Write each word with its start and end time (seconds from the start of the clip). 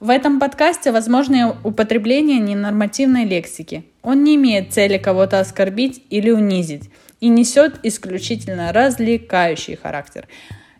В 0.00 0.08
этом 0.08 0.40
подкасте 0.40 0.92
возможно 0.92 1.58
употребление 1.62 2.38
ненормативной 2.38 3.26
лексики. 3.26 3.84
Он 4.02 4.24
не 4.24 4.36
имеет 4.36 4.72
цели 4.72 4.96
кого-то 4.96 5.40
оскорбить 5.40 6.02
или 6.08 6.30
унизить 6.30 6.88
и 7.20 7.28
несет 7.28 7.78
исключительно 7.82 8.72
развлекающий 8.72 9.76
характер. 9.76 10.26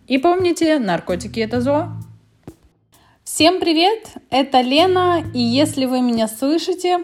И 0.06 0.16
помните, 0.16 0.78
наркотики 0.78 1.38
это 1.38 1.60
зло. 1.60 1.88
Всем 3.22 3.60
привет, 3.60 4.08
это 4.30 4.62
Лена, 4.62 5.22
и 5.34 5.38
если 5.38 5.84
вы 5.84 6.00
меня 6.00 6.26
слышите, 6.26 7.00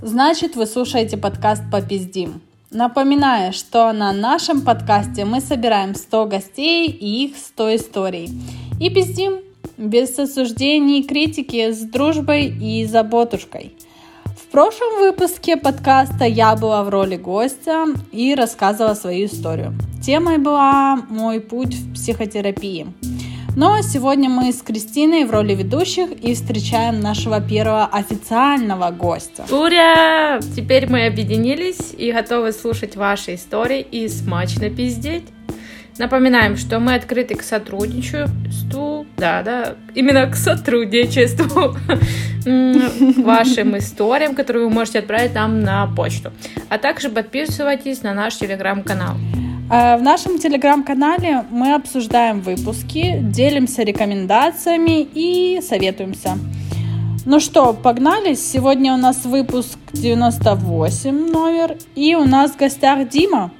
значит 0.00 0.56
вы 0.56 0.64
слушаете 0.64 1.18
подкаст 1.18 1.62
«Попиздим». 1.70 2.40
Напоминаю, 2.70 3.52
что 3.52 3.92
на 3.92 4.14
нашем 4.14 4.62
подкасте 4.62 5.26
мы 5.26 5.42
собираем 5.42 5.94
100 5.94 6.26
гостей 6.26 6.88
и 6.88 7.26
их 7.26 7.36
100 7.36 7.76
историй. 7.76 8.30
И 8.80 8.88
пиздим 8.88 9.40
без 9.80 10.18
осуждений 10.18 11.00
и 11.00 11.06
критики, 11.06 11.72
с 11.72 11.80
дружбой 11.80 12.46
и 12.46 12.84
заботушкой. 12.84 13.72
В 14.24 14.52
прошлом 14.52 14.98
выпуске 14.98 15.56
подкаста 15.56 16.24
я 16.24 16.54
была 16.54 16.84
в 16.84 16.88
роли 16.90 17.16
гостя 17.16 17.86
и 18.12 18.34
рассказывала 18.34 18.94
свою 18.94 19.26
историю. 19.26 19.72
Темой 20.04 20.38
была 20.38 20.96
мой 21.08 21.40
путь 21.40 21.74
в 21.74 21.94
психотерапии. 21.94 22.88
Но 23.56 23.80
сегодня 23.82 24.28
мы 24.28 24.52
с 24.52 24.62
Кристиной 24.62 25.24
в 25.24 25.30
роли 25.30 25.54
ведущих 25.54 26.12
и 26.12 26.34
встречаем 26.34 27.00
нашего 27.00 27.40
первого 27.40 27.86
официального 27.86 28.90
гостя. 28.90 29.44
Ура! 29.50 30.40
Теперь 30.54 30.88
мы 30.88 31.06
объединились 31.06 31.92
и 31.96 32.12
готовы 32.12 32.52
слушать 32.52 32.96
ваши 32.96 33.34
истории 33.34 33.80
и 33.80 34.08
смачно 34.08 34.70
пиздеть. 34.70 35.24
Напоминаем, 35.98 36.56
что 36.56 36.78
мы 36.80 36.94
открыты 36.94 37.34
к 37.34 37.42
сотрудничеству, 37.42 39.06
да, 39.16 39.42
да, 39.42 39.74
именно 39.94 40.26
к 40.30 40.36
сотрудничеству 40.36 41.76
вашим 43.22 43.76
историям, 43.76 44.34
которые 44.34 44.64
вы 44.64 44.70
можете 44.70 45.00
отправить 45.00 45.34
нам 45.34 45.60
на 45.60 45.86
почту. 45.86 46.32
А 46.68 46.78
также 46.78 47.10
подписывайтесь 47.10 48.02
на 48.02 48.14
наш 48.14 48.36
телеграм-канал. 48.36 49.16
А, 49.72 49.96
в 49.98 50.02
нашем 50.02 50.38
телеграм-канале 50.38 51.44
мы 51.50 51.74
обсуждаем 51.74 52.40
выпуски, 52.40 53.18
делимся 53.20 53.82
рекомендациями 53.82 55.02
и 55.02 55.60
советуемся. 55.60 56.38
Ну 57.26 57.38
что, 57.38 57.74
погнали? 57.74 58.34
Сегодня 58.34 58.94
у 58.94 58.96
нас 58.96 59.24
выпуск 59.24 59.78
98 59.92 61.30
номер, 61.30 61.76
и 61.94 62.14
у 62.14 62.24
нас 62.24 62.52
в 62.52 62.56
гостях 62.56 63.08
Дима. 63.08 63.52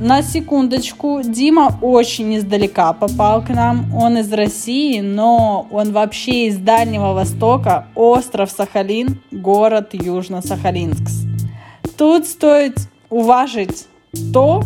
На 0.00 0.22
секундочку, 0.22 1.20
Дима 1.22 1.78
очень 1.80 2.36
издалека 2.36 2.92
попал 2.92 3.44
к 3.44 3.48
нам. 3.50 3.94
Он 3.94 4.18
из 4.18 4.32
России, 4.32 5.00
но 5.00 5.68
он 5.70 5.92
вообще 5.92 6.48
из 6.48 6.56
Дальнего 6.58 7.12
Востока, 7.12 7.86
остров 7.94 8.50
Сахалин, 8.50 9.22
город 9.30 9.94
Южно-Сахалинск. 9.94 11.08
Тут 11.96 12.26
стоит 12.26 12.76
уважить 13.08 13.86
то, 14.32 14.64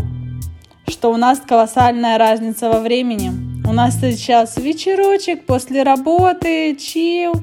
что 0.89 1.13
у 1.13 1.19
нас 1.19 1.41
колоссальная 1.47 2.17
разница 2.17 2.71
во 2.71 2.81
времени. 2.81 3.31
У 3.69 3.73
нас 3.73 4.01
сейчас 4.01 4.57
вечерочек 4.57 5.45
после 5.45 5.83
работы, 5.83 6.75
чил, 6.77 7.35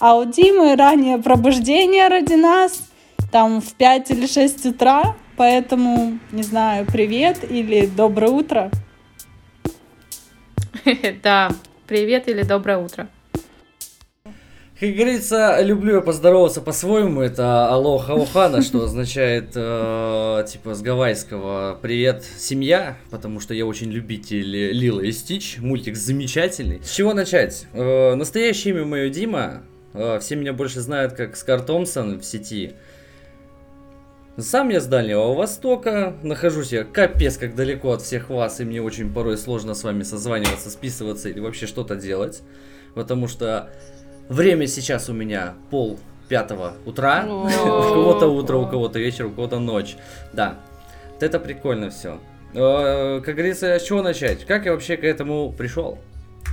а 0.00 0.16
у 0.16 0.24
Димы 0.24 0.76
раннее 0.76 1.18
пробуждение 1.18 2.08
ради 2.08 2.34
нас, 2.34 2.80
там 3.30 3.60
в 3.60 3.74
5 3.74 4.10
или 4.12 4.26
6 4.26 4.66
утра, 4.66 5.14
Поэтому, 5.36 6.18
не 6.30 6.42
знаю, 6.42 6.86
привет 6.86 7.44
или 7.48 7.86
доброе 7.86 8.30
утро. 8.30 8.70
Да, 11.22 11.50
привет 11.86 12.28
или 12.28 12.42
доброе 12.42 12.78
утро. 12.78 13.08
Как 14.78 14.92
говорится, 14.92 15.62
люблю 15.62 15.94
я 15.94 16.00
поздороваться 16.00 16.60
по-своему. 16.60 17.20
Это 17.20 17.68
алоха 17.68 18.10
ухана, 18.10 18.60
что 18.60 18.82
означает, 18.84 19.52
э, 19.54 20.44
типа, 20.46 20.74
с 20.74 20.82
гавайского 20.82 21.78
«Привет, 21.80 22.24
семья», 22.24 22.96
потому 23.10 23.40
что 23.40 23.54
я 23.54 23.66
очень 23.66 23.90
любитель 23.90 24.72
Лила 24.72 25.00
и 25.00 25.12
Стич. 25.12 25.58
Мультик 25.58 25.96
замечательный. 25.96 26.82
С 26.82 26.90
чего 26.90 27.14
начать? 27.14 27.66
Э, 27.72 28.14
настоящее 28.14 28.74
имя 28.74 28.84
мое 28.84 29.08
Дима. 29.10 29.62
Э, 29.94 30.18
все 30.20 30.34
меня 30.34 30.52
больше 30.52 30.80
знают 30.80 31.14
как 31.14 31.36
Скар 31.36 31.62
Томпсон 31.62 32.18
в 32.18 32.24
сети. 32.24 32.72
Сам 34.36 34.70
я 34.70 34.80
с 34.80 34.86
Дальнего 34.86 35.32
Востока, 35.32 36.16
нахожусь 36.24 36.72
я 36.72 36.82
капец 36.82 37.36
как 37.36 37.54
далеко 37.54 37.92
от 37.92 38.02
всех 38.02 38.30
вас, 38.30 38.60
и 38.60 38.64
мне 38.64 38.82
очень 38.82 39.12
порой 39.14 39.38
сложно 39.38 39.74
с 39.74 39.84
вами 39.84 40.02
созваниваться, 40.02 40.70
списываться 40.70 41.28
или 41.28 41.38
вообще 41.38 41.68
что-то 41.68 41.94
делать, 41.94 42.42
потому 42.96 43.28
что 43.28 43.70
время 44.28 44.66
сейчас 44.66 45.08
у 45.08 45.12
меня 45.12 45.54
пол 45.70 46.00
пятого 46.28 46.72
утра, 46.84 47.24
у 47.28 47.46
кого-то 47.46 48.26
утро, 48.26 48.56
у 48.56 48.66
кого-то 48.66 48.98
вечер, 48.98 49.26
у 49.26 49.30
кого-то 49.30 49.60
ночь, 49.60 49.96
да, 50.32 50.58
это 51.20 51.38
прикольно 51.38 51.90
все. 51.90 52.18
Э, 52.54 53.20
как 53.24 53.36
говорится, 53.36 53.78
с 53.78 53.84
чего 53.84 54.02
начать? 54.02 54.44
Как 54.46 54.66
я 54.66 54.72
вообще 54.72 54.96
к 54.96 55.04
этому 55.04 55.52
пришел? 55.52 56.00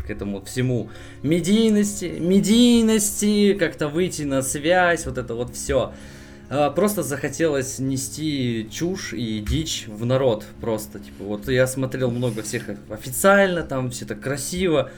К 0.06 0.12
этому 0.12 0.44
всему 0.44 0.90
медийности, 1.24 2.18
медийности, 2.20 3.56
как-то 3.56 3.88
выйти 3.88 4.22
на 4.22 4.44
связь, 4.44 5.08
вот 5.08 5.18
это 5.18 5.34
вот 5.34 5.56
все. 5.56 5.94
А, 6.54 6.70
просто 6.70 7.02
захотелось 7.02 7.80
нести 7.80 8.68
чушь 8.70 9.14
и 9.14 9.40
дичь 9.40 9.86
в 9.88 10.06
народ 10.06 10.44
просто. 10.60 11.00
Типа, 11.00 11.24
вот 11.24 11.48
я 11.48 11.66
смотрел 11.66 12.12
много 12.12 12.42
всех 12.42 12.66
официально, 12.90 13.64
там 13.64 13.90
все 13.90 14.04
так 14.06 14.20
красиво. 14.20 14.92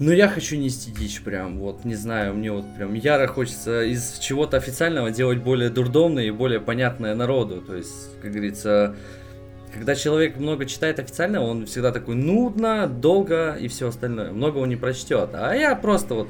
Но 0.00 0.12
я 0.12 0.28
хочу 0.28 0.56
нести 0.56 0.90
дичь 0.90 1.22
прям, 1.22 1.60
вот, 1.60 1.84
не 1.84 1.94
знаю, 1.94 2.34
мне 2.34 2.50
вот 2.50 2.64
прям 2.76 2.94
яро 2.94 3.28
хочется 3.28 3.84
из 3.84 4.18
чего-то 4.18 4.56
официального 4.56 5.12
делать 5.12 5.38
более 5.38 5.70
дурдомное 5.70 6.24
и 6.24 6.30
более 6.32 6.60
понятное 6.60 7.14
народу. 7.14 7.62
То 7.62 7.76
есть, 7.76 8.20
как 8.20 8.32
говорится, 8.32 8.96
когда 9.72 9.94
человек 9.94 10.36
много 10.36 10.66
читает 10.66 10.98
официально, 10.98 11.42
он 11.42 11.66
всегда 11.66 11.92
такой 11.92 12.16
нудно, 12.16 12.88
долго 12.88 13.54
и 13.54 13.68
все 13.68 13.86
остальное. 13.88 14.32
Много 14.32 14.58
он 14.58 14.68
не 14.68 14.76
прочтет. 14.76 15.30
А 15.32 15.54
я 15.54 15.76
просто 15.76 16.14
вот 16.14 16.28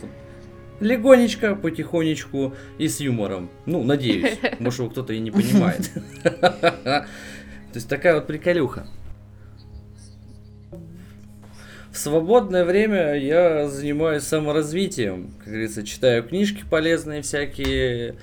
легонечко, 0.81 1.54
потихонечку 1.54 2.54
и 2.78 2.88
с 2.88 3.00
юмором. 3.00 3.50
Ну, 3.66 3.82
надеюсь. 3.82 4.38
Может, 4.59 4.81
его 4.81 4.91
кто-то 4.91 5.12
и 5.12 5.19
не 5.19 5.31
понимает. 5.31 5.91
То 6.22 7.06
есть 7.75 7.88
такая 7.88 8.14
вот 8.14 8.26
приколюха. 8.26 8.87
В 11.91 11.98
свободное 11.98 12.64
время 12.64 13.14
я 13.14 13.69
занимаюсь 13.69 14.22
саморазвитием. 14.22 15.32
Как 15.38 15.48
говорится, 15.48 15.82
читаю 15.82 16.22
книжки 16.25 16.62
полезные 16.69 17.22
всякие, 17.22 18.16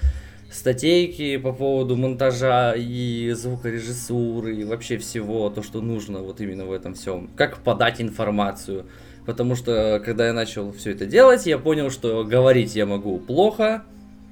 статейки 0.54 1.38
по 1.38 1.52
поводу 1.52 1.96
монтажа 1.96 2.76
и 2.78 3.32
звукорежиссуры, 3.32 4.56
и 4.58 4.64
вообще 4.64 4.98
всего, 4.98 5.50
то, 5.50 5.64
что 5.64 5.82
нужно 5.82 6.20
вот 6.20 6.40
именно 6.40 6.66
в 6.66 6.72
этом 6.72 6.94
всем. 6.94 7.30
Как 7.36 7.58
подать 7.60 8.00
информацию 8.00 8.86
потому 9.26 9.56
что 9.56 10.02
когда 10.04 10.28
я 10.28 10.34
начал 10.34 10.72
все 10.72 10.92
это 10.92 11.06
делать, 11.06 11.46
я 11.46 11.58
понял, 11.58 11.90
что 11.90 12.24
говорить 12.24 12.76
я 12.76 12.86
могу 12.86 13.20
плохо, 13.20 13.84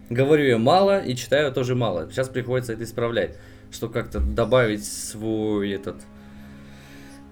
говорю 0.09 0.45
я 0.45 0.57
мало 0.57 0.99
и 0.99 1.15
читаю 1.15 1.51
тоже 1.51 1.75
мало. 1.75 2.09
Сейчас 2.11 2.29
приходится 2.29 2.73
это 2.73 2.83
исправлять, 2.83 3.37
чтобы 3.71 3.93
как-то 3.93 4.19
добавить 4.19 4.85
свой 4.85 5.71
этот... 5.71 5.95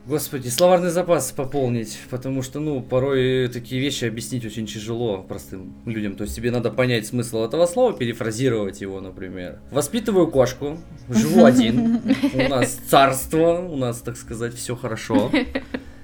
Господи, 0.05 0.47
словарный 0.47 0.89
запас 0.89 1.31
пополнить, 1.31 1.99
потому 2.09 2.41
что, 2.41 2.59
ну, 2.59 2.81
порой 2.81 3.47
такие 3.47 3.79
вещи 3.79 4.05
объяснить 4.05 4.43
очень 4.43 4.65
тяжело 4.65 5.21
простым 5.21 5.75
людям. 5.85 6.15
То 6.15 6.23
есть 6.23 6.35
тебе 6.35 6.49
надо 6.49 6.71
понять 6.71 7.05
смысл 7.05 7.43
этого 7.43 7.67
слова, 7.67 7.93
перефразировать 7.93 8.81
его, 8.81 9.01
например. 9.01 9.59
Воспитываю 9.69 10.27
кошку, 10.31 10.79
живу 11.09 11.45
один, 11.45 12.01
у 12.33 12.49
нас 12.49 12.79
царство, 12.87 13.59
у 13.59 13.75
нас, 13.75 14.01
так 14.01 14.17
сказать, 14.17 14.55
все 14.55 14.75
хорошо. 14.75 15.29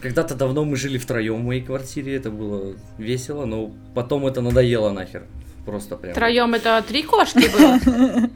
Когда-то 0.00 0.34
давно 0.34 0.64
мы 0.64 0.76
жили 0.76 0.96
втроем 0.96 1.42
в 1.42 1.44
моей 1.44 1.60
квартире, 1.60 2.16
это 2.16 2.30
было 2.30 2.74
весело, 2.96 3.44
но 3.44 3.70
потом 3.94 4.26
это 4.26 4.40
надоело 4.40 4.90
нахер. 4.90 5.24
Просто 5.66 5.96
прям. 5.96 6.14
Втроем 6.14 6.54
это 6.54 6.82
три 6.86 7.02
кошки 7.02 7.46
было? 7.52 8.30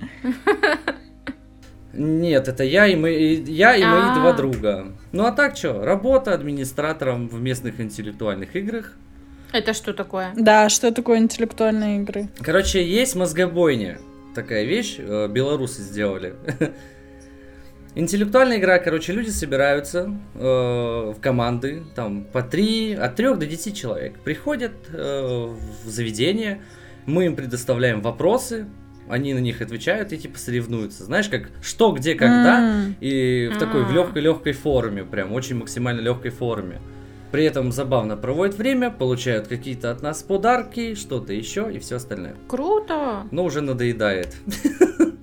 Нет, 1.94 2.48
это 2.48 2.64
я 2.64 2.86
и, 2.86 2.96
мы, 2.96 3.10
я 3.46 3.76
и 3.76 3.84
мои 3.84 4.02
а. 4.02 4.14
два 4.14 4.32
друга. 4.32 4.92
Ну 5.12 5.24
а 5.24 5.32
так 5.32 5.56
что, 5.56 5.84
работа 5.84 6.34
администратором 6.34 7.28
в 7.28 7.40
местных 7.40 7.80
интеллектуальных 7.80 8.56
играх. 8.56 8.92
Это 9.52 9.72
что 9.72 9.94
такое? 9.94 10.32
Да, 10.36 10.68
что 10.68 10.92
такое 10.92 11.18
интеллектуальные 11.18 12.00
игры? 12.00 12.28
Короче, 12.40 12.84
есть 12.84 13.14
мозгобойня. 13.14 13.98
Такая 14.34 14.64
вещь, 14.64 14.96
э, 14.98 15.28
белорусы 15.28 15.82
сделали. 15.82 16.34
Интеллектуальная 17.96 18.58
игра, 18.58 18.78
короче, 18.78 19.12
люди 19.12 19.30
собираются 19.30 20.12
э, 20.34 20.38
в 20.40 21.16
команды, 21.20 21.84
там 21.94 22.24
по 22.24 22.42
три, 22.42 22.92
от 22.94 23.14
трех 23.14 23.38
до 23.38 23.46
десяти 23.46 23.72
человек. 23.72 24.18
Приходят 24.18 24.72
э, 24.92 25.48
в 25.84 25.88
заведение, 25.88 26.60
мы 27.06 27.26
им 27.26 27.36
предоставляем 27.36 28.00
вопросы, 28.00 28.66
они 29.08 29.32
на 29.32 29.38
них 29.38 29.60
отвечают 29.60 30.12
и 30.12 30.18
типа 30.18 30.38
соревнуются. 30.38 31.04
Знаешь, 31.04 31.28
как 31.28 31.50
что, 31.62 31.92
где, 31.92 32.16
когда, 32.16 32.60
mm. 32.60 32.94
и 33.00 33.50
в 33.54 33.58
такой 33.58 33.84
в 33.84 33.92
легкой-легкой 33.92 34.54
форме, 34.54 35.04
прям 35.04 35.32
очень 35.32 35.56
максимально 35.56 36.00
легкой 36.00 36.32
форме. 36.32 36.80
При 37.30 37.44
этом 37.44 37.70
забавно 37.70 38.16
проводят 38.16 38.56
время, 38.56 38.90
получают 38.90 39.46
какие-то 39.46 39.90
от 39.90 40.02
нас 40.02 40.22
подарки, 40.22 40.94
что-то 40.94 41.32
еще 41.32 41.70
и 41.72 41.78
все 41.78 41.96
остальное. 41.96 42.34
Круто! 42.48 43.26
Но 43.30 43.44
уже 43.44 43.60
надоедает. 43.60 44.34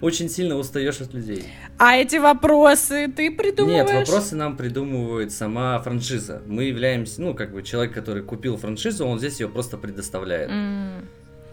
Очень 0.00 0.28
сильно 0.28 0.56
устаешь 0.56 1.00
от 1.00 1.14
людей. 1.14 1.44
А 1.78 1.96
эти 1.96 2.16
вопросы 2.16 3.08
ты 3.08 3.30
придумываешь? 3.30 3.90
Нет, 3.90 4.08
вопросы 4.08 4.36
нам 4.36 4.56
придумывает 4.56 5.32
сама 5.32 5.78
франшиза. 5.80 6.42
Мы 6.46 6.64
являемся, 6.64 7.22
ну, 7.22 7.34
как 7.34 7.52
бы 7.52 7.62
человек, 7.62 7.94
который 7.94 8.22
купил 8.22 8.56
франшизу, 8.56 9.06
он 9.06 9.18
здесь 9.18 9.40
ее 9.40 9.48
просто 9.48 9.76
предоставляет. 9.76 10.50
М. 10.50 11.08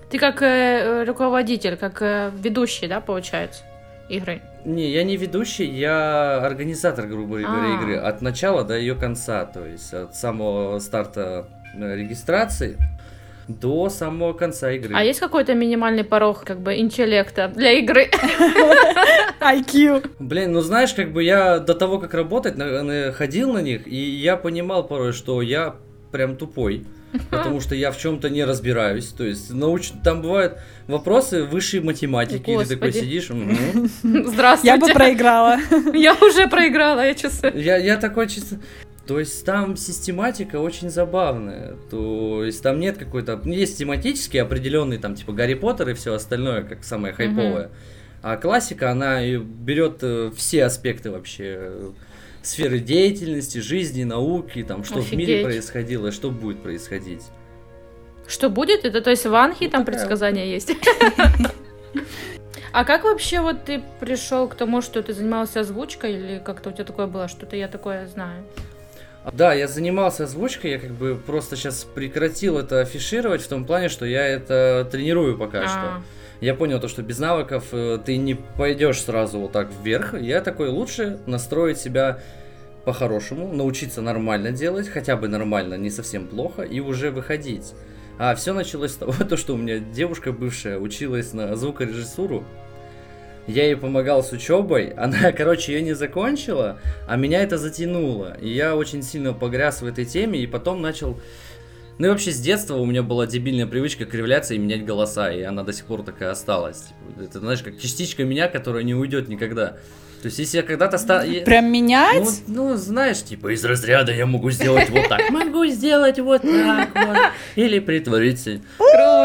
Ты 0.09 0.19
как 0.19 0.41
э, 0.41 1.05
руководитель, 1.05 1.75
как 1.77 2.01
э, 2.01 2.31
ведущий, 2.37 2.87
да, 2.87 3.01
получается, 3.01 3.63
игры? 4.09 4.41
Не, 4.65 4.91
я 4.91 5.03
не 5.03 5.17
ведущий, 5.17 5.65
я 5.65 6.37
организатор, 6.45 7.07
грубо 7.07 7.39
говоря, 7.39 7.73
А. 7.73 7.81
игры. 7.81 7.95
От 7.97 8.21
начала 8.21 8.63
до 8.63 8.77
ее 8.77 8.95
конца, 8.95 9.45
то 9.45 9.65
есть 9.65 9.93
от 9.93 10.15
самого 10.15 10.77
старта 10.79 11.47
э, 11.75 11.95
регистрации 11.95 12.77
до 13.47 13.89
самого 13.89 14.33
конца 14.33 14.71
игры. 14.71 14.95
А 14.95 15.03
есть 15.03 15.19
какой-то 15.19 15.53
минимальный 15.53 16.03
порог, 16.03 16.43
как 16.43 16.59
бы, 16.61 16.77
интеллекта 16.77 17.47
для 17.47 17.73
игры? 17.73 18.09
IQ. 19.39 20.11
Блин, 20.19 20.53
ну 20.53 20.61
знаешь, 20.61 20.93
как 20.93 21.11
бы 21.11 21.23
я 21.23 21.59
до 21.59 21.73
того, 21.73 21.99
как 21.99 22.13
работать, 22.13 22.57
на- 22.57 22.83
на- 22.83 23.11
ходил 23.11 23.51
на 23.53 23.59
них, 23.59 23.87
и 23.87 23.95
я 23.95 24.37
понимал 24.37 24.87
порой, 24.87 25.13
что 25.13 25.41
я 25.41 25.75
прям 26.11 26.35
тупой. 26.37 26.85
Потому 27.29 27.61
что 27.61 27.75
я 27.75 27.91
в 27.91 27.97
чем-то 27.97 28.29
не 28.29 28.43
разбираюсь. 28.43 29.07
То 29.07 29.23
есть 29.23 29.53
науч... 29.53 29.91
там 30.03 30.21
бывают 30.21 30.57
вопросы 30.87 31.43
высшей 31.43 31.79
математики. 31.79 32.49
И 32.49 32.57
ты 32.57 32.75
такой 32.75 32.89
Господи. 32.89 33.05
сидишь. 33.05 33.29
«Мгм». 33.29 33.89
Здравствуйте. 34.27 34.73
Я 34.73 34.77
бы 34.77 34.87
проиграла. 34.91 35.59
Я 35.93 36.13
уже 36.15 36.47
проиграла, 36.47 37.05
я 37.05 37.13
чувствую. 37.13 37.53
Я, 37.61 37.77
я 37.77 37.97
такой 37.97 38.27
чисто... 38.27 38.57
То 39.05 39.19
есть 39.19 39.45
там 39.45 39.75
систематика 39.75 40.57
очень 40.57 40.89
забавная. 40.89 41.75
То 41.89 42.43
есть 42.43 42.63
там 42.63 42.79
нет 42.79 42.97
какой-то... 42.97 43.41
Есть 43.45 43.77
тематический 43.77 44.41
определенный, 44.41 44.97
там 44.97 45.15
типа 45.15 45.33
Гарри 45.33 45.55
Поттер 45.55 45.89
и 45.89 45.93
все 45.93 46.13
остальное, 46.13 46.63
как 46.63 46.83
самое 46.83 47.13
хайповое. 47.13 47.69
А 48.21 48.37
классика, 48.37 48.89
она 48.91 49.21
берет 49.21 49.97
э, 50.01 50.31
все 50.33 50.63
аспекты 50.63 51.11
вообще 51.11 51.57
э, 51.57 51.91
сферы 52.41 52.79
деятельности, 52.79 53.57
жизни, 53.57 54.05
науки, 54.05 54.63
там, 54.63 54.85
что 54.85 55.01
в 55.01 55.11
мире 55.11 55.33
Офигеть. 55.33 55.43
происходило 55.43 56.11
что 56.13 56.31
будет 56.31 56.63
происходить. 56.63 57.23
Что 58.25 58.49
будет? 58.49 58.85
Это 58.85 59.01
то 59.01 59.09
есть 59.09 59.25
в 59.25 59.35
Анхе 59.35 59.65
Вот 59.65 59.69
там 59.69 59.83
такая 59.83 59.85
предсказания 59.85 60.45
есть? 60.45 60.71
А 62.71 62.85
как 62.85 63.03
вообще 63.03 63.39
вот 63.39 63.65
ты 63.65 63.83
пришел 63.99 64.47
к 64.47 64.55
тому, 64.55 64.81
что 64.81 65.03
ты 65.03 65.13
занимался 65.13 65.59
озвучкой, 65.59 66.13
или 66.13 66.41
как-то 66.43 66.71
у 66.71 66.73
тебя 66.73 66.85
такое 66.85 67.05
было? 67.05 67.27
Что-то 67.27 67.55
я 67.55 67.67
такое 67.67 68.07
знаю. 68.07 68.43
Да, 69.31 69.53
я 69.53 69.67
занимался 69.67 70.25
озвучкой, 70.25 70.71
я 70.71 70.79
как 70.79 70.91
бы 70.91 71.15
просто 71.15 71.55
сейчас 71.55 71.85
прекратил 71.85 72.57
это 72.57 72.81
афишировать 72.81 73.41
в 73.41 73.47
том 73.47 73.63
плане, 73.63 73.87
что 73.87 74.05
я 74.05 74.27
это 74.27 74.87
тренирую 74.91 75.37
пока 75.37 75.63
А, 75.63 75.67
что. 75.67 76.03
Я 76.41 76.55
понял 76.55 76.79
то, 76.79 76.89
что 76.89 77.01
без 77.03 77.19
навыков 77.19 77.67
э, 77.71 77.99
ты 78.05 78.17
не 78.17 78.35
пойдешь 78.35 79.01
сразу 79.01 79.39
вот 79.39 79.53
так 79.53 79.69
вверх. 79.81 80.13
Я 80.19 80.41
такой 80.41 80.67
лучше 80.67 81.19
настроить 81.25 81.77
себя 81.77 82.19
по-хорошему, 82.83 83.53
научиться 83.53 84.01
нормально 84.01 84.51
делать, 84.51 84.89
хотя 84.89 85.15
бы 85.15 85.29
нормально, 85.29 85.75
не 85.75 85.89
совсем 85.89 86.27
плохо, 86.27 86.63
и 86.63 86.81
уже 86.81 87.11
выходить. 87.11 87.73
А 88.19 88.35
все 88.35 88.53
началось 88.53 88.91
с 88.91 88.95
того, 88.95 89.13
то, 89.29 89.37
что 89.37 89.53
у 89.53 89.57
меня 89.57 89.79
девушка 89.79 90.31
бывшая 90.31 90.77
училась 90.79 91.33
на 91.33 91.55
звукорежиссуру. 91.55 92.43
Я 93.47 93.65
ей 93.65 93.75
помогал 93.75 94.23
с 94.23 94.31
учебой, 94.31 94.89
она, 94.97 95.31
короче, 95.31 95.73
ее 95.73 95.81
не 95.81 95.93
закончила, 95.93 96.79
а 97.07 97.15
меня 97.17 97.41
это 97.43 97.57
затянуло. 97.57 98.37
И 98.41 98.49
я 98.49 98.75
очень 98.75 99.03
сильно 99.03 99.33
погряз 99.33 99.81
в 99.81 99.85
этой 99.85 100.05
теме, 100.05 100.39
и 100.39 100.47
потом 100.47 100.81
начал... 100.81 101.19
Ну 101.99 102.07
и 102.07 102.09
вообще 102.09 102.31
с 102.31 102.39
детства 102.39 102.75
у 102.77 102.85
меня 102.85 103.03
была 103.03 103.27
дебильная 103.27 103.67
привычка 103.67 104.05
кривляться 104.05 104.55
и 104.55 104.57
менять 104.57 104.83
голоса, 104.83 105.31
и 105.31 105.43
она 105.43 105.61
до 105.63 105.71
сих 105.73 105.85
пор 105.85 106.01
такая 106.03 106.31
осталась. 106.31 106.85
Типа, 107.09 107.23
Это, 107.23 107.39
знаешь, 107.39 107.61
как 107.61 107.77
частичка 107.79 108.23
меня, 108.23 108.47
которая 108.47 108.81
не 108.83 108.95
уйдет 108.95 109.27
никогда. 109.27 109.77
То 110.23 110.27
есть, 110.27 110.39
если 110.39 110.57
я 110.57 110.63
когда-то 110.63 110.97
ста... 110.97 111.21
я- 111.23 111.41
Прям 111.43 111.65
Ну, 111.65 111.71
менять? 111.71 112.43
ну, 112.47 112.75
знаешь, 112.77 113.21
типа 113.21 113.53
из 113.53 113.63
разряда 113.65 114.13
я 114.13 114.25
могу 114.25 114.49
сделать 114.51 114.89
вот 114.89 115.07
так, 115.09 115.29
могу 115.31 115.65
сделать 115.67 116.17
вот 116.17 116.41
так 116.43 116.89
вот, 116.95 117.17
или 117.55 117.79
притвориться. 117.79 118.61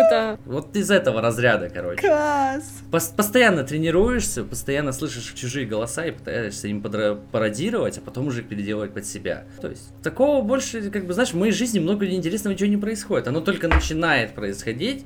Круто! 0.09 0.39
Вот 0.47 0.77
из 0.77 0.91
этого 0.91 1.21
разряда, 1.21 1.69
короче. 1.69 2.01
Класс. 2.03 2.83
Пос- 2.91 3.15
постоянно 3.15 3.65
тренируешься, 3.65 4.45
постоянно 4.45 4.93
слышишь 4.93 5.33
чужие 5.35 5.67
голоса 5.67 6.07
и 6.07 6.11
пытаешься 6.11 6.69
им 6.69 6.81
подра- 6.81 7.19
пародировать, 7.33 7.99
а 7.99 8.01
потом 8.01 8.29
уже 8.29 8.43
переделывать 8.43 8.93
под 8.93 9.07
себя. 9.07 9.45
То 9.61 9.69
есть 9.69 9.91
такого 10.03 10.43
больше, 10.43 10.91
как 10.91 11.07
бы, 11.07 11.13
знаешь, 11.15 11.31
в 11.31 11.37
моей 11.37 11.53
жизни 11.53 11.79
много 11.79 12.07
интересного 12.07 12.55
ничего 12.55 12.69
не 12.71 12.77
происходит. 12.77 13.29
Оно 13.29 13.41
только 13.41 13.69
начинает 13.69 14.35
происходить. 14.35 15.05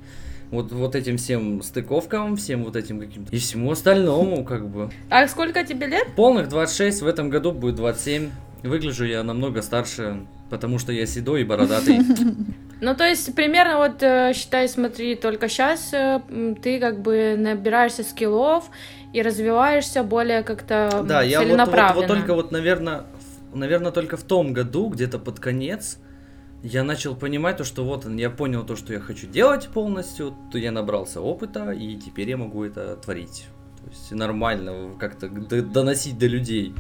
Вот, 0.51 0.71
вот 0.71 0.95
этим 0.95 1.17
всем 1.17 1.63
стыковкам, 1.63 2.37
всем 2.37 2.63
вот 2.65 2.77
этим 2.77 3.01
каким-то... 3.01 3.35
И 3.35 3.39
всему 3.39 3.71
остальному, 3.71 4.45
как 4.45 4.69
бы. 4.69 4.91
А 5.09 5.27
сколько 5.27 5.65
тебе 5.65 5.87
лет? 5.87 6.09
Полных 6.15 6.51
26, 6.51 7.01
в 7.01 7.07
этом 7.07 7.31
году 7.31 7.53
будет 7.53 7.77
27. 7.77 8.29
Выгляжу 8.63 9.07
я 9.07 9.23
намного 9.23 9.63
старше, 9.63 10.27
потому 10.51 10.79
что 10.79 10.93
я 10.93 11.07
седой 11.07 11.41
и 11.41 11.45
бородатый. 11.45 12.01
Ну, 12.83 12.97
то 12.97 13.05
есть, 13.05 13.33
примерно 13.35 13.79
вот, 13.79 14.03
э, 14.03 14.33
считай, 14.35 14.69
смотри, 14.69 15.15
только 15.15 15.49
сейчас 15.49 15.95
ты 16.63 16.81
как 16.81 17.01
бы 17.01 17.37
набираешься 17.39 18.03
скиллов 18.03 18.65
и 19.13 19.23
развиваешься 19.23 20.03
более 20.03 20.43
как-то 20.43 21.05
Да, 21.07 21.23
я 21.23 21.43
вот, 21.43 21.49
вот, 21.49 21.95
вот 21.95 22.07
только 22.09 22.35
вот, 22.35 22.51
наверное, 22.51 23.05
наверное, 23.55 23.93
только 23.93 24.17
в 24.17 24.25
том 24.25 24.53
году, 24.53 24.89
где-то 24.89 25.21
под 25.21 25.39
конец, 25.39 25.99
я 26.63 26.85
начал 26.85 27.15
понимать 27.15 27.57
то, 27.57 27.65
что 27.65 27.85
вот 27.85 28.05
я 28.09 28.31
понял 28.31 28.65
то, 28.65 28.77
что 28.77 28.93
я 28.93 29.01
хочу 29.01 29.27
делать 29.27 29.69
полностью, 29.69 30.35
то 30.51 30.59
я 30.59 30.73
набрался 30.73 31.21
опыта, 31.21 31.71
и 31.71 31.97
теперь 31.97 32.31
я 32.31 32.37
могу 32.37 32.65
это 32.65 32.97
творить. 32.97 33.47
То 33.83 33.91
есть 33.91 34.13
нормально 34.13 34.97
как-то 34.99 35.29
доносить 35.29 36.19
до 36.19 36.27
людей. 36.27 36.75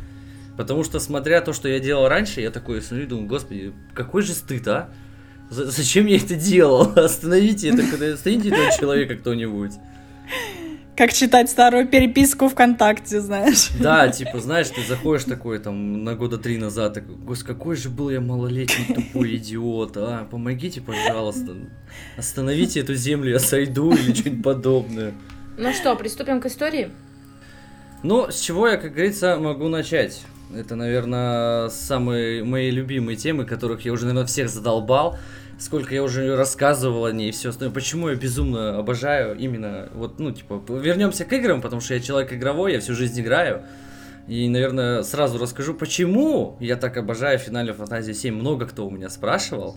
Потому 0.56 0.84
что, 0.84 1.00
смотря 1.00 1.40
то, 1.40 1.52
что 1.52 1.68
я 1.68 1.80
делал 1.80 2.08
раньше, 2.08 2.40
я 2.40 2.50
такой 2.50 2.82
смотрю 2.82 3.06
думаю, 3.06 3.26
господи, 3.26 3.72
какой 3.94 4.22
же 4.22 4.32
стыд, 4.34 4.68
а? 4.68 4.90
За- 5.52 5.70
Зачем 5.70 6.06
я 6.06 6.16
это 6.16 6.34
делал? 6.34 6.92
Остановите 6.96 7.68
это, 7.68 7.82
когда- 7.86 8.14
остановите 8.14 8.48
этого 8.50 8.72
человека 8.78 9.16
кто-нибудь. 9.16 9.72
Как 10.96 11.12
читать 11.12 11.48
старую 11.50 11.88
переписку 11.88 12.48
ВКонтакте, 12.48 13.20
знаешь. 13.20 13.68
Да, 13.80 14.08
типа, 14.08 14.40
знаешь, 14.40 14.68
ты 14.68 14.82
заходишь 14.86 15.24
такой 15.24 15.58
там 15.58 16.04
на 16.04 16.14
года 16.14 16.36
три 16.36 16.58
назад, 16.58 16.94
такой, 16.94 17.14
господи, 17.16 17.46
какой 17.54 17.76
же 17.76 17.88
был 17.88 18.10
я 18.10 18.20
малолетний 18.20 18.94
тупой 18.94 19.36
идиот, 19.36 19.96
а, 19.96 20.26
помогите, 20.30 20.80
пожалуйста, 20.82 21.54
остановите 22.16 22.80
эту 22.80 22.94
землю, 22.94 23.30
я 23.30 23.38
сойду 23.38 23.90
или 23.92 24.12
что-нибудь 24.14 24.42
подобное. 24.44 25.12
Ну 25.56 25.72
что, 25.72 25.96
приступим 25.96 26.40
к 26.42 26.46
истории? 26.46 26.90
Ну, 28.02 28.30
с 28.30 28.38
чего 28.40 28.68
я, 28.68 28.76
как 28.76 28.92
говорится, 28.92 29.36
могу 29.38 29.68
начать? 29.68 30.22
Это, 30.54 30.76
наверное, 30.76 31.70
самые 31.70 32.44
мои 32.44 32.70
любимые 32.70 33.16
темы, 33.16 33.44
которых 33.46 33.86
я 33.86 33.92
уже, 33.92 34.04
наверное, 34.04 34.26
всех 34.26 34.50
задолбал. 34.50 35.16
Сколько 35.62 35.94
я 35.94 36.02
уже 36.02 36.34
рассказывал 36.34 37.04
о 37.04 37.12
ней 37.12 37.28
и 37.28 37.30
все 37.30 37.50
остальное. 37.50 37.72
Почему 37.72 38.08
я 38.08 38.16
безумно 38.16 38.78
обожаю 38.78 39.38
именно, 39.38 39.88
вот, 39.94 40.18
ну, 40.18 40.32
типа, 40.32 40.60
вернемся 40.68 41.24
к 41.24 41.32
играм, 41.32 41.60
потому 41.62 41.80
что 41.80 41.94
я 41.94 42.00
человек 42.00 42.32
игровой, 42.32 42.72
я 42.72 42.80
всю 42.80 42.94
жизнь 42.94 43.20
играю. 43.20 43.62
И, 44.26 44.48
наверное, 44.48 45.04
сразу 45.04 45.38
расскажу, 45.38 45.74
почему 45.74 46.56
я 46.58 46.74
так 46.74 46.96
обожаю 46.96 47.38
Финале 47.38 47.72
Фантазии 47.72 48.12
7. 48.12 48.34
Много 48.34 48.66
кто 48.66 48.88
у 48.88 48.90
меня 48.90 49.08
спрашивал. 49.08 49.76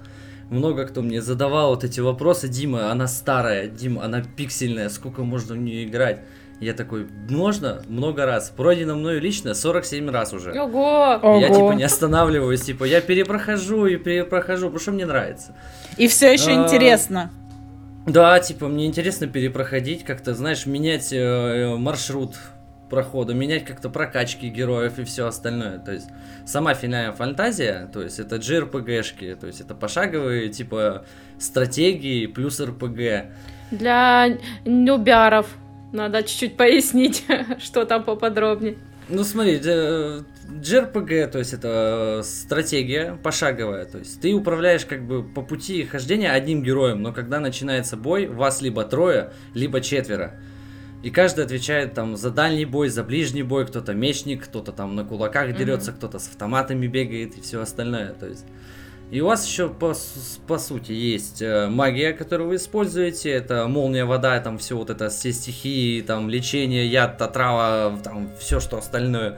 Много 0.49 0.87
кто 0.87 1.03
мне 1.03 1.21
задавал 1.21 1.69
вот 1.75 1.83
эти 1.83 1.99
вопросы. 1.99 2.47
Дима, 2.47 2.91
она 2.91 3.07
старая, 3.07 3.67
Дима, 3.67 4.03
она 4.03 4.23
пиксельная, 4.23 4.89
сколько 4.89 5.21
можно 5.21 5.53
в 5.53 5.59
нее 5.59 5.85
играть? 5.85 6.21
Я 6.59 6.73
такой, 6.73 7.07
можно? 7.29 7.81
Много 7.87 8.25
раз. 8.25 8.49
Пройдено 8.49 8.95
мною 8.95 9.19
лично 9.21 9.53
47 9.53 10.09
раз 10.09 10.33
уже. 10.33 10.51
Ого! 10.51 11.19
Я 11.39 11.49
Ого. 11.49 11.55
типа 11.55 11.71
не 11.73 11.83
останавливаюсь, 11.83 12.61
типа 12.61 12.85
я 12.85 13.01
перепрохожу 13.01 13.85
и 13.87 13.97
перепрохожу, 13.97 14.67
потому 14.67 14.79
что 14.79 14.91
мне 14.91 15.05
нравится. 15.05 15.55
И 15.97 16.07
все 16.07 16.31
еще 16.31 16.51
А, 16.51 16.63
интересно. 16.63 17.31
Да, 18.05 18.39
типа 18.39 18.67
мне 18.67 18.85
интересно 18.85 19.27
перепроходить, 19.27 20.03
как-то, 20.05 20.33
знаешь, 20.33 20.65
менять 20.65 21.11
э, 21.11 21.17
э, 21.17 21.75
маршрут 21.75 22.35
прохода, 22.89 23.33
менять 23.33 23.65
как-то 23.65 23.89
прокачки 23.89 24.47
героев 24.47 24.99
и 24.99 25.03
все 25.03 25.25
остальное. 25.27 25.79
То 25.79 25.91
есть 25.91 26.07
сама 26.45 26.73
финальная 26.73 27.11
фантазия, 27.13 27.89
то 27.91 28.01
есть 28.01 28.19
это 28.19 28.35
JRPG-шки, 28.37 29.35
то 29.35 29.47
есть 29.47 29.59
это 29.59 29.73
пошаговые 29.73 30.49
типа 30.49 31.05
стратегии 31.39 32.27
плюс 32.27 32.61
РПГ. 32.61 33.25
Для 33.71 34.37
нюбяров 34.65 35.47
надо 35.91 36.23
чуть-чуть 36.23 36.57
пояснить, 36.57 37.25
что 37.59 37.85
там 37.85 38.03
поподробнее. 38.03 38.77
Ну 39.07 39.23
смотри, 39.23 39.61
э, 39.63 40.21
JRPG, 40.49 41.27
то 41.27 41.37
есть 41.37 41.53
это 41.53 42.19
э, 42.19 42.23
стратегия 42.23 43.19
пошаговая, 43.21 43.85
то 43.85 43.99
есть 43.99 44.19
ты 44.19 44.33
управляешь 44.33 44.85
как 44.85 45.05
бы 45.05 45.23
по 45.23 45.43
пути 45.43 45.83
хождения 45.83 46.31
одним 46.31 46.63
героем, 46.63 47.03
но 47.03 47.13
когда 47.13 47.39
начинается 47.39 47.97
бой, 47.97 48.25
вас 48.25 48.61
либо 48.61 48.83
трое, 48.83 49.31
либо 49.53 49.79
четверо. 49.79 50.39
И 51.03 51.11
каждый 51.11 51.45
отвечает 51.45 51.93
там 51.93 52.17
за 52.17 52.31
дальний 52.31 52.65
бой, 52.65 52.89
за 52.89 53.03
ближний 53.03 53.43
бой, 53.43 53.67
кто-то 53.67 53.93
мечник, 53.93 54.45
кто-то 54.45 54.71
там 54.71 54.95
на 54.95 55.05
кулаках 55.05 55.55
дерется, 55.55 55.91
кто-то 55.91 56.17
с 56.17 56.27
автоматами 56.27 56.87
бегает 56.87 57.37
и 57.37 57.41
все 57.41 57.61
остальное. 57.61 58.13
То 58.13 58.25
есть 58.25 58.45
И 59.11 59.21
у 59.21 59.27
вас 59.27 59.45
еще 59.45 59.69
по, 59.69 59.93
по 60.47 60.57
сути 60.57 60.91
есть 60.91 61.41
э, 61.41 61.67
магия, 61.67 62.11
которую 62.11 62.49
вы 62.49 62.55
используете. 62.55 63.29
Это 63.29 63.67
молния, 63.67 64.03
вода, 64.03 64.39
там 64.39 64.57
все 64.57 64.75
вот 64.75 64.89
это, 64.89 65.09
все 65.09 65.31
стихии, 65.31 66.01
там 66.01 66.27
лечение, 66.27 66.87
яд, 66.87 67.21
отрава, 67.21 67.99
там 68.03 68.29
все 68.39 68.59
что 68.59 68.77
остальное. 68.77 69.37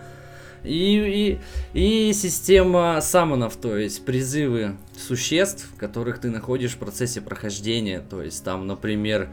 И, 0.63 1.39
и, 1.73 2.09
и 2.09 2.13
система 2.13 2.99
самонов, 3.01 3.55
то 3.57 3.77
есть 3.77 4.03
призывы 4.05 4.77
существ, 4.97 5.69
которых 5.77 6.19
ты 6.19 6.29
находишь 6.29 6.71
в 6.71 6.77
процессе 6.77 7.21
прохождения. 7.21 7.99
То 7.99 8.21
есть 8.23 8.43
там, 8.43 8.67
например, 8.67 9.29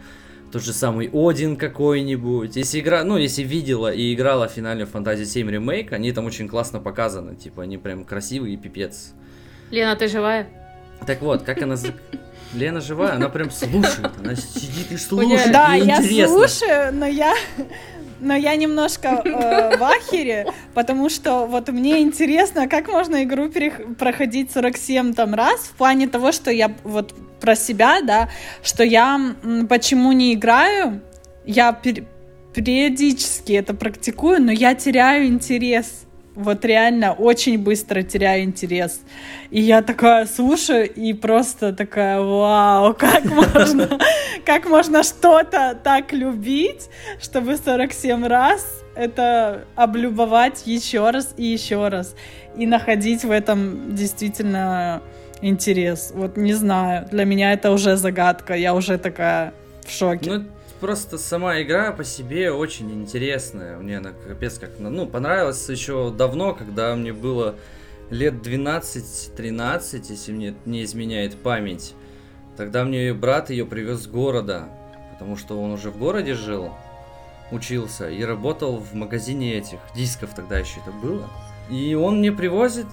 тот 0.53 0.63
же 0.63 0.73
самый 0.73 1.11
Один 1.13 1.57
какой-нибудь. 1.57 2.57
Если 2.57 2.81
игра, 2.81 3.05
ну, 3.05 3.17
если 3.17 3.43
видела 3.43 3.93
и 3.93 4.15
играла 4.15 4.49
в 4.49 4.57
Final 4.57 4.91
Fantasy 4.91 5.25
7 5.25 5.51
ремейк, 5.51 5.93
они 5.93 6.13
там 6.13 6.27
очень 6.27 6.49
классно 6.49 6.81
показаны. 6.81 7.37
Типа, 7.37 7.63
они 7.63 7.79
прям 7.79 8.05
красивые 8.05 8.55
и 8.55 8.57
пипец. 8.57 9.15
Лена, 9.75 9.97
ты 9.97 10.07
живая? 10.09 10.47
Так 11.07 11.21
вот, 11.21 11.43
как 11.43 11.61
она... 11.63 11.77
Лена 12.55 12.81
живая, 12.81 13.15
она 13.15 13.29
прям 13.29 13.51
слушает, 13.51 14.13
она 14.23 14.37
сидит 14.37 14.93
и 14.93 14.97
слушает. 14.97 15.51
Да, 15.53 15.75
я 15.75 16.01
слушаю, 16.29 16.95
но 16.95 17.07
я 17.07 17.35
но 18.21 18.35
я 18.37 18.55
немножко 18.55 19.09
э, 19.25 19.77
в 19.77 19.83
ахере, 19.83 20.47
потому 20.73 21.11
что 21.11 21.47
вот 21.47 21.69
мне 21.69 22.01
интересно, 22.01 22.69
как 22.69 22.87
можно 22.89 23.25
игру 23.25 23.47
перех- 23.49 23.97
проходить 23.97 24.53
47 24.53 25.15
там 25.15 25.35
раз 25.35 25.61
в 25.63 25.73
плане 25.73 26.07
того, 26.09 26.31
что 26.31 26.51
я 26.53 26.73
вот 26.85 27.13
про 27.41 27.57
себя, 27.57 28.01
да, 28.03 28.31
что 28.63 28.85
я 28.85 29.17
м, 29.43 29.67
почему 29.67 30.13
не 30.13 30.35
играю, 30.35 31.01
я 31.45 31.77
пер- 31.85 32.07
периодически 32.55 33.53
это 33.53 33.75
практикую, 33.75 34.41
но 34.41 34.53
я 34.53 34.75
теряю 34.77 35.27
интерес 35.27 36.07
вот 36.35 36.65
реально 36.65 37.13
очень 37.13 37.59
быстро 37.59 38.03
теряю 38.03 38.45
интерес. 38.45 39.01
И 39.51 39.61
я 39.61 39.83
такая 39.83 40.27
слушаю 40.27 40.91
и 40.93 41.13
просто 41.13 41.73
такая, 41.73 42.21
вау, 42.21 42.95
как 42.95 43.25
можно, 43.25 43.99
как 44.45 44.69
можно 44.69 45.03
что-то 45.03 45.79
так 45.83 46.13
любить, 46.13 46.89
чтобы 47.21 47.57
47 47.57 48.27
раз 48.27 48.85
это 48.97 49.65
облюбовать 49.75 50.67
еще 50.67 51.11
раз 51.11 51.35
и 51.37 51.45
еще 51.45 51.89
раз. 51.89 52.15
И 52.57 52.67
находить 52.67 53.25
в 53.25 53.31
этом 53.31 53.95
действительно 53.95 55.03
интерес. 55.41 56.13
Вот 56.15 56.37
не 56.37 56.55
знаю, 56.55 57.07
для 57.11 57.25
меня 57.25 57.53
это 57.53 57.71
уже 57.73 57.97
загадка, 57.97 58.55
я 58.55 58.75
уже 58.75 58.99
такая 58.99 59.53
в 59.85 59.91
шоке. 59.91 60.31
Ну, 60.31 60.45
просто 60.85 61.17
сама 61.17 61.63
игра 61.63 61.93
по 61.93 62.05
себе 62.05 62.53
очень 62.53 62.93
интересная. 62.93 63.79
Мне 63.79 63.97
она 63.97 64.11
капец 64.11 64.59
как, 64.59 64.79
ну, 64.79 65.07
понравилась 65.07 65.67
еще 65.71 66.13
давно, 66.15 66.55
когда 66.55 66.95
мне 66.95 67.15
было 67.15 67.55
лет 68.11 68.35
12-13, 68.47 70.05
если 70.11 70.33
мне 70.33 70.55
не 70.67 70.85
изменяет 70.85 71.37
память. 71.37 71.95
Тогда 72.59 72.85
мне 72.85 73.15
брат 73.15 73.49
ее 73.49 73.65
привез 73.65 74.01
с 74.01 74.07
города, 74.07 74.69
потому 75.15 75.39
что 75.39 75.59
он 75.59 75.71
уже 75.71 75.91
в 75.91 75.97
городе 75.97 76.35
жил, 76.35 76.75
учился 77.51 78.11
и 78.11 78.23
работал 78.23 78.77
в 78.77 78.93
магазине 78.93 79.55
этих 79.55 79.79
дисков 79.97 80.35
тогда 80.37 80.59
еще 80.59 80.81
это 80.81 80.93
было. 80.93 81.31
И 81.71 81.95
он 81.95 82.19
мне 82.19 82.31
привозит 82.31 82.89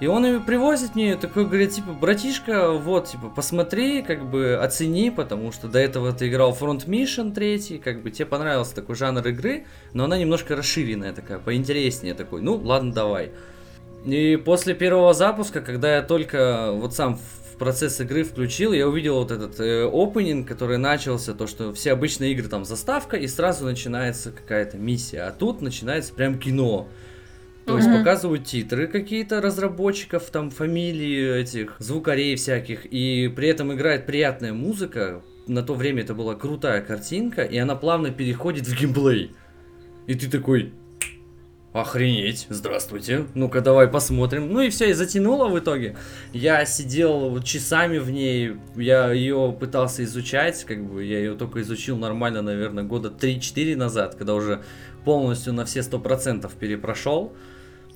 и 0.00 0.06
он 0.06 0.24
ее 0.24 0.40
привозит 0.40 0.94
мне, 0.94 1.16
такой 1.16 1.46
говорит, 1.46 1.70
типа, 1.70 1.92
братишка, 1.92 2.70
вот, 2.72 3.06
типа, 3.06 3.28
посмотри, 3.28 4.02
как 4.02 4.28
бы, 4.28 4.56
оцени, 4.56 5.10
потому 5.10 5.52
что 5.52 5.68
до 5.68 5.78
этого 5.78 6.12
ты 6.12 6.28
играл 6.28 6.56
Front 6.58 6.86
Mission 6.86 7.32
3, 7.32 7.78
как 7.78 8.02
бы, 8.02 8.10
тебе 8.10 8.26
понравился 8.26 8.74
такой 8.74 8.96
жанр 8.96 9.26
игры, 9.28 9.66
но 9.92 10.04
она 10.04 10.18
немножко 10.18 10.56
расширенная 10.56 11.12
такая, 11.12 11.38
поинтереснее 11.38 12.14
такой, 12.14 12.42
ну, 12.42 12.56
ладно, 12.56 12.92
давай. 12.92 13.30
И 14.04 14.36
после 14.44 14.74
первого 14.74 15.14
запуска, 15.14 15.60
когда 15.60 15.96
я 15.96 16.02
только 16.02 16.72
вот 16.72 16.94
сам 16.94 17.16
в 17.16 17.56
процесс 17.58 18.00
игры 18.00 18.24
включил, 18.24 18.72
я 18.72 18.88
увидел 18.88 19.18
вот 19.18 19.30
этот 19.30 19.60
э, 19.60 19.84
опенинг, 19.84 20.48
который 20.48 20.78
начался, 20.78 21.34
то, 21.34 21.46
что 21.46 21.72
все 21.72 21.92
обычные 21.92 22.32
игры 22.32 22.48
там 22.48 22.64
заставка, 22.64 23.16
и 23.16 23.28
сразу 23.28 23.64
начинается 23.64 24.32
какая-то 24.32 24.78
миссия, 24.78 25.22
а 25.22 25.30
тут 25.30 25.62
начинается 25.62 26.12
прям 26.12 26.40
кино. 26.40 26.88
То 27.66 27.76
есть 27.76 27.88
показывают 27.90 28.44
титры 28.44 28.88
какие-то 28.88 29.40
разработчиков, 29.40 30.24
там 30.30 30.50
фамилии 30.50 31.40
этих 31.40 31.76
звукарей 31.78 32.36
всяких, 32.36 32.86
и 32.86 33.32
при 33.34 33.48
этом 33.48 33.72
играет 33.72 34.06
приятная 34.06 34.52
музыка. 34.52 35.22
На 35.46 35.62
то 35.62 35.74
время 35.74 36.02
это 36.02 36.14
была 36.14 36.34
крутая 36.34 36.82
картинка, 36.82 37.42
и 37.42 37.56
она 37.58 37.76
плавно 37.76 38.10
переходит 38.10 38.66
в 38.66 38.78
геймплей. 38.78 39.34
И 40.06 40.14
ты 40.14 40.28
такой, 40.28 40.72
Охренеть, 41.72 42.48
здравствуйте. 42.50 43.24
Ну-ка, 43.34 43.62
давай 43.62 43.88
посмотрим. 43.88 44.52
Ну 44.52 44.60
и 44.60 44.68
все, 44.68 44.90
и 44.90 44.92
затянуло 44.92 45.48
в 45.48 45.58
итоге. 45.58 45.96
Я 46.34 46.66
сидел 46.66 47.40
часами 47.42 47.96
в 47.96 48.10
ней, 48.10 48.56
я 48.76 49.10
ее 49.10 49.56
пытался 49.58 50.04
изучать, 50.04 50.64
как 50.64 50.84
бы 50.84 51.02
я 51.02 51.18
ее 51.18 51.34
только 51.34 51.62
изучил 51.62 51.96
нормально, 51.96 52.42
наверное, 52.42 52.84
года 52.84 53.08
3-4 53.08 53.74
назад, 53.76 54.16
когда 54.16 54.34
уже 54.34 54.62
полностью 55.06 55.54
на 55.54 55.64
все 55.64 55.80
100% 55.80 56.50
перепрошел. 56.58 57.32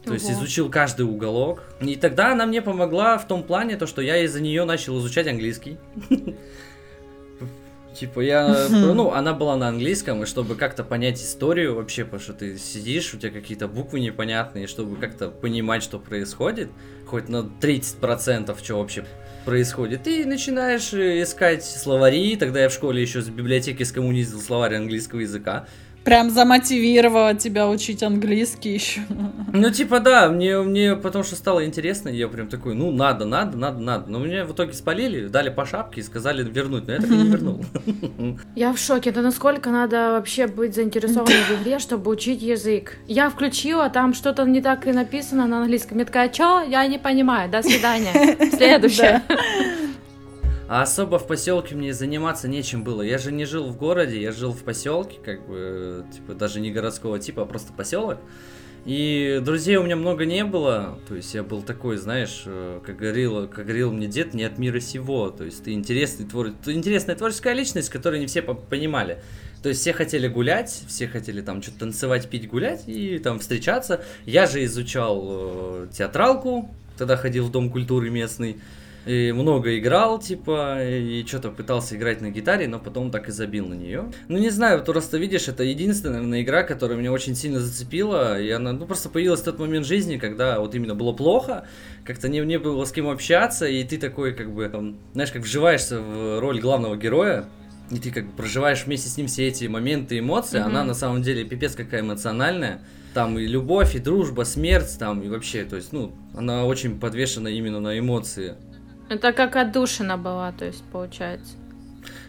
То 0.06 0.14
есть 0.14 0.30
изучил 0.30 0.70
каждый 0.70 1.02
уголок. 1.02 1.64
И 1.80 1.96
тогда 1.96 2.32
она 2.32 2.46
мне 2.46 2.62
помогла 2.62 3.18
в 3.18 3.26
том 3.26 3.42
плане, 3.42 3.76
то, 3.76 3.86
что 3.86 4.00
я 4.00 4.18
из-за 4.24 4.40
нее 4.40 4.64
начал 4.64 4.98
изучать 5.00 5.26
английский. 5.26 5.78
Типа 7.98 8.20
я, 8.20 8.68
ну, 8.68 9.12
она 9.12 9.32
была 9.32 9.56
на 9.56 9.68
английском, 9.68 10.22
и 10.22 10.26
чтобы 10.26 10.54
как-то 10.54 10.84
понять 10.84 11.18
историю 11.18 11.74
вообще, 11.74 12.04
потому 12.04 12.20
что 12.20 12.34
ты 12.34 12.58
сидишь, 12.58 13.14
у 13.14 13.18
тебя 13.18 13.30
какие-то 13.30 13.68
буквы 13.68 14.00
непонятные, 14.00 14.66
чтобы 14.66 14.96
как-то 14.96 15.30
понимать, 15.30 15.82
что 15.82 15.98
происходит, 15.98 16.68
хоть 17.06 17.30
на 17.30 17.38
30% 17.38 18.62
что 18.62 18.78
вообще 18.78 19.06
происходит, 19.46 20.02
ты 20.02 20.26
начинаешь 20.26 20.92
искать 20.92 21.64
словари, 21.64 22.36
тогда 22.36 22.60
я 22.60 22.68
в 22.68 22.72
школе 22.72 23.00
еще 23.00 23.22
с 23.22 23.28
библиотеки 23.30 23.82
скоммунизил 23.82 24.40
словарь 24.42 24.74
английского 24.74 25.20
языка, 25.20 25.66
Прям 26.06 26.30
замотивировала 26.30 27.34
тебя 27.34 27.68
учить 27.68 28.04
английский 28.04 28.74
еще. 28.74 29.00
Ну, 29.52 29.70
типа, 29.70 29.98
да, 29.98 30.28
мне, 30.28 30.60
мне 30.60 30.94
потому 30.94 31.24
что 31.24 31.34
стало 31.34 31.66
интересно, 31.66 32.08
я 32.08 32.28
прям 32.28 32.46
такой, 32.46 32.76
ну, 32.76 32.92
надо, 32.92 33.24
надо, 33.24 33.58
надо, 33.58 33.80
надо. 33.80 34.08
Но 34.08 34.20
меня 34.20 34.44
в 34.44 34.52
итоге 34.52 34.72
спалили, 34.72 35.26
дали 35.26 35.50
по 35.50 35.66
шапке 35.66 36.02
и 36.02 36.04
сказали 36.04 36.48
вернуть, 36.48 36.86
но 36.86 36.92
я 36.92 37.00
так 37.00 37.10
и 37.10 37.16
не 37.16 37.28
вернул. 37.28 37.64
Я 38.54 38.72
в 38.72 38.78
шоке, 38.78 39.10
это 39.10 39.20
насколько 39.20 39.70
надо 39.70 40.12
вообще 40.12 40.46
быть 40.46 40.76
заинтересованным 40.76 41.42
в 41.42 41.62
игре, 41.62 41.80
чтобы 41.80 42.08
учить 42.12 42.40
язык. 42.40 42.98
Я 43.08 43.28
включила, 43.28 43.90
там 43.90 44.14
что-то 44.14 44.44
не 44.44 44.60
так 44.60 44.86
и 44.86 44.92
написано 44.92 45.48
на 45.48 45.62
английском. 45.62 45.98
Я 45.98 46.04
такая, 46.04 46.28
чё? 46.28 46.62
Я 46.62 46.86
не 46.86 46.98
понимаю, 46.98 47.50
до 47.50 47.62
свидания. 47.64 48.36
Следующее. 48.56 49.22
А 50.68 50.82
особо 50.82 51.18
в 51.18 51.26
поселке 51.26 51.76
мне 51.76 51.92
заниматься 51.92 52.48
нечем 52.48 52.82
было. 52.82 53.02
Я 53.02 53.18
же 53.18 53.30
не 53.30 53.44
жил 53.44 53.68
в 53.68 53.76
городе, 53.76 54.20
я 54.20 54.32
жил 54.32 54.52
в 54.52 54.64
поселке, 54.64 55.18
как 55.24 55.46
бы, 55.46 56.04
типа, 56.12 56.34
даже 56.34 56.60
не 56.60 56.72
городского 56.72 57.20
типа, 57.20 57.42
а 57.42 57.46
просто 57.46 57.72
поселок. 57.72 58.18
И 58.84 59.40
друзей 59.44 59.76
у 59.76 59.82
меня 59.82 59.96
много 59.96 60.24
не 60.26 60.44
было, 60.44 61.00
то 61.08 61.16
есть 61.16 61.34
я 61.34 61.42
был 61.42 61.62
такой, 61.62 61.96
знаешь, 61.96 62.44
э, 62.46 62.80
как 62.86 62.96
говорил, 62.96 63.48
как 63.48 63.64
говорил 63.64 63.90
мне 63.90 64.06
дед, 64.06 64.32
не 64.32 64.44
от 64.44 64.58
мира 64.58 64.78
сего, 64.78 65.30
то 65.30 65.42
есть 65.42 65.64
ты 65.64 65.72
интересный 65.72 66.24
твор... 66.24 66.52
ты 66.64 66.72
интересная 66.72 67.16
творческая 67.16 67.54
личность, 67.54 67.88
которую 67.88 68.20
не 68.20 68.28
все 68.28 68.42
понимали. 68.42 69.18
То 69.60 69.70
есть 69.70 69.80
все 69.80 69.92
хотели 69.92 70.28
гулять, 70.28 70.84
все 70.86 71.08
хотели 71.08 71.40
там 71.40 71.62
что-то 71.62 71.80
танцевать, 71.80 72.28
пить, 72.28 72.48
гулять 72.48 72.84
и 72.86 73.18
там 73.18 73.40
встречаться. 73.40 74.04
Я 74.24 74.46
же 74.46 74.64
изучал 74.64 75.24
э, 75.28 75.88
театралку, 75.92 76.70
тогда 76.96 77.16
ходил 77.16 77.46
в 77.46 77.50
Дом 77.50 77.70
культуры 77.70 78.10
местный, 78.10 78.60
и 79.06 79.30
много 79.30 79.78
играл, 79.78 80.18
типа, 80.18 80.82
и 80.82 81.24
что-то 81.26 81.50
пытался 81.50 81.96
играть 81.96 82.20
на 82.20 82.30
гитаре, 82.30 82.66
но 82.66 82.80
потом 82.80 83.12
так 83.12 83.28
и 83.28 83.32
забил 83.32 83.66
на 83.66 83.74
нее. 83.74 84.10
Ну, 84.26 84.38
не 84.38 84.50
знаю, 84.50 84.78
вот 84.78 84.86
просто 84.86 85.16
видишь, 85.16 85.46
это 85.46 85.62
единственная, 85.62 86.16
наверное, 86.16 86.42
игра, 86.42 86.64
которая 86.64 86.98
меня 86.98 87.12
очень 87.12 87.36
сильно 87.36 87.60
зацепила, 87.60 88.40
и 88.40 88.50
она, 88.50 88.72
ну, 88.72 88.84
просто 88.84 89.08
появилась 89.08 89.40
в 89.40 89.44
тот 89.44 89.60
момент 89.60 89.86
жизни, 89.86 90.16
когда 90.16 90.58
вот 90.58 90.74
именно 90.74 90.96
было 90.96 91.12
плохо, 91.12 91.66
как-то 92.04 92.28
не, 92.28 92.40
не 92.40 92.58
было 92.58 92.84
с 92.84 92.90
кем 92.90 93.08
общаться, 93.08 93.66
и 93.66 93.84
ты 93.84 93.96
такой, 93.96 94.34
как 94.34 94.52
бы, 94.52 94.68
там, 94.68 94.98
знаешь, 95.12 95.30
как 95.30 95.42
вживаешься 95.42 96.00
в 96.00 96.40
роль 96.40 96.60
главного 96.60 96.96
героя, 96.96 97.48
и 97.90 97.98
ты 97.98 98.10
как 98.10 98.26
бы 98.26 98.32
проживаешь 98.32 98.84
вместе 98.86 99.08
с 99.08 99.16
ним 99.16 99.28
все 99.28 99.46
эти 99.46 99.66
моменты, 99.66 100.18
эмоции, 100.18 100.58
mm-hmm. 100.58 100.64
она 100.64 100.82
на 100.82 100.94
самом 100.94 101.22
деле 101.22 101.44
пипец 101.44 101.76
какая 101.76 102.00
эмоциональная, 102.00 102.80
там 103.14 103.38
и 103.38 103.46
любовь, 103.46 103.94
и 103.94 103.98
дружба, 103.98 104.42
смерть, 104.42 104.96
там, 104.98 105.22
и 105.22 105.28
вообще, 105.28 105.64
то 105.64 105.76
есть, 105.76 105.92
ну, 105.92 106.12
она 106.34 106.66
очень 106.66 106.98
подвешена 106.98 107.48
именно 107.48 107.80
на 107.80 107.98
эмоции. 107.98 108.56
Это 109.08 109.32
как 109.32 109.56
отдушина 109.56 110.16
была, 110.16 110.52
то 110.52 110.64
есть, 110.64 110.82
получается. 110.92 111.54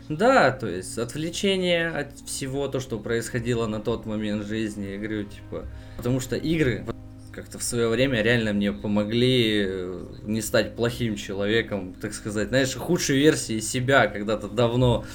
Да, 0.10 0.52
то 0.52 0.68
есть 0.68 0.98
отвлечение 0.98 1.90
от 1.90 2.20
всего 2.26 2.68
то, 2.68 2.80
что 2.80 2.98
происходило 2.98 3.68
на 3.68 3.80
тот 3.80 4.06
момент 4.06 4.46
жизни, 4.46 4.86
я 4.86 4.98
говорю, 4.98 5.24
типа, 5.24 5.66
потому 5.98 6.20
что 6.20 6.36
игры 6.36 6.86
как-то 7.38 7.60
в 7.60 7.64
свое 7.64 7.88
время 7.88 8.24
реально 8.24 8.52
мне 8.54 8.72
помогли 8.72 9.64
э, 9.68 10.06
не 10.24 10.42
стать 10.42 10.76
плохим 10.76 11.16
человеком, 11.16 11.94
так 11.94 12.14
сказать, 12.14 12.48
знаешь, 12.48 12.74
худшей 12.74 13.20
версией 13.20 13.62
себя 13.62 14.08
когда-то 14.08 14.48
давно 14.48 15.06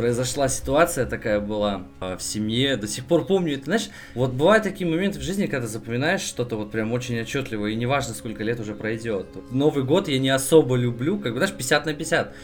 произошла 0.00 0.48
ситуация 0.48 1.04
такая 1.04 1.40
была 1.40 1.82
а, 2.00 2.16
в 2.16 2.22
семье, 2.22 2.78
до 2.78 2.88
сих 2.88 3.04
пор 3.04 3.26
помню, 3.26 3.56
это, 3.56 3.66
знаешь, 3.66 3.90
вот 4.14 4.32
бывают 4.32 4.64
такие 4.64 4.88
моменты 4.88 5.18
в 5.18 5.22
жизни, 5.22 5.44
когда 5.44 5.66
запоминаешь 5.66 6.22
что-то 6.22 6.56
вот 6.56 6.70
прям 6.70 6.90
очень 6.92 7.20
отчетливо, 7.20 7.66
и 7.66 7.74
неважно, 7.74 8.14
сколько 8.14 8.42
лет 8.42 8.58
уже 8.60 8.74
пройдет. 8.74 9.26
Новый 9.50 9.84
год 9.84 10.08
я 10.08 10.18
не 10.18 10.30
особо 10.30 10.76
люблю, 10.76 11.18
как 11.18 11.34
бы, 11.34 11.38
знаешь, 11.38 11.54
50 11.54 11.84
на 11.84 11.92
50. 11.92 12.34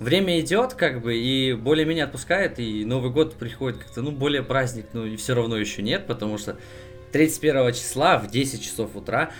Время 0.00 0.40
идет, 0.40 0.74
как 0.74 1.02
бы, 1.02 1.14
и 1.16 1.52
более-менее 1.52 2.06
отпускает, 2.06 2.58
и 2.58 2.84
Новый 2.84 3.12
год 3.12 3.36
приходит 3.36 3.78
как-то, 3.78 4.02
ну, 4.02 4.10
более 4.10 4.42
праздник, 4.42 4.86
ну, 4.92 5.06
и 5.06 5.14
все 5.14 5.36
равно 5.36 5.56
еще 5.56 5.82
нет, 5.82 6.08
потому 6.08 6.36
что 6.36 6.56
31 7.12 7.74
числа 7.74 8.18
в 8.18 8.28
10 8.28 8.60
часов 8.60 8.96
утра 8.96 9.30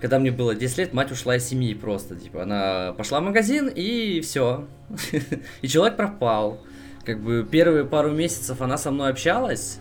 когда 0.00 0.18
мне 0.18 0.30
было 0.30 0.54
10 0.54 0.78
лет, 0.78 0.94
мать 0.94 1.12
ушла 1.12 1.36
из 1.36 1.46
семьи 1.46 1.74
просто, 1.74 2.16
типа, 2.16 2.44
она 2.44 2.94
пошла 2.94 3.20
в 3.20 3.24
магазин 3.24 3.68
и 3.68 4.22
все. 4.22 4.66
И 5.60 5.68
человек 5.68 5.98
пропал. 5.98 6.62
Как 7.04 7.20
бы 7.20 7.46
первые 7.50 7.84
пару 7.84 8.10
месяцев 8.10 8.60
она 8.60 8.76
со 8.76 8.90
мной 8.90 9.10
общалась, 9.10 9.78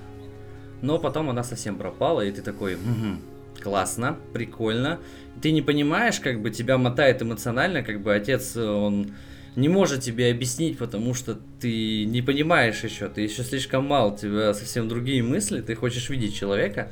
но 0.81 0.97
потом 0.99 1.29
она 1.29 1.43
совсем 1.43 1.75
пропала, 1.77 2.21
и 2.21 2.31
ты 2.31 2.41
такой, 2.41 2.75
угу, 2.75 3.19
классно, 3.61 4.17
прикольно. 4.33 4.99
Ты 5.41 5.51
не 5.51 5.61
понимаешь, 5.61 6.19
как 6.19 6.41
бы 6.41 6.49
тебя 6.49 6.77
мотает 6.77 7.21
эмоционально, 7.21 7.83
как 7.83 8.01
бы 8.01 8.13
отец, 8.13 8.55
он 8.55 9.11
не 9.55 9.67
может 9.67 10.01
тебе 10.01 10.31
объяснить, 10.31 10.77
потому 10.77 11.13
что 11.13 11.38
ты 11.59 12.05
не 12.05 12.21
понимаешь 12.21 12.83
еще, 12.83 13.09
ты 13.09 13.21
еще 13.21 13.43
слишком 13.43 13.85
мал, 13.85 14.13
у 14.13 14.17
тебя 14.17 14.53
совсем 14.53 14.88
другие 14.88 15.21
мысли, 15.21 15.61
ты 15.61 15.75
хочешь 15.75 16.09
видеть 16.09 16.35
человека, 16.35 16.91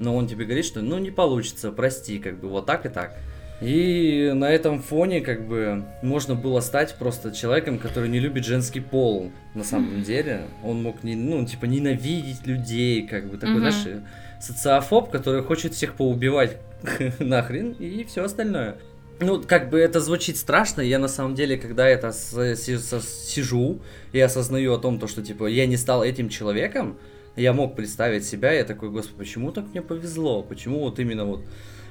но 0.00 0.16
он 0.16 0.26
тебе 0.26 0.44
говорит, 0.44 0.64
что 0.64 0.80
ну 0.80 0.98
не 0.98 1.10
получится, 1.10 1.72
прости, 1.72 2.18
как 2.18 2.40
бы 2.40 2.48
вот 2.48 2.66
так 2.66 2.86
и 2.86 2.88
так. 2.88 3.18
И 3.60 4.30
на 4.34 4.50
этом 4.50 4.80
фоне, 4.80 5.20
как 5.20 5.46
бы, 5.46 5.84
можно 6.00 6.36
было 6.36 6.60
стать 6.60 6.94
просто 6.94 7.32
человеком, 7.32 7.78
который 7.78 8.08
не 8.08 8.20
любит 8.20 8.44
женский 8.44 8.80
пол, 8.80 9.32
на 9.54 9.64
самом 9.64 10.02
деле. 10.04 10.42
Он 10.62 10.82
мог, 10.82 11.02
не, 11.02 11.16
ну, 11.16 11.44
типа, 11.44 11.64
ненавидеть 11.64 12.46
людей, 12.46 13.06
как 13.06 13.28
бы, 13.28 13.36
такой, 13.36 13.56
mm 13.56 13.70
знаешь, 13.70 14.02
социофоб, 14.40 15.10
который 15.10 15.42
хочет 15.42 15.74
всех 15.74 15.94
поубивать 15.94 16.58
нахрен, 17.18 17.72
и 17.72 18.04
все 18.04 18.24
остальное. 18.24 18.76
Ну, 19.20 19.42
как 19.42 19.70
бы 19.70 19.80
это 19.80 19.98
звучит 19.98 20.36
страшно, 20.36 20.80
я 20.80 21.00
на 21.00 21.08
самом 21.08 21.34
деле, 21.34 21.58
когда 21.58 21.88
это 21.88 22.12
сижу 22.12 23.80
и 24.12 24.20
осознаю 24.20 24.74
о 24.74 24.78
том, 24.78 25.00
то, 25.00 25.08
что, 25.08 25.22
типа, 25.22 25.46
я 25.46 25.66
не 25.66 25.76
стал 25.76 26.04
этим 26.04 26.28
человеком, 26.28 26.96
я 27.34 27.52
мог 27.52 27.74
представить 27.74 28.24
себя, 28.24 28.52
я 28.52 28.62
такой, 28.62 28.90
господи, 28.90 29.18
почему 29.18 29.50
так 29.50 29.66
мне 29.70 29.82
повезло, 29.82 30.42
почему 30.42 30.80
вот 30.80 31.00
именно 31.00 31.24
вот 31.24 31.40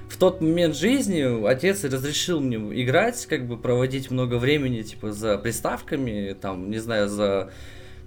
в 0.10 0.18
тот 0.18 0.42
момент 0.42 0.76
жизни 0.76 1.48
отец 1.48 1.84
разрешил 1.84 2.40
мне 2.40 2.58
играть, 2.82 3.26
как 3.26 3.48
бы 3.48 3.58
проводить 3.58 4.10
много 4.10 4.36
времени, 4.36 4.82
типа, 4.82 5.12
за 5.12 5.38
приставками, 5.38 6.36
там, 6.40 6.70
не 6.70 6.80
знаю, 6.80 7.10
за 7.10 7.52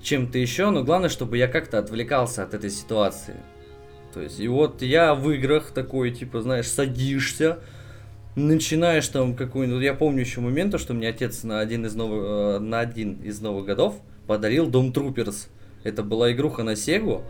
чем-то 0.02 0.38
еще, 0.38 0.70
но 0.70 0.82
главное, 0.82 1.08
чтобы 1.08 1.36
я 1.36 1.46
как-то 1.46 1.78
отвлекался 1.78 2.42
от 2.42 2.54
этой 2.54 2.70
ситуации. 2.70 3.36
То 4.14 4.20
есть, 4.20 4.40
и 4.40 4.48
вот 4.48 4.82
я 4.82 5.14
в 5.14 5.30
играх 5.30 5.70
такой, 5.70 6.10
типа, 6.10 6.40
знаешь, 6.40 6.68
садишься, 6.68 7.58
начинаешь 8.34 9.06
там 9.08 9.36
какой-нибудь... 9.36 9.82
Я 9.82 9.94
помню 9.94 10.20
еще 10.20 10.40
момент, 10.40 10.78
что 10.80 10.94
мне 10.94 11.08
отец 11.08 11.42
на 11.44 11.60
один 11.60 11.86
из 11.86 11.94
новых, 11.94 12.24
э, 12.24 12.58
на 12.60 12.80
один 12.80 13.22
из 13.22 13.40
новых 13.40 13.66
годов 13.66 14.00
подарил 14.26 14.68
Дом 14.68 14.92
Труперс. 14.92 15.48
Это 15.84 16.02
была 16.02 16.32
игруха 16.32 16.62
на 16.62 16.76
Сегу. 16.76 17.22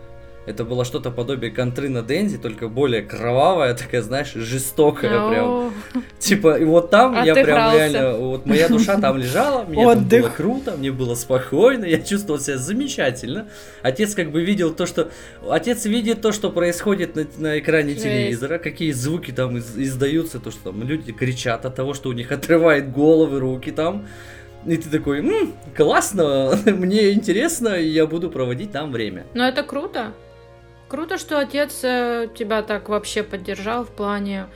Это 0.47 0.65
было 0.65 0.85
что-то 0.85 1.11
подобие 1.11 1.51
контры 1.51 1.87
на 1.87 2.01
Дензи, 2.01 2.37
только 2.37 2.67
более 2.67 3.03
кровавая, 3.03 3.75
такая, 3.75 4.01
знаешь, 4.01 4.33
жестокая 4.33 5.29
прям. 5.29 5.73
Типа, 6.17 6.57
и 6.57 6.65
вот 6.65 6.89
там 6.89 7.23
я 7.23 7.35
прям 7.35 7.75
реально, 7.75 8.13
вот 8.17 8.47
моя 8.47 8.67
душа 8.67 8.99
там 8.99 9.17
лежала, 9.17 9.63
мне 9.65 9.85
там 9.85 10.03
было 10.03 10.29
круто, 10.29 10.71
мне 10.77 10.91
было 10.91 11.13
спокойно, 11.13 11.85
я 11.85 11.99
чувствовал 11.99 12.39
себя 12.39 12.57
замечательно. 12.57 13.49
Отец 13.83 14.15
как 14.15 14.31
бы 14.31 14.41
видел 14.41 14.73
то, 14.73 14.87
что... 14.87 15.11
Отец 15.47 15.85
видит 15.85 16.21
то, 16.21 16.31
что 16.31 16.49
происходит 16.49 17.15
на, 17.15 17.27
на 17.37 17.59
экране 17.59 17.93
телевизора, 17.93 18.57
какие 18.57 18.91
звуки 18.93 19.31
там 19.31 19.57
из, 19.57 19.77
издаются, 19.77 20.39
то, 20.39 20.49
что 20.49 20.71
там 20.71 20.81
люди 20.83 21.11
кричат 21.11 21.65
от 21.65 21.75
того, 21.75 21.93
что 21.93 22.09
у 22.09 22.13
них 22.13 22.31
отрывает 22.31 22.91
головы, 22.91 23.39
руки 23.39 23.71
там. 23.71 24.07
И 24.65 24.77
ты 24.77 24.89
такой, 24.89 25.19
М, 25.19 25.53
классно, 25.75 26.57
мне 26.65 27.11
интересно, 27.11 27.69
и 27.69 27.87
я 27.87 28.07
буду 28.07 28.29
проводить 28.29 28.71
там 28.71 28.91
время. 28.91 29.25
Ну 29.33 29.43
это 29.43 29.63
круто. 29.63 30.13
Круто, 30.91 31.17
что 31.17 31.39
отец 31.39 31.79
э, 31.83 32.27
тебя 32.35 32.63
так 32.63 32.89
вообще 32.89 33.23
поддержал 33.23 33.85
в 33.85 33.91
плане 33.91 34.47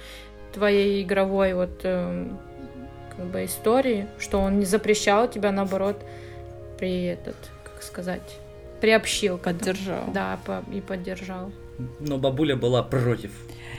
твоей 0.54 1.02
игровой 1.02 1.54
вот 1.54 1.80
э, 1.84 2.28
как 3.16 3.26
бы 3.28 3.46
истории, 3.46 4.08
что 4.20 4.42
он 4.42 4.60
не 4.60 4.66
запрещал 4.66 5.30
тебя, 5.30 5.54
наоборот, 5.54 5.96
при 6.78 7.06
этот, 7.06 7.38
как 7.64 7.82
сказать, 7.82 8.38
приобщил. 8.82 9.38
Поддержал. 9.38 10.12
Да, 10.14 10.38
по, 10.46 10.62
и 10.74 10.82
поддержал. 10.82 11.54
Но 12.02 12.18
бабуля 12.18 12.58
была 12.58 12.84
против. 12.84 13.32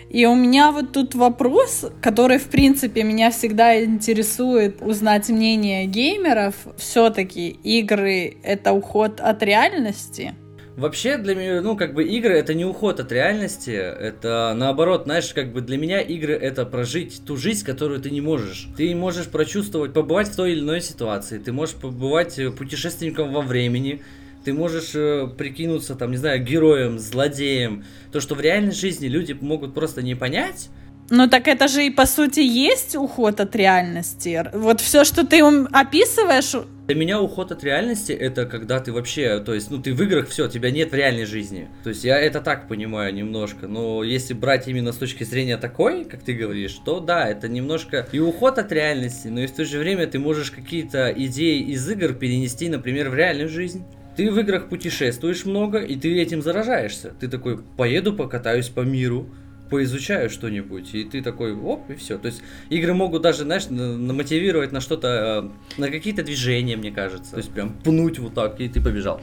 И 0.09 0.25
у 0.25 0.35
меня 0.35 0.73
вот 0.73 0.93
тут 0.93 1.15
вопрос, 1.15 1.85
который, 2.01 2.39
в 2.39 2.49
принципе, 2.49 3.03
меня 3.03 3.31
всегда 3.33 3.85
интересует 3.85 4.81
узнать 4.81 5.29
мнение 5.29 5.85
геймеров. 5.85 6.55
Все-таки 6.79 7.51
игры— 7.51 8.39
это 8.43 8.73
уход 8.73 9.21
от 9.21 9.43
реальности? 9.43 10.35
Вообще 10.77 11.17
для 11.17 11.35
меня, 11.35 11.63
ну, 11.63 11.75
как 11.75 11.95
бы 11.95 12.05
игры 12.05 12.35
это 12.35 12.53
не 12.53 12.67
уход 12.67 13.01
от 13.01 13.11
реальности, 13.11 13.71
это 13.71 14.53
наоборот, 14.55 15.05
знаешь, 15.05 15.33
как 15.33 15.51
бы 15.51 15.63
для 15.63 15.79
меня 15.79 16.03
игры 16.03 16.35
это 16.35 16.67
прожить 16.67 17.23
ту 17.25 17.39
жизнь, 17.39 17.65
которую 17.65 17.99
ты 17.99 18.11
не 18.11 18.21
можешь. 18.21 18.69
Ты 18.77 18.95
можешь 18.95 19.29
прочувствовать, 19.29 19.95
побывать 19.95 20.29
в 20.29 20.37
той 20.37 20.53
или 20.53 20.61
иной 20.61 20.83
ситуации, 20.83 21.39
ты 21.39 21.51
можешь 21.51 21.77
побывать 21.77 22.39
путешественником 22.59 23.33
во 23.33 23.41
времени, 23.41 24.03
ты 24.45 24.53
можешь 24.53 24.95
э, 24.95 25.27
прикинуться, 25.39 25.95
там, 25.95 26.11
не 26.11 26.19
знаю, 26.19 26.45
героем, 26.45 26.99
злодеем. 26.99 27.85
То, 28.13 28.21
что 28.21 28.35
в 28.35 28.41
реальной 28.43 28.73
жизни 28.73 29.07
люди 29.07 29.33
могут 29.33 29.73
просто 29.73 30.03
не 30.03 30.15
понять. 30.15 30.69
Ну 31.09 31.29
так 31.29 31.47
это 31.47 31.69
же 31.69 31.87
и 31.87 31.91
по 31.91 32.05
сути 32.05 32.41
есть 32.41 32.97
уход 32.97 33.41
от 33.41 33.55
реальности. 33.55 34.45
Вот 34.53 34.81
все, 34.81 35.05
что 35.05 35.25
ты 35.25 35.41
описываешь. 35.41 36.67
Для 36.89 36.97
меня 36.97 37.21
уход 37.21 37.53
от 37.53 37.63
реальности 37.65 38.13
это 38.13 38.47
когда 38.47 38.81
ты 38.81 38.93
вообще, 38.93 39.41
то 39.41 39.55
есть, 39.55 39.71
ну 39.71 39.79
ты 39.81 39.93
в 39.93 40.03
играх 40.03 40.29
все, 40.29 40.49
тебя 40.49 40.71
нет 40.71 40.91
в 40.91 40.95
реальной 40.95 41.25
жизни. 41.25 41.69
То 41.85 41.91
есть 41.91 42.05
я 42.05 42.19
это 42.19 42.41
так 42.41 42.69
понимаю 42.69 43.15
немножко. 43.15 43.69
Но 43.69 44.03
если 44.03 44.35
брать 44.35 44.69
именно 44.69 44.93
с 44.93 44.97
точки 44.97 45.25
зрения 45.25 45.57
такой, 45.57 46.05
как 46.05 46.23
ты 46.23 46.33
говоришь, 46.33 46.75
то 46.85 47.01
да, 47.01 47.29
это 47.29 47.49
немножко 47.49 48.09
и 48.13 48.19
уход 48.19 48.59
от 48.59 48.73
реальности, 48.73 49.29
но 49.29 49.41
и 49.41 49.47
в 49.47 49.53
то 49.53 49.65
же 49.65 49.79
время 49.79 50.07
ты 50.07 50.19
можешь 50.19 50.51
какие-то 50.51 51.13
идеи 51.17 51.61
из 51.61 51.89
игр 51.89 52.15
перенести, 52.15 52.69
например, 52.69 53.11
в 53.11 53.15
реальную 53.15 53.49
жизнь. 53.49 53.85
Ты 54.17 54.31
в 54.31 54.39
играх 54.41 54.69
путешествуешь 54.69 55.45
много, 55.45 55.79
и 55.79 55.95
ты 55.95 56.21
этим 56.21 56.41
заражаешься. 56.41 57.13
Ты 57.21 57.29
такой, 57.29 57.59
поеду 57.59 58.15
покатаюсь 58.15 58.69
по 58.69 58.81
миру, 58.81 59.29
поизучаю 59.71 60.31
что-нибудь, 60.31 60.95
и 60.95 61.05
ты 61.05 61.23
такой, 61.23 61.55
оп, 61.55 61.91
и 61.91 61.95
все. 61.95 62.19
То 62.19 62.27
есть 62.27 62.43
игры 62.71 62.95
могут 62.95 63.23
даже, 63.23 63.45
знаешь, 63.45 63.69
намотивировать 63.69 64.73
на 64.73 64.81
что-то, 64.81 65.51
э, 65.77 65.81
на 65.81 65.91
какие-то 65.91 66.23
движения, 66.23 66.77
мне 66.77 66.91
кажется. 66.91 67.33
То 67.33 67.39
есть 67.39 67.51
прям 67.51 67.71
пнуть 67.85 68.19
вот 68.19 68.35
так, 68.35 68.61
и 68.61 68.69
ты 68.69 68.81
побежал. 68.81 69.21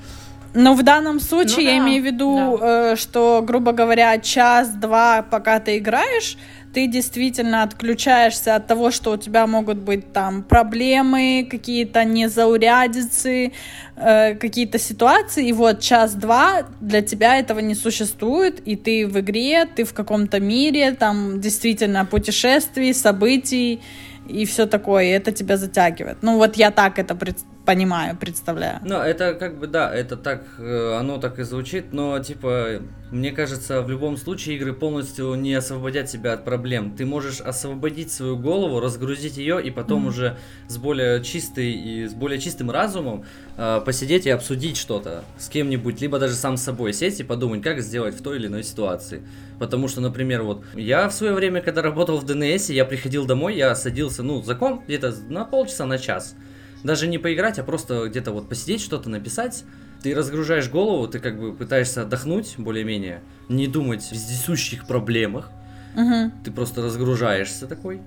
Но 0.54 0.76
в 0.76 0.84
данном 0.84 1.20
случае 1.20 1.58
ну, 1.58 1.62
я 1.64 1.72
да, 1.72 1.78
имею 1.86 2.02
в 2.04 2.06
виду, 2.06 2.58
да. 2.60 2.92
э, 2.92 2.96
что, 2.96 3.44
грубо 3.46 3.72
говоря, 3.72 4.18
час-два, 4.20 5.24
пока 5.24 5.60
ты 5.60 5.78
играешь, 5.78 6.38
ты 6.74 6.88
действительно 6.88 7.64
отключаешься 7.64 8.56
от 8.56 8.68
того, 8.68 8.92
что 8.92 9.12
у 9.12 9.18
тебя 9.18 9.46
могут 9.48 9.78
быть 9.78 10.12
там 10.12 10.44
проблемы, 10.44 11.48
какие-то 11.50 12.04
незаурядицы, 12.04 13.52
э, 13.96 14.36
какие-то 14.36 14.80
ситуации, 14.80 15.48
и 15.48 15.54
вот 15.54 15.80
час-два 15.80 16.64
для 16.82 17.02
тебя 17.02 17.38
этого 17.38 17.60
не 17.60 17.76
существует, 17.76 18.60
и 18.68 18.76
ты 18.76 19.08
в 19.08 19.20
игре, 19.20 19.66
ты 19.66 19.84
в 19.84 19.94
каком-то 19.94 20.40
мире, 20.40 20.92
там 20.92 21.40
действительно 21.40 22.06
путешествий, 22.06 22.94
событий 22.94 23.82
и 24.28 24.46
все 24.46 24.66
такое, 24.66 25.06
и 25.06 25.10
это 25.10 25.32
тебя 25.32 25.58
затягивает. 25.58 26.18
Ну 26.22 26.38
вот 26.38 26.56
я 26.56 26.72
так 26.72 26.98
это 26.98 27.16
представляю 27.16 27.53
понимаю, 27.66 28.18
представляю. 28.18 28.80
Ну, 28.84 28.98
это 28.98 29.34
как 29.34 29.58
бы, 29.58 29.68
да, 29.68 29.94
это 29.94 30.18
так, 30.18 30.44
э, 30.58 30.98
оно 31.00 31.18
так 31.18 31.40
и 31.40 31.44
звучит, 31.44 31.94
но, 31.94 32.20
типа, 32.20 32.82
мне 33.12 33.32
кажется, 33.32 33.82
в 33.82 33.90
любом 33.90 34.18
случае 34.18 34.58
игры 34.58 34.74
полностью 34.74 35.34
не 35.36 35.54
освободят 35.54 36.10
себя 36.10 36.34
от 36.34 36.44
проблем. 36.44 36.96
Ты 36.96 37.06
можешь 37.06 37.42
освободить 37.42 38.12
свою 38.12 38.38
голову, 38.38 38.80
разгрузить 38.80 39.38
ее, 39.38 39.64
и 39.64 39.72
потом 39.72 40.06
mm-hmm. 40.06 40.10
уже 40.10 40.38
с 40.68 40.78
более 40.78 41.24
чистой 41.24 41.72
и 41.72 42.08
с 42.08 42.14
более 42.14 42.40
чистым 42.40 42.70
разумом 42.70 43.24
э, 43.58 43.82
посидеть 43.86 44.26
и 44.26 44.30
обсудить 44.30 44.78
что-то 44.78 45.24
с 45.38 45.48
кем-нибудь, 45.48 46.02
либо 46.02 46.20
даже 46.20 46.34
сам 46.34 46.58
с 46.58 46.64
собой 46.64 46.94
сесть 46.94 47.20
и 47.20 47.24
подумать, 47.24 47.62
как 47.62 47.82
сделать 47.82 48.16
в 48.16 48.22
той 48.22 48.38
или 48.38 48.48
иной 48.48 48.64
ситуации. 48.64 49.22
Потому 49.60 49.88
что, 49.88 50.02
например, 50.02 50.44
вот 50.44 50.64
я 50.74 51.08
в 51.08 51.14
свое 51.14 51.34
время, 51.34 51.62
когда 51.62 51.82
работал 51.82 52.18
в 52.18 52.26
ДНС, 52.26 52.70
я 52.70 52.84
приходил 52.84 53.26
домой, 53.26 53.56
я 53.56 53.76
садился, 53.76 54.24
ну, 54.24 54.42
за 54.42 54.56
комп 54.56 54.84
где-то 54.86 55.14
на 55.30 55.46
полчаса, 55.46 55.86
на 55.86 55.98
час 55.98 56.36
даже 56.84 57.08
не 57.08 57.18
поиграть, 57.18 57.60
а 57.60 57.64
просто 57.64 58.08
где-то 58.08 58.32
вот 58.32 58.50
посидеть, 58.50 58.82
что-то 58.82 59.10
написать. 59.10 59.64
Ты 60.02 60.14
разгружаешь 60.14 60.70
голову, 60.70 61.08
ты 61.08 61.20
как 61.20 61.40
бы 61.40 61.54
пытаешься 61.54 62.02
отдохнуть 62.02 62.56
более-менее, 62.58 63.22
не 63.48 63.68
думать 63.68 64.06
о 64.12 64.14
вездесущих 64.14 64.86
проблемах. 64.86 65.50
Угу. 65.96 66.32
Ты 66.44 66.52
просто 66.52 66.82
разгружаешься 66.82 67.68
такой. 67.68 68.02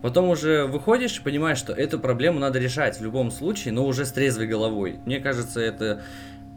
Потом 0.00 0.30
уже 0.30 0.64
выходишь 0.64 1.18
и 1.18 1.22
понимаешь, 1.22 1.58
что 1.58 1.72
эту 1.72 1.98
проблему 1.98 2.38
надо 2.38 2.58
решать 2.58 2.98
в 2.98 3.02
любом 3.02 3.30
случае, 3.30 3.74
но 3.74 3.84
уже 3.84 4.06
с 4.06 4.12
трезвой 4.12 4.46
головой. 4.46 5.00
Мне 5.04 5.20
кажется, 5.20 5.60
это... 5.60 6.02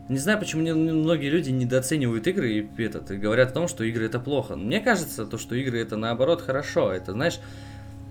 Не 0.10 0.18
знаю, 0.18 0.40
почему 0.40 0.62
многие 0.62 1.30
люди 1.30 1.50
недооценивают 1.52 2.28
игры 2.28 2.52
и, 2.52 2.84
этот, 2.84 3.12
и 3.12 3.18
говорят 3.18 3.52
о 3.52 3.54
том, 3.54 3.68
что 3.68 3.84
игры 3.84 4.06
это 4.06 4.20
плохо. 4.20 4.56
Мне 4.56 4.80
кажется, 4.80 5.26
то, 5.26 5.38
что 5.38 5.56
игры 5.56 5.80
это 5.80 5.96
наоборот 5.96 6.42
хорошо. 6.42 6.92
Это, 6.92 7.14
знаешь, 7.14 7.40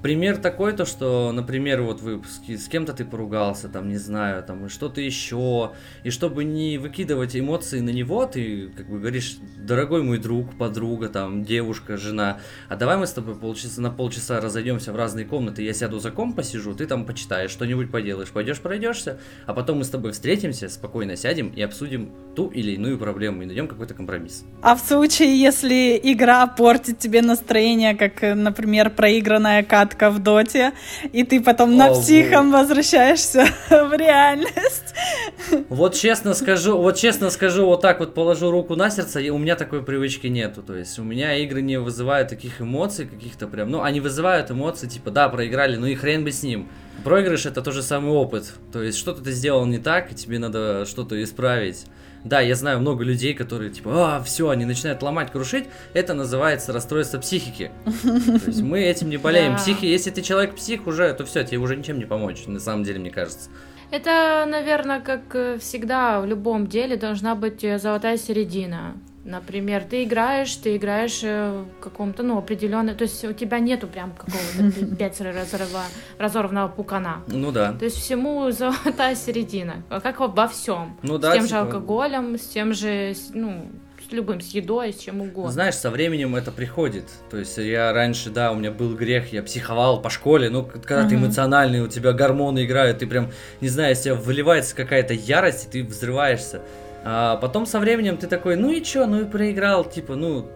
Пример 0.02 0.38
такой, 0.38 0.72
то 0.72 0.86
что, 0.86 1.30
например, 1.30 1.82
вот 1.82 2.00
вы 2.00 2.22
с, 2.24 2.68
кем-то 2.68 2.94
ты 2.94 3.04
поругался, 3.04 3.68
там, 3.68 3.88
не 3.88 3.98
знаю, 3.98 4.42
там, 4.42 4.66
и 4.66 4.68
что-то 4.70 5.00
еще, 5.02 5.72
и 6.04 6.10
чтобы 6.10 6.44
не 6.44 6.78
выкидывать 6.78 7.36
эмоции 7.36 7.80
на 7.80 7.90
него, 7.90 8.24
ты, 8.24 8.68
как 8.74 8.88
бы, 8.88 8.98
говоришь, 8.98 9.36
дорогой 9.58 10.02
мой 10.02 10.16
друг, 10.16 10.56
подруга, 10.56 11.10
там, 11.10 11.44
девушка, 11.44 11.98
жена, 11.98 12.38
а 12.68 12.76
давай 12.76 12.96
мы 12.96 13.06
с 13.06 13.12
тобой 13.12 13.34
полчаса, 13.34 13.80
на 13.82 13.90
полчаса 13.90 14.40
разойдемся 14.40 14.92
в 14.92 14.96
разные 14.96 15.26
комнаты, 15.26 15.62
я 15.62 15.74
сяду 15.74 15.98
за 15.98 16.10
ком 16.10 16.32
посижу, 16.32 16.74
ты 16.74 16.86
там 16.86 17.04
почитаешь, 17.04 17.50
что-нибудь 17.50 17.90
поделаешь, 17.90 18.30
пойдешь 18.30 18.60
пройдешься, 18.60 19.18
а 19.44 19.52
потом 19.52 19.78
мы 19.78 19.84
с 19.84 19.90
тобой 19.90 20.12
встретимся, 20.12 20.70
спокойно 20.70 21.14
сядем 21.16 21.48
и 21.48 21.60
обсудим 21.60 22.10
ту 22.34 22.48
или 22.48 22.72
иную 22.72 22.98
проблему 22.98 23.42
и 23.42 23.46
найдем 23.46 23.68
какой-то 23.68 23.92
компромисс. 23.92 24.44
А 24.62 24.76
в 24.76 24.80
случае, 24.80 25.38
если 25.38 26.00
игра 26.02 26.46
портит 26.46 26.98
тебе 26.98 27.20
настроение, 27.20 27.94
как, 27.94 28.22
например, 28.22 28.90
проигранная 28.90 29.62
кат 29.62 29.89
загадка 29.90 30.10
в 30.10 30.18
доте, 30.22 30.72
и 31.12 31.24
ты 31.24 31.40
потом 31.40 31.76
на 31.76 31.92
психом 31.92 32.52
возвращаешься 32.52 33.46
в 33.70 33.96
реальность. 33.96 34.94
Вот 35.68 35.94
честно 35.94 36.34
скажу, 36.34 36.78
вот 36.78 36.96
честно 36.96 37.30
скажу, 37.30 37.66
вот 37.66 37.80
так 37.80 38.00
вот 38.00 38.14
положу 38.14 38.50
руку 38.50 38.76
на 38.76 38.90
сердце, 38.90 39.20
и 39.20 39.30
у 39.30 39.38
меня 39.38 39.56
такой 39.56 39.82
привычки 39.82 40.26
нету. 40.26 40.62
То 40.62 40.74
есть 40.74 40.98
у 40.98 41.02
меня 41.02 41.36
игры 41.36 41.62
не 41.62 41.78
вызывают 41.78 42.28
таких 42.28 42.60
эмоций 42.60 43.06
каких-то 43.06 43.46
прям, 43.46 43.70
ну, 43.70 43.82
они 43.82 44.00
вызывают 44.00 44.50
эмоции, 44.50 44.86
типа, 44.86 45.10
да, 45.10 45.28
проиграли, 45.28 45.76
ну 45.76 45.86
и 45.86 45.94
хрен 45.94 46.24
бы 46.24 46.30
с 46.30 46.42
ним. 46.42 46.68
Проигрыш 47.04 47.46
это 47.46 47.62
тоже 47.62 47.82
самый 47.82 48.12
опыт. 48.12 48.52
То 48.72 48.82
есть 48.82 48.98
что-то 48.98 49.22
ты 49.22 49.32
сделал 49.32 49.64
не 49.66 49.78
так, 49.78 50.12
и 50.12 50.14
тебе 50.14 50.38
надо 50.38 50.84
что-то 50.86 51.22
исправить. 51.22 51.86
Да, 52.24 52.40
я 52.40 52.54
знаю 52.54 52.80
много 52.80 53.02
людей, 53.04 53.34
которые 53.34 53.70
типа, 53.70 54.16
а, 54.16 54.22
все, 54.22 54.48
они 54.50 54.64
начинают 54.64 55.02
ломать, 55.02 55.32
крушить. 55.32 55.64
Это 55.94 56.14
называется 56.14 56.72
расстройство 56.72 57.18
психики. 57.18 57.70
То 57.84 58.46
есть 58.46 58.60
мы 58.60 58.80
этим 58.80 59.08
не 59.08 59.16
болеем. 59.16 59.56
Психи, 59.60 59.86
если 59.86 60.10
ты 60.10 60.22
человек 60.22 60.54
псих 60.54 60.86
уже, 60.86 61.12
то 61.14 61.24
все, 61.24 61.44
тебе 61.44 61.58
уже 61.58 61.76
ничем 61.76 61.98
не 61.98 62.04
помочь, 62.04 62.46
на 62.46 62.60
самом 62.60 62.84
деле, 62.84 62.98
мне 62.98 63.10
кажется. 63.10 63.50
Это, 63.90 64.46
наверное, 64.48 65.00
как 65.00 65.34
э, 65.34 65.58
всегда 65.58 66.20
в 66.20 66.26
любом 66.26 66.68
деле 66.68 66.96
должна 66.96 67.34
быть 67.34 67.64
э, 67.64 67.78
золотая 67.78 68.16
середина. 68.16 68.94
Например, 69.30 69.84
ты 69.88 70.02
играешь, 70.02 70.52
ты 70.56 70.76
играешь 70.76 71.20
э, 71.22 71.62
в 71.62 71.82
каком-то, 71.82 72.24
ну, 72.24 72.36
определенном, 72.36 72.96
то 72.96 73.02
есть 73.02 73.24
у 73.24 73.32
тебя 73.32 73.60
нету 73.60 73.86
прям 73.86 74.12
какого-то 74.12 74.96
пять 74.96 75.20
разорва, 75.20 75.84
разорванного 76.18 76.68
пукана. 76.68 77.22
Ну 77.28 77.52
да. 77.52 77.72
То 77.74 77.84
есть 77.84 77.96
всему 77.96 78.50
золотая 78.50 79.14
середина, 79.14 79.84
как 79.88 80.18
во 80.18 80.48
всем. 80.48 80.98
Ну 81.02 81.18
да. 81.18 81.30
С 81.30 81.34
тем 81.34 81.44
типа... 81.44 81.56
же 81.56 81.60
алкоголем, 81.62 82.38
с 82.38 82.46
тем 82.46 82.74
же, 82.74 83.14
ну, 83.32 83.70
с 84.08 84.12
любым, 84.12 84.40
с 84.40 84.48
едой, 84.48 84.92
с 84.92 84.98
чем 84.98 85.20
угодно. 85.20 85.52
Знаешь, 85.52 85.76
со 85.76 85.90
временем 85.90 86.34
это 86.34 86.50
приходит. 86.50 87.04
То 87.30 87.36
есть 87.36 87.56
я 87.58 87.92
раньше, 87.92 88.30
да, 88.30 88.50
у 88.50 88.56
меня 88.56 88.72
был 88.72 88.96
грех, 88.96 89.32
я 89.32 89.44
психовал 89.44 90.02
по 90.02 90.10
школе, 90.10 90.50
ну, 90.50 90.64
когда 90.64 91.04
mm-hmm. 91.04 91.08
ты 91.08 91.14
эмоциональный, 91.14 91.80
у 91.82 91.86
тебя 91.86 92.12
гормоны 92.12 92.64
играют, 92.64 92.98
ты 92.98 93.06
прям, 93.06 93.30
не 93.60 93.68
знаю, 93.68 93.94
из 93.94 94.00
тебя 94.00 94.16
выливается 94.16 94.74
какая-то 94.74 95.14
ярость, 95.14 95.66
и 95.66 95.70
ты 95.70 95.84
взрываешься. 95.84 96.62
А 97.04 97.36
потом 97.36 97.66
со 97.66 97.78
временем 97.78 98.16
ты 98.16 98.26
такой, 98.26 98.56
ну 98.56 98.70
и 98.70 98.82
чё, 98.82 99.06
ну 99.06 99.20
и 99.20 99.24
проиграл, 99.24 99.84
типа, 99.84 100.16
ну... 100.16 100.48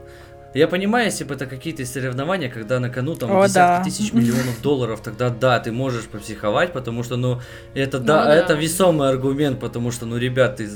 Я 0.53 0.69
понимаю, 0.69 1.07
если 1.07 1.25
бы 1.25 1.35
это 1.35 1.47
какие-то 1.47 1.85
соревнования, 1.85 2.49
когда 2.49 2.79
на 2.79 2.89
кону 2.89 3.17
там 3.17 3.37
О, 3.37 3.45
десятки 3.45 3.79
да. 3.79 3.85
тысяч 3.85 4.13
миллионов 4.13 4.63
долларов, 4.63 5.01
тогда 5.01 5.29
да, 5.29 5.59
ты 5.59 5.73
можешь 5.73 6.05
попсиховать, 6.05 6.73
потому 6.73 7.03
что, 7.03 7.17
ну, 7.17 7.41
это, 7.75 7.99
ну, 7.99 8.05
да, 8.05 8.25
да, 8.27 8.35
это 8.37 8.55
весомый 8.55 9.09
аргумент, 9.09 9.59
потому 9.59 9.91
что, 9.91 10.07
ну, 10.07 10.17
ребят, 10.17 10.57
ты 10.57 10.71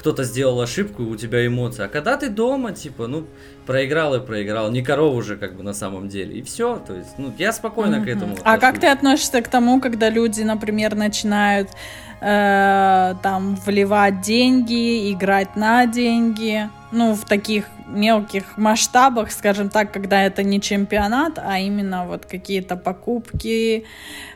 кто-то 0.00 0.24
сделал 0.24 0.58
ошибку, 0.62 1.02
у 1.02 1.14
тебя 1.14 1.46
эмоции. 1.46 1.84
А 1.84 1.88
когда 1.88 2.16
ты 2.16 2.30
дома, 2.30 2.72
типа, 2.72 3.06
ну, 3.06 3.26
проиграл 3.66 4.14
и 4.14 4.20
проиграл, 4.20 4.70
не 4.70 4.82
корова 4.82 5.14
уже, 5.14 5.36
как 5.36 5.54
бы, 5.56 5.62
на 5.62 5.74
самом 5.74 6.08
деле. 6.08 6.38
И 6.38 6.42
все, 6.42 6.78
то 6.78 6.94
есть, 6.94 7.18
ну, 7.18 7.30
я 7.36 7.52
спокойно 7.52 7.96
mm-hmm. 7.96 8.04
к 8.04 8.08
этому 8.08 8.36
А 8.42 8.56
как 8.56 8.80
ты 8.80 8.86
относишься 8.86 9.42
к 9.42 9.48
тому, 9.48 9.78
когда 9.78 10.08
люди, 10.08 10.40
например, 10.40 10.94
начинают 10.94 11.68
э, 12.22 13.14
там 13.22 13.56
вливать 13.66 14.22
деньги, 14.22 15.12
играть 15.12 15.54
на 15.54 15.84
деньги, 15.84 16.70
ну, 16.92 17.12
в 17.12 17.26
таких 17.26 17.66
мелких 17.86 18.56
масштабах, 18.56 19.30
скажем 19.30 19.68
так, 19.68 19.92
когда 19.92 20.22
это 20.22 20.42
не 20.42 20.62
чемпионат, 20.62 21.38
а 21.38 21.58
именно 21.58 22.06
вот 22.06 22.24
какие-то 22.24 22.76
покупки 22.76 23.84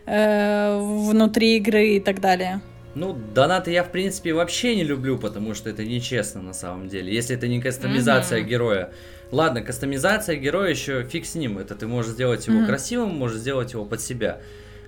э, 0.04 0.78
внутри 0.78 1.56
игры 1.56 1.86
и 1.96 2.00
так 2.00 2.20
далее. 2.20 2.60
Ну, 2.94 3.12
донаты 3.34 3.72
я, 3.72 3.82
в 3.82 3.90
принципе, 3.90 4.32
вообще 4.32 4.76
не 4.76 4.84
люблю, 4.84 5.18
потому 5.18 5.54
что 5.54 5.70
это 5.70 5.84
нечестно 5.84 6.42
на 6.42 6.52
самом 6.52 6.88
деле. 6.88 7.12
Если 7.12 7.36
это 7.36 7.48
не 7.48 7.60
кастомизация 7.60 8.40
mm-hmm. 8.40 8.48
героя. 8.48 8.92
Ладно, 9.32 9.62
кастомизация 9.62 10.36
героя 10.36 10.70
еще 10.70 11.02
фиг 11.02 11.26
с 11.26 11.34
ним. 11.34 11.58
Это 11.58 11.74
ты 11.74 11.86
можешь 11.86 12.12
сделать 12.12 12.46
его 12.46 12.58
mm-hmm. 12.58 12.66
красивым, 12.66 13.10
можешь 13.10 13.38
сделать 13.38 13.72
его 13.72 13.84
под 13.84 14.00
себя. 14.00 14.40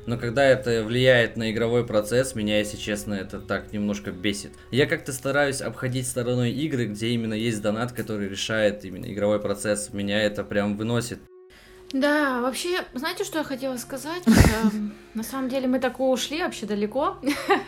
Но 0.06 0.16
когда 0.16 0.44
это 0.44 0.84
влияет 0.84 1.36
на 1.36 1.50
игровой 1.50 1.84
процесс, 1.84 2.36
меня, 2.36 2.60
если 2.60 2.76
честно, 2.76 3.14
это 3.14 3.40
так 3.40 3.72
немножко 3.72 4.12
бесит. 4.12 4.52
Я 4.70 4.86
как-то 4.86 5.12
стараюсь 5.12 5.60
обходить 5.60 6.06
стороной 6.06 6.52
игры, 6.52 6.86
где 6.86 7.08
именно 7.08 7.34
есть 7.34 7.60
донат, 7.60 7.90
который 7.90 8.28
решает 8.28 8.84
именно 8.84 9.12
игровой 9.12 9.40
процесс. 9.40 9.92
Меня 9.92 10.22
это 10.22 10.44
прям 10.44 10.76
выносит. 10.76 11.18
Да, 11.92 12.40
вообще, 12.40 12.80
знаете, 12.94 13.24
что 13.24 13.38
я 13.38 13.44
хотела 13.44 13.76
сказать? 13.76 14.22
Эм, 14.26 14.92
на 15.14 15.22
самом 15.22 15.48
деле 15.48 15.68
мы 15.68 15.78
так 15.78 16.00
ушли 16.00 16.42
вообще 16.42 16.66
далеко, 16.66 17.16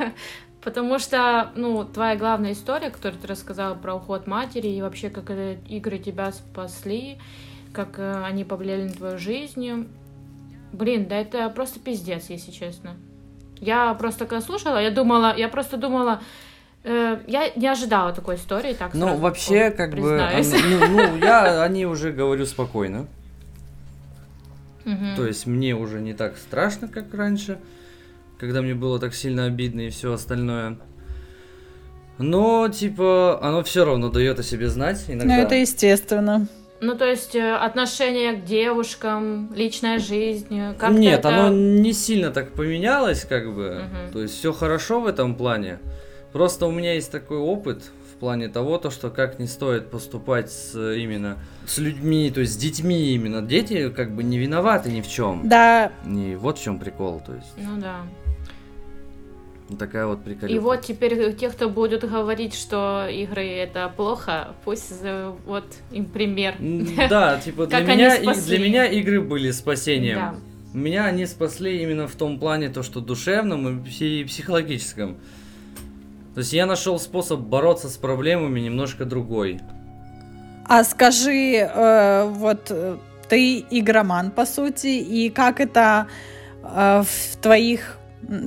потому 0.62 0.98
что, 0.98 1.52
ну, 1.54 1.85
твоя 1.85 2.16
главная 2.16 2.52
история, 2.52 2.90
которую 2.90 3.20
ты 3.20 3.28
рассказала 3.28 3.74
про 3.74 3.94
уход 3.94 4.26
матери 4.26 4.68
и 4.68 4.83
вообще, 4.83 5.09
как 5.11 5.31
игры 5.68 5.98
тебя 5.98 6.33
спасли, 6.33 7.18
как 7.72 7.98
э, 7.98 8.24
они 8.24 8.44
повлияли 8.44 8.85
на 8.85 8.92
твою 8.92 9.18
жизнь. 9.18 9.88
Блин, 10.72 11.07
да 11.07 11.16
это 11.16 11.48
просто 11.50 11.81
пиздец, 11.81 12.28
если 12.28 12.50
честно. 12.50 12.96
Я 13.61 13.94
просто 13.94 14.26
когда 14.26 14.40
слушала, 14.44 14.78
я 14.83 14.90
думала, 14.90 15.35
я 15.37 15.48
просто 15.48 15.76
думала, 15.76 16.20
э, 16.85 17.20
я 17.26 17.50
не 17.57 17.68
ожидала 17.68 18.12
такой 18.12 18.35
истории, 18.37 18.74
так 18.74 18.94
Ну, 18.94 19.16
вообще, 19.16 19.70
как 19.70 19.92
признаюсь. 19.92 20.52
бы, 20.52 20.59
ну, 20.68 20.87
ну, 20.88 21.16
я 21.16 21.62
о 21.62 21.68
ней 21.68 21.87
уже 21.87 22.12
говорю 22.12 22.46
спокойно. 22.46 23.07
То 25.16 25.27
есть 25.27 25.46
мне 25.46 25.74
уже 25.74 26.01
не 26.01 26.14
так 26.14 26.37
страшно, 26.37 26.88
как 26.88 27.12
раньше, 27.14 27.59
когда 28.38 28.62
мне 28.62 28.74
было 28.74 28.98
так 28.98 29.14
сильно 29.14 29.46
обидно 29.46 29.83
и 29.83 29.90
все 29.90 30.12
остальное. 30.12 30.79
Но, 32.18 32.68
типа, 32.68 33.38
оно 33.42 33.62
все 33.62 33.85
равно 33.85 34.11
дает 34.11 34.40
о 34.40 34.42
себе 34.42 34.68
знать 34.68 35.05
иногда. 35.09 35.37
Ну, 35.37 35.42
это 35.42 35.55
естественно. 35.55 36.48
Ну, 36.81 36.96
то 36.96 37.05
есть 37.05 37.35
э, 37.35 37.55
отношение 37.55 38.35
к 38.35 38.44
девушкам, 38.44 39.53
личная 39.55 39.98
жизнь, 39.98 40.74
как 40.79 40.92
Нет, 40.92 41.20
это... 41.20 41.29
оно 41.29 41.57
не 41.57 41.92
сильно 41.92 42.31
так 42.31 42.53
поменялось, 42.53 43.24
как 43.24 43.53
бы. 43.53 43.83
Угу. 43.83 44.12
То 44.12 44.22
есть 44.22 44.38
все 44.38 44.53
хорошо 44.53 45.01
в 45.01 45.07
этом 45.07 45.35
плане. 45.35 45.79
Просто 46.33 46.66
у 46.66 46.70
меня 46.70 46.94
есть 46.94 47.11
такой 47.11 47.38
опыт 47.38 47.83
плане 48.18 48.48
того, 48.48 48.78
то, 48.78 48.90
что 48.90 49.11
как 49.11 49.38
не 49.38 49.46
стоит 49.46 49.90
поступать 49.90 50.50
с 50.50 50.74
именно 50.94 51.38
с 51.66 51.78
людьми, 51.78 52.31
то 52.31 52.40
есть 52.40 52.54
с 52.54 52.57
детьми 52.57 53.14
именно. 53.14 53.42
Дети 53.42 53.90
как 53.90 54.14
бы 54.14 54.22
не 54.22 54.38
виноваты 54.38 54.90
ни 54.90 55.00
в 55.00 55.09
чем. 55.09 55.48
Да. 55.48 55.92
И 56.07 56.37
вот 56.37 56.59
в 56.59 56.62
чем 56.62 56.78
прикол, 56.78 57.22
то 57.24 57.35
есть. 57.35 57.52
Ну 57.57 57.81
да. 57.81 58.00
Такая 59.78 60.07
вот 60.07 60.24
прикольная. 60.24 60.57
И 60.57 60.59
вот 60.59 60.81
теперь 60.81 61.35
те, 61.35 61.50
кто 61.50 61.68
будут 61.68 62.02
говорить, 62.02 62.54
что 62.54 63.07
игры 63.07 63.46
это 63.46 63.92
плохо, 63.94 64.54
пусть 64.64 64.94
вот 65.44 65.64
им 65.92 66.07
пример. 66.07 66.54
Да, 67.11 67.38
типа 67.38 67.66
для 67.66 67.81
меня 67.81 68.35
для 68.35 68.59
меня 68.59 68.87
игры 68.87 69.20
были 69.20 69.50
спасением. 69.50 70.16
Да. 70.16 70.35
Меня 70.72 71.04
они 71.07 71.26
спасли 71.26 71.83
именно 71.83 72.09
в 72.09 72.14
том 72.14 72.38
плане, 72.38 72.68
то, 72.70 72.83
что 72.83 73.00
душевном 73.00 73.85
и 73.85 74.24
психологическом. 74.24 75.18
То 76.38 76.42
есть 76.42 76.53
я 76.53 76.66
нашел 76.66 77.01
способ 77.01 77.40
бороться 77.40 77.88
с 77.88 77.96
проблемами 77.96 78.61
немножко 78.61 79.05
другой. 79.05 79.59
А 80.68 80.85
скажи, 80.85 81.55
э, 81.57 82.29
вот 82.29 82.68
э, 82.70 82.96
ты 83.29 83.66
игроман, 83.70 84.31
по 84.31 84.46
сути, 84.46 84.87
и 84.87 85.31
как 85.31 85.59
это 85.59 86.07
э, 86.62 87.03
в 87.03 87.37
твоих 87.38 87.98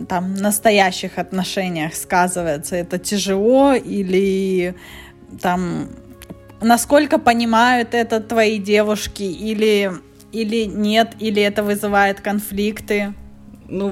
там 0.08 0.36
настоящих 0.36 1.18
отношениях 1.18 1.94
сказывается? 1.94 2.78
Это 2.78 2.98
тяжело 2.98 3.74
или 3.74 4.74
там 5.42 5.90
насколько 6.62 7.20
понимают 7.20 7.94
это 7.94 8.22
твои 8.22 8.58
девушки 8.58 9.24
или 9.24 9.92
или 10.32 10.64
нет, 10.64 11.12
или 11.20 11.42
это 11.42 11.62
вызывает 11.62 12.22
конфликты? 12.22 13.14
Ну, 13.68 13.90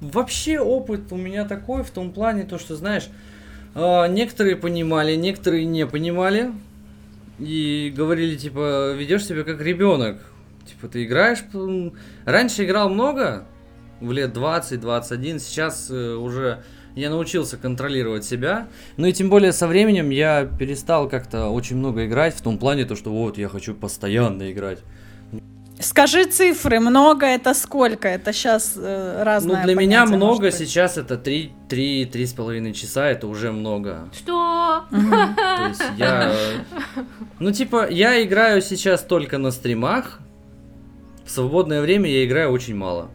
Вообще 0.00 0.60
опыт 0.60 1.12
у 1.12 1.16
меня 1.16 1.44
такой 1.44 1.82
в 1.82 1.90
том 1.90 2.12
плане, 2.12 2.44
то 2.44 2.58
что, 2.58 2.76
знаешь, 2.76 3.08
а, 3.74 4.06
некоторые 4.06 4.56
понимали, 4.56 5.14
некоторые 5.14 5.64
не 5.64 5.86
понимали. 5.86 6.52
И 7.38 7.92
говорили, 7.96 8.36
типа, 8.36 8.92
ведешь 8.94 9.24
себя 9.24 9.44
как 9.44 9.60
ребенок. 9.60 10.20
Типа 10.66 10.88
ты 10.88 11.04
играешь... 11.04 11.38
Раньше 12.24 12.64
играл 12.64 12.88
много, 12.88 13.46
в 14.00 14.12
лет 14.12 14.36
20-21, 14.36 15.38
сейчас 15.38 15.90
э, 15.90 16.14
уже 16.14 16.62
я 16.94 17.10
научился 17.10 17.56
контролировать 17.56 18.24
себя. 18.24 18.68
Ну 18.96 19.06
и 19.06 19.12
тем 19.12 19.30
более 19.30 19.52
со 19.52 19.66
временем 19.66 20.10
я 20.10 20.44
перестал 20.44 21.08
как-то 21.08 21.48
очень 21.48 21.76
много 21.76 22.06
играть, 22.06 22.34
в 22.34 22.42
том 22.42 22.58
плане, 22.58 22.84
то, 22.84 22.96
что 22.96 23.10
вот 23.10 23.38
я 23.38 23.48
хочу 23.48 23.74
постоянно 23.74 24.50
играть. 24.50 24.80
Скажи 25.80 26.24
цифры, 26.24 26.80
много 26.80 27.26
это 27.26 27.54
сколько? 27.54 28.08
Это 28.08 28.32
сейчас 28.32 28.76
разное 28.76 29.58
ну 29.58 29.64
для 29.64 29.74
меня 29.74 30.06
много, 30.06 30.50
сейчас 30.50 30.96
это 30.98 31.14
3-3-3,5 31.14 32.72
часа, 32.72 33.06
это 33.06 33.26
уже 33.28 33.52
много. 33.52 34.08
Что? 34.12 34.84
То 34.90 35.66
есть 35.68 35.82
я... 35.96 36.32
э, 36.32 37.02
Ну, 37.38 37.52
типа, 37.52 37.88
я 37.88 38.22
играю 38.22 38.60
сейчас 38.60 39.02
только 39.02 39.38
на 39.38 39.50
стримах. 39.52 40.18
В 41.24 41.30
свободное 41.30 41.80
время 41.80 42.10
я 42.10 42.24
играю 42.24 42.50
очень 42.50 42.74
мало. 42.74 43.10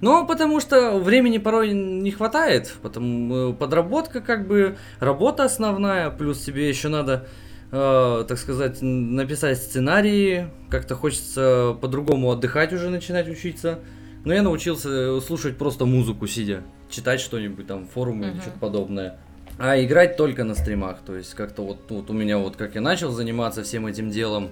Ну, 0.00 0.26
потому 0.26 0.60
что 0.60 0.98
времени 0.98 1.38
порой 1.38 1.72
не 1.72 2.10
хватает. 2.10 2.74
Потому 2.82 3.50
э, 3.50 3.52
подработка, 3.54 4.20
как 4.20 4.46
бы, 4.46 4.76
работа 5.00 5.44
основная, 5.44 6.10
плюс 6.10 6.40
тебе 6.40 6.68
еще 6.68 6.88
надо, 6.88 7.26
э, 7.74 8.24
так 8.28 8.38
сказать, 8.38 8.78
написать 8.80 9.58
сценарии. 9.58 10.48
Как-то 10.70 10.94
хочется 10.94 11.76
по-другому 11.80 12.30
отдыхать 12.30 12.72
уже 12.72 12.88
начинать 12.88 13.28
учиться. 13.28 13.80
Но 14.24 14.32
я 14.32 14.42
научился 14.42 14.88
э, 14.90 15.20
слушать 15.20 15.58
просто 15.58 15.84
музыку 15.84 16.26
сидя, 16.26 16.62
читать 16.88 17.20
что-нибудь 17.20 17.66
там, 17.66 17.86
форумы 17.86 18.26
или 18.26 18.32
Мгм. 18.34 18.40
что-то 18.40 18.58
подобное. 18.58 19.18
А 19.58 19.78
играть 19.82 20.16
только 20.16 20.44
на 20.44 20.54
стримах. 20.54 20.98
То 21.04 21.14
есть 21.16 21.34
как-то 21.34 21.62
вот, 21.62 21.90
вот 21.90 22.08
у 22.10 22.12
меня 22.12 22.38
вот, 22.38 22.56
как 22.56 22.74
я 22.74 22.80
начал 22.80 23.10
заниматься 23.10 23.62
всем 23.62 23.86
этим 23.86 24.10
делом, 24.10 24.48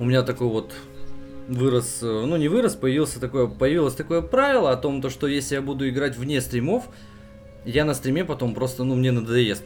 у 0.00 0.04
меня 0.04 0.22
такой 0.22 0.48
вот 0.48 0.72
вырос, 1.48 2.00
э, 2.02 2.06
ну 2.26 2.36
не 2.36 2.48
вырос, 2.48 2.74
появился 2.74 3.20
такое, 3.20 3.46
появилось 3.46 3.94
такое 3.94 4.20
правило 4.20 4.70
о 4.72 4.76
том, 4.76 5.00
то, 5.00 5.10
что 5.10 5.26
если 5.26 5.54
я 5.54 5.62
буду 5.62 5.88
играть 5.88 6.16
вне 6.16 6.40
стримов, 6.40 6.88
я 7.64 7.84
на 7.84 7.94
стриме 7.94 8.24
потом 8.24 8.54
просто, 8.54 8.84
ну 8.84 8.94
мне 8.96 9.12
надоест. 9.12 9.64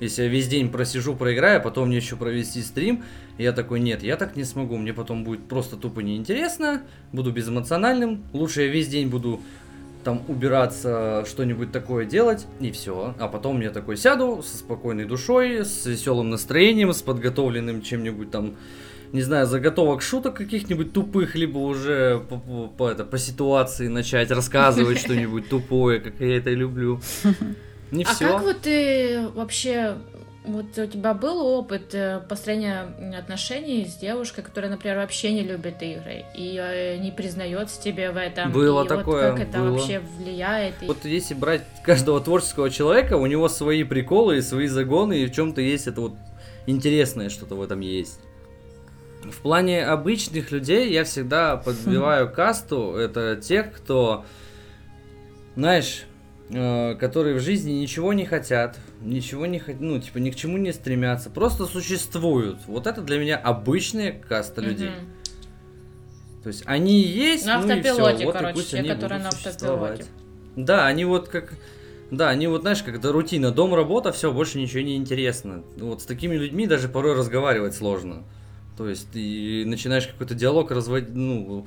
Если 0.00 0.22
я 0.22 0.28
весь 0.28 0.46
день 0.46 0.70
просижу, 0.70 1.14
проиграю, 1.16 1.60
потом 1.60 1.88
мне 1.88 1.96
еще 1.96 2.16
провести 2.16 2.62
стрим, 2.62 3.02
я 3.36 3.52
такой, 3.52 3.80
нет, 3.80 4.02
я 4.02 4.16
так 4.16 4.36
не 4.36 4.44
смогу, 4.44 4.76
мне 4.76 4.92
потом 4.92 5.24
будет 5.24 5.48
просто 5.48 5.76
тупо 5.76 6.00
неинтересно, 6.00 6.82
буду 7.12 7.32
безэмоциональным, 7.32 8.22
лучше 8.32 8.62
я 8.62 8.68
весь 8.68 8.88
день 8.88 9.08
буду 9.08 9.40
там 10.04 10.22
убираться, 10.28 11.24
что-нибудь 11.28 11.72
такое 11.72 12.04
делать, 12.04 12.46
и 12.60 12.70
все. 12.70 13.14
А 13.18 13.28
потом 13.28 13.60
я 13.60 13.70
такой 13.70 13.96
сяду 13.96 14.42
со 14.42 14.56
спокойной 14.56 15.04
душой, 15.04 15.64
с 15.64 15.84
веселым 15.86 16.30
настроением, 16.30 16.92
с 16.92 17.02
подготовленным 17.02 17.82
чем-нибудь 17.82 18.30
там, 18.30 18.54
не 19.12 19.22
знаю, 19.22 19.46
заготовок 19.46 20.00
шуток 20.02 20.34
каких-нибудь 20.36 20.92
тупых, 20.92 21.34
либо 21.34 21.58
уже 21.58 22.20
по, 22.28 22.38
по- 22.38 22.68
по 22.68 22.88
это, 22.88 23.04
по 23.04 23.18
ситуации 23.18 23.88
начать 23.88 24.30
рассказывать 24.30 24.98
что-нибудь 25.04 25.48
тупое, 25.48 25.98
как 25.98 26.20
я 26.20 26.36
это 26.36 26.50
люблю. 26.50 27.00
Не 27.90 28.04
А 28.04 28.08
все. 28.14 28.28
как 28.28 28.42
вот 28.42 28.60
ты 28.60 29.28
вообще, 29.34 29.96
вот 30.44 30.76
у 30.78 30.86
тебя 30.86 31.14
был 31.14 31.40
опыт 31.46 31.94
э, 31.94 32.20
построения 32.28 32.82
отношений 33.18 33.86
с 33.86 33.96
девушкой, 33.96 34.42
которая, 34.42 34.70
например, 34.70 34.96
вообще 34.98 35.32
не 35.32 35.42
любит 35.42 35.82
игры 35.82 36.24
и 36.34 36.56
э, 36.60 36.98
не 36.98 37.10
признается 37.10 37.80
тебе 37.80 38.10
в 38.10 38.16
этом? 38.16 38.52
Было 38.52 38.84
и 38.84 38.88
такое, 38.88 39.30
Вот 39.30 39.38
как 39.40 39.48
это 39.48 39.58
было. 39.58 39.70
вообще 39.72 40.00
влияет? 40.18 40.74
Вот 40.82 41.04
если 41.04 41.34
брать 41.34 41.62
каждого 41.82 42.20
творческого 42.20 42.68
человека, 42.70 43.14
у 43.16 43.26
него 43.26 43.48
свои 43.48 43.84
приколы 43.84 44.38
и 44.38 44.42
свои 44.42 44.66
загоны, 44.66 45.18
и 45.20 45.26
в 45.26 45.32
чем-то 45.32 45.60
есть 45.60 45.86
это 45.86 46.00
вот 46.02 46.14
интересное 46.66 47.30
что-то 47.30 47.54
в 47.54 47.62
этом 47.62 47.80
есть. 47.80 48.20
В 49.24 49.40
плане 49.42 49.84
обычных 49.84 50.50
людей 50.52 50.92
я 50.92 51.04
всегда 51.04 51.56
подбиваю 51.56 52.30
касту. 52.32 52.94
Это 52.94 53.36
тех, 53.36 53.72
кто, 53.72 54.24
знаешь, 55.56 56.02
э, 56.04 56.07
которые 56.50 57.36
в 57.36 57.40
жизни 57.40 57.72
ничего 57.72 58.12
не 58.12 58.24
хотят, 58.24 58.78
ничего 59.02 59.46
не 59.46 59.58
хотят, 59.58 59.80
ну, 59.80 60.00
типа, 60.00 60.18
ни 60.18 60.30
к 60.30 60.36
чему 60.36 60.56
не 60.56 60.72
стремятся, 60.72 61.30
просто 61.30 61.66
существуют. 61.66 62.58
Вот 62.66 62.86
это 62.86 63.02
для 63.02 63.18
меня 63.18 63.36
обычная 63.36 64.12
каста 64.12 64.60
людей. 64.60 64.90
То 66.42 66.48
есть 66.48 66.62
они 66.66 67.02
есть, 67.02 67.44
На 67.46 67.60
ну 67.60 67.66
и 67.66 67.80
всё, 67.82 67.90
автопилоте, 67.90 68.24
вот 68.24 68.34
и 68.34 68.38
короче, 68.38 68.54
пусть 68.54 68.70
те, 68.70 68.78
они 68.78 68.88
которые 68.88 69.18
будут 69.18 69.24
на 69.24 69.30
существовать. 69.32 70.00
автопилоте. 70.00 70.12
Да, 70.56 70.86
они 70.86 71.04
вот 71.04 71.28
как... 71.28 71.52
Да, 72.10 72.30
они 72.30 72.46
вот, 72.46 72.62
знаешь, 72.62 72.82
это 72.86 73.12
рутина, 73.12 73.50
дом, 73.50 73.74
работа, 73.74 74.12
все, 74.12 74.32
больше 74.32 74.58
ничего 74.58 74.80
не 74.80 74.96
интересно. 74.96 75.62
Вот 75.76 76.00
с 76.00 76.04
такими 76.06 76.36
людьми 76.36 76.66
даже 76.66 76.88
порой 76.88 77.14
разговаривать 77.14 77.74
сложно. 77.74 78.24
То 78.78 78.88
есть 78.88 79.10
ты 79.10 79.64
начинаешь 79.66 80.06
какой-то 80.06 80.34
диалог 80.34 80.70
разводить, 80.70 81.10
ну, 81.14 81.66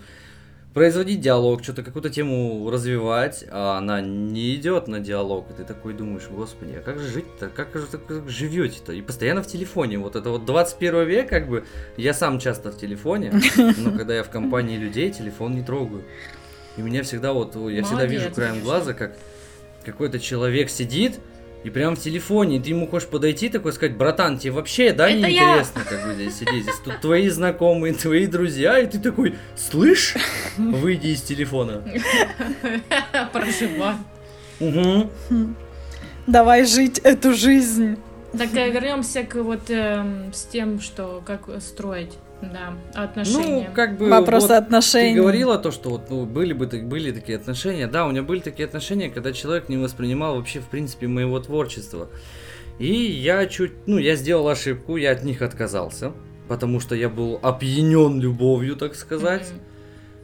производить 0.74 1.20
диалог, 1.20 1.64
что-то 1.64 1.84
какую-то 1.84 2.10
тему 2.10 2.70
развивать, 2.70 3.44
а 3.50 3.78
она 3.78 4.02
не 4.02 4.56
идет 4.56 4.88
на 4.88 5.00
диалог, 5.00 5.50
и 5.50 5.54
ты 5.54 5.64
такой 5.66 5.94
думаешь, 5.94 6.28
господи, 6.30 6.76
а 6.78 6.82
как 6.82 7.00
же 7.00 7.08
жить-то, 7.08 7.50
как 7.50 7.76
же 7.76 7.88
так 7.88 8.02
живете-то? 8.30 8.94
И 8.94 9.02
постоянно 9.02 9.44
в 9.44 9.48
телефоне, 9.48 9.98
вот 9.98 10.16
это 10.16 10.30
вот 10.30 10.46
21 10.46 11.04
век, 11.04 11.30
как 11.30 11.50
бы, 11.50 11.66
я 11.98 12.14
сам 12.14 12.40
часто 12.40 12.72
в 12.72 12.78
телефоне, 12.78 13.34
но 13.78 13.92
когда 13.98 14.16
я 14.16 14.24
в 14.24 14.30
компании 14.30 14.78
людей, 14.78 15.12
телефон 15.12 15.56
не 15.56 15.64
трогаю. 15.64 16.04
И 16.78 16.82
меня 16.82 17.04
всегда 17.04 17.34
вот, 17.34 17.56
я 17.56 17.84
всегда 17.84 18.04
Молодец, 18.04 18.12
вижу 18.12 18.34
краем 18.34 18.52
конечно. 18.52 18.70
глаза, 18.70 18.94
как 18.94 19.18
какой-то 19.84 20.20
человек 20.20 20.70
сидит, 20.70 21.20
и 21.63 21.69
прям 21.69 21.95
в 21.95 22.00
телефоне, 22.00 22.58
и 22.58 22.60
ты 22.60 22.69
ему 22.69 22.88
хочешь 22.88 23.08
подойти, 23.08 23.50
такой 23.50 23.74
сказать, 23.74 23.95
братан, 23.95 24.38
тебе 24.38 24.52
вообще, 24.52 24.93
да, 24.93 25.10
Это 25.10 25.28
я!» 25.28 25.56
неинтересно, 25.56 25.82
как 25.88 26.06
бы 26.06 26.13
здесь 26.13 26.36
сидеть, 26.36 26.63
здесь 26.63 26.80
тут 26.84 27.02
твои 27.02 27.30
знакомые, 27.30 27.93
твои 27.93 28.26
друзья, 28.28 28.80
и 28.80 28.88
ты 28.88 29.00
такой, 29.00 29.36
слышь, 29.56 30.15
выйди 30.58 31.08
из 31.08 31.21
телефона. 31.21 31.84
Проживай. 33.34 33.95
Угу. 34.60 35.10
Давай 36.28 36.65
жить 36.65 37.00
эту 37.00 37.34
жизнь. 37.34 37.97
Так 38.38 38.54
э, 38.56 38.71
вернемся 38.71 39.24
к 39.24 39.36
вот 39.36 39.69
эм, 39.69 40.32
с 40.34 40.45
тем, 40.45 40.80
что 40.80 41.21
как 41.26 41.50
строить, 41.62 42.13
да, 42.42 42.74
отношения. 42.94 43.68
Ну, 43.70 43.76
как 43.76 43.98
бы... 43.98 44.10
Вопрос 44.10 44.44
вот 44.44 44.52
отношений. 44.52 45.14
Ты 45.16 45.22
говорила 45.22 45.58
то, 45.58 45.72
что 45.72 45.90
вот, 45.90 46.10
ну, 46.10 46.26
были 46.26 46.54
бы 46.54 46.68
так- 46.68 46.88
были 46.88 47.12
такие 47.12 47.38
отношения. 47.38 47.88
Да, 47.88 48.06
у 48.06 48.12
меня 48.12 48.24
были 48.24 48.40
такие 48.40 48.66
отношения, 48.66 49.10
когда 49.10 49.34
человек 49.34 49.70
не 49.70 49.78
воспринимал 49.78 50.36
вообще, 50.36 50.60
в 50.60 50.68
принципе, 50.68 51.08
моего 51.08 51.40
творчества. 51.40 52.10
И 52.80 52.94
я 52.94 53.46
чуть, 53.46 53.74
ну, 53.86 53.98
я 53.98 54.16
сделал 54.16 54.48
ошибку, 54.48 54.98
я 54.98 55.12
от 55.12 55.24
них 55.24 55.42
отказался, 55.42 56.14
потому 56.48 56.80
что 56.80 56.96
я 56.96 57.10
был 57.10 57.40
опьянен 57.42 58.20
любовью, 58.20 58.76
так 58.76 58.96
сказать. 58.96 59.50
Мгм. 59.52 59.62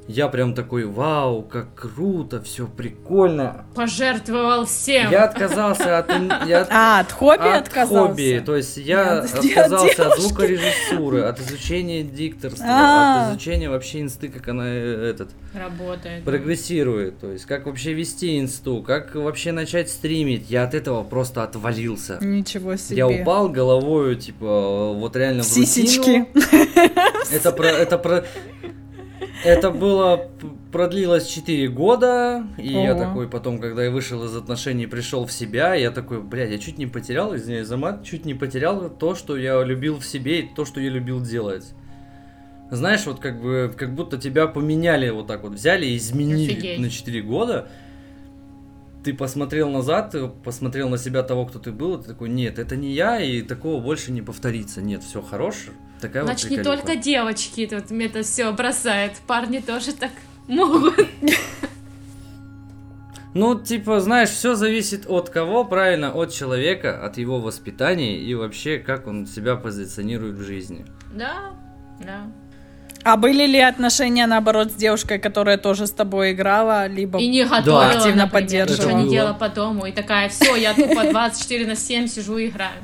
Я 0.07 0.29
прям 0.29 0.53
такой, 0.55 0.85
вау, 0.85 1.41
как 1.41 1.75
круто, 1.75 2.41
все 2.41 2.65
прикольно. 2.65 3.65
Пожертвовал 3.75 4.65
всем. 4.65 5.11
Я 5.11 5.25
отказался 5.25 5.97
от, 5.99 6.09
я 6.47 6.61
от- 6.61 6.67
А, 6.71 6.99
от 7.01 7.11
хобби 7.11 7.47
от 7.47 7.67
отказался? 7.67 8.07
хобби, 8.07 8.41
то 8.45 8.55
есть 8.55 8.77
я 8.77 9.19
От- 9.19 9.25
от 9.33 9.45
отказался 9.45 9.89
от 9.89 9.97
девушки. 9.97 10.21
звукорежиссуры, 10.21 11.21
от 11.23 11.39
изучения 11.41 12.03
дикторства, 12.03 12.65
А. 12.69 13.25
от 13.27 13.31
изучения 13.33 13.69
вообще 13.69 13.99
инсты, 14.01 14.29
как 14.29 14.47
она 14.47 14.63
э, 14.67 15.09
этот 15.11 15.29
Работает. 15.53 16.23
прогрессирует, 16.23 17.19
то 17.19 17.29
есть 17.31 17.45
как 17.45 17.65
вообще 17.65 17.91
вести 17.93 18.39
инсту, 18.39 18.81
как 18.81 19.13
вообще 19.15 19.51
начать 19.51 19.89
стримить. 19.89 20.49
Я 20.49 20.63
от 20.63 20.73
этого 20.73 21.03
просто 21.03 21.43
отвалился. 21.43 22.17
Ничего 22.21 22.77
себе. 22.77 22.95
Я 22.97 23.07
упал 23.09 23.49
головою, 23.49 24.15
типа, 24.15 24.93
вот 24.93 25.15
реально 25.17 25.43
в 25.43 25.47
Сисечки. 25.47 25.99
рутину. 25.99 26.27
Это 27.31 27.51
про, 27.51 27.67
это 27.67 27.97
про, 27.97 28.23
это 29.43 29.71
было, 29.71 30.29
продлилось 30.71 31.27
4 31.27 31.67
года, 31.69 32.45
и 32.57 32.71
я 32.71 32.93
Ого. 32.93 32.99
такой 32.99 33.27
потом, 33.27 33.59
когда 33.59 33.83
я 33.83 33.91
вышел 33.91 34.23
из 34.25 34.35
отношений, 34.35 34.87
пришел 34.87 35.25
в 35.25 35.31
себя, 35.31 35.73
я 35.75 35.91
такой, 35.91 36.21
блядь, 36.21 36.51
я 36.51 36.57
чуть 36.57 36.77
не 36.77 36.87
потерял, 36.87 37.35
извиняюсь 37.35 37.67
за 37.67 37.77
мат, 37.77 38.03
чуть 38.03 38.25
не 38.25 38.33
потерял 38.33 38.89
то, 38.89 39.15
что 39.15 39.37
я 39.37 39.63
любил 39.63 39.97
в 39.97 40.05
себе, 40.05 40.41
и 40.41 40.49
то, 40.53 40.65
что 40.65 40.79
я 40.79 40.89
любил 40.89 41.21
делать. 41.21 41.73
Знаешь, 42.69 43.05
вот 43.05 43.19
как 43.19 43.41
бы, 43.41 43.73
как 43.77 43.95
будто 43.95 44.17
тебя 44.17 44.47
поменяли 44.47 45.09
вот 45.09 45.27
так 45.27 45.43
вот, 45.43 45.53
взяли 45.53 45.85
и 45.85 45.97
изменили 45.97 46.51
Офигеть. 46.51 46.79
на 46.79 46.89
4 46.89 47.21
года. 47.21 47.69
Ты 49.03 49.13
посмотрел 49.13 49.69
назад, 49.69 50.11
ты 50.11 50.27
посмотрел 50.27 50.89
на 50.89 50.97
себя 50.97 51.23
того, 51.23 51.45
кто 51.45 51.59
ты 51.59 51.71
был, 51.71 51.95
и 51.95 52.01
ты 52.01 52.09
такой, 52.09 52.27
нет, 52.27 52.59
это 52.59 52.75
не 52.75 52.91
я, 52.91 53.21
и 53.21 53.41
такого 53.41 53.81
больше 53.81 54.11
не 54.11 54.21
повторится. 54.21 54.81
Нет, 54.81 55.01
все 55.03 55.21
хорош. 55.21 55.67
Такая 56.01 56.23
вот 56.23 56.27
Значит, 56.27 56.51
не 56.51 56.57
приколюха. 56.57 56.81
только 56.81 57.01
девочки 57.01 57.65
тут 57.65 57.91
это 57.91 58.23
все 58.23 58.51
бросают, 58.51 59.13
парни 59.25 59.59
тоже 59.59 59.93
так 59.93 60.11
могут. 60.47 61.07
Ну, 63.33 63.59
типа, 63.59 63.99
знаешь, 63.99 64.29
все 64.29 64.55
зависит 64.55 65.05
от 65.07 65.29
кого, 65.29 65.63
правильно, 65.63 66.11
от 66.11 66.33
человека, 66.33 67.05
от 67.05 67.17
его 67.19 67.39
воспитания 67.39 68.17
и 68.17 68.33
вообще, 68.33 68.79
как 68.79 69.05
он 69.05 69.27
себя 69.27 69.55
позиционирует 69.55 70.37
в 70.37 70.43
жизни. 70.43 70.85
Да, 71.13 71.51
да. 71.99 72.31
А 73.03 73.15
были 73.15 73.45
ли 73.45 73.59
отношения, 73.59 74.25
наоборот, 74.25 74.71
с 74.71 74.75
девушкой, 74.75 75.19
которая 75.19 75.57
тоже 75.57 75.85
с 75.85 75.91
тобой 75.91 76.31
играла, 76.31 76.87
либо... 76.87 77.19
И 77.19 77.27
не 77.27 77.43
готовила, 77.45 77.85
активно 77.85 78.23
например, 78.23 78.29
поддерживала. 78.31 78.87
ничего 78.87 79.01
не 79.03 79.09
делала 79.09 79.33
по 79.33 79.49
дому. 79.49 79.85
И 79.85 79.91
такая, 79.91 80.29
все, 80.29 80.55
я 80.55 80.73
тупо 80.73 81.03
24 81.03 81.67
на 81.67 81.75
7 81.75 82.07
сижу 82.07 82.37
и 82.37 82.47
играю. 82.47 82.79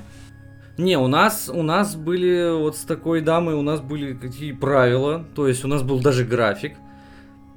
Не, 0.78 0.98
у 0.98 1.08
нас, 1.08 1.50
у 1.54 1.62
нас 1.62 1.96
были 1.96 2.58
вот 2.58 2.76
с 2.76 2.82
такой 2.82 3.22
дамой, 3.22 3.54
у 3.54 3.62
нас 3.62 3.80
были 3.80 4.14
какие 4.14 4.54
правила, 4.54 5.24
то 5.36 5.48
есть 5.48 5.64
у 5.64 5.68
нас 5.68 5.84
был 5.84 6.00
даже 6.00 6.26
график. 6.26 6.76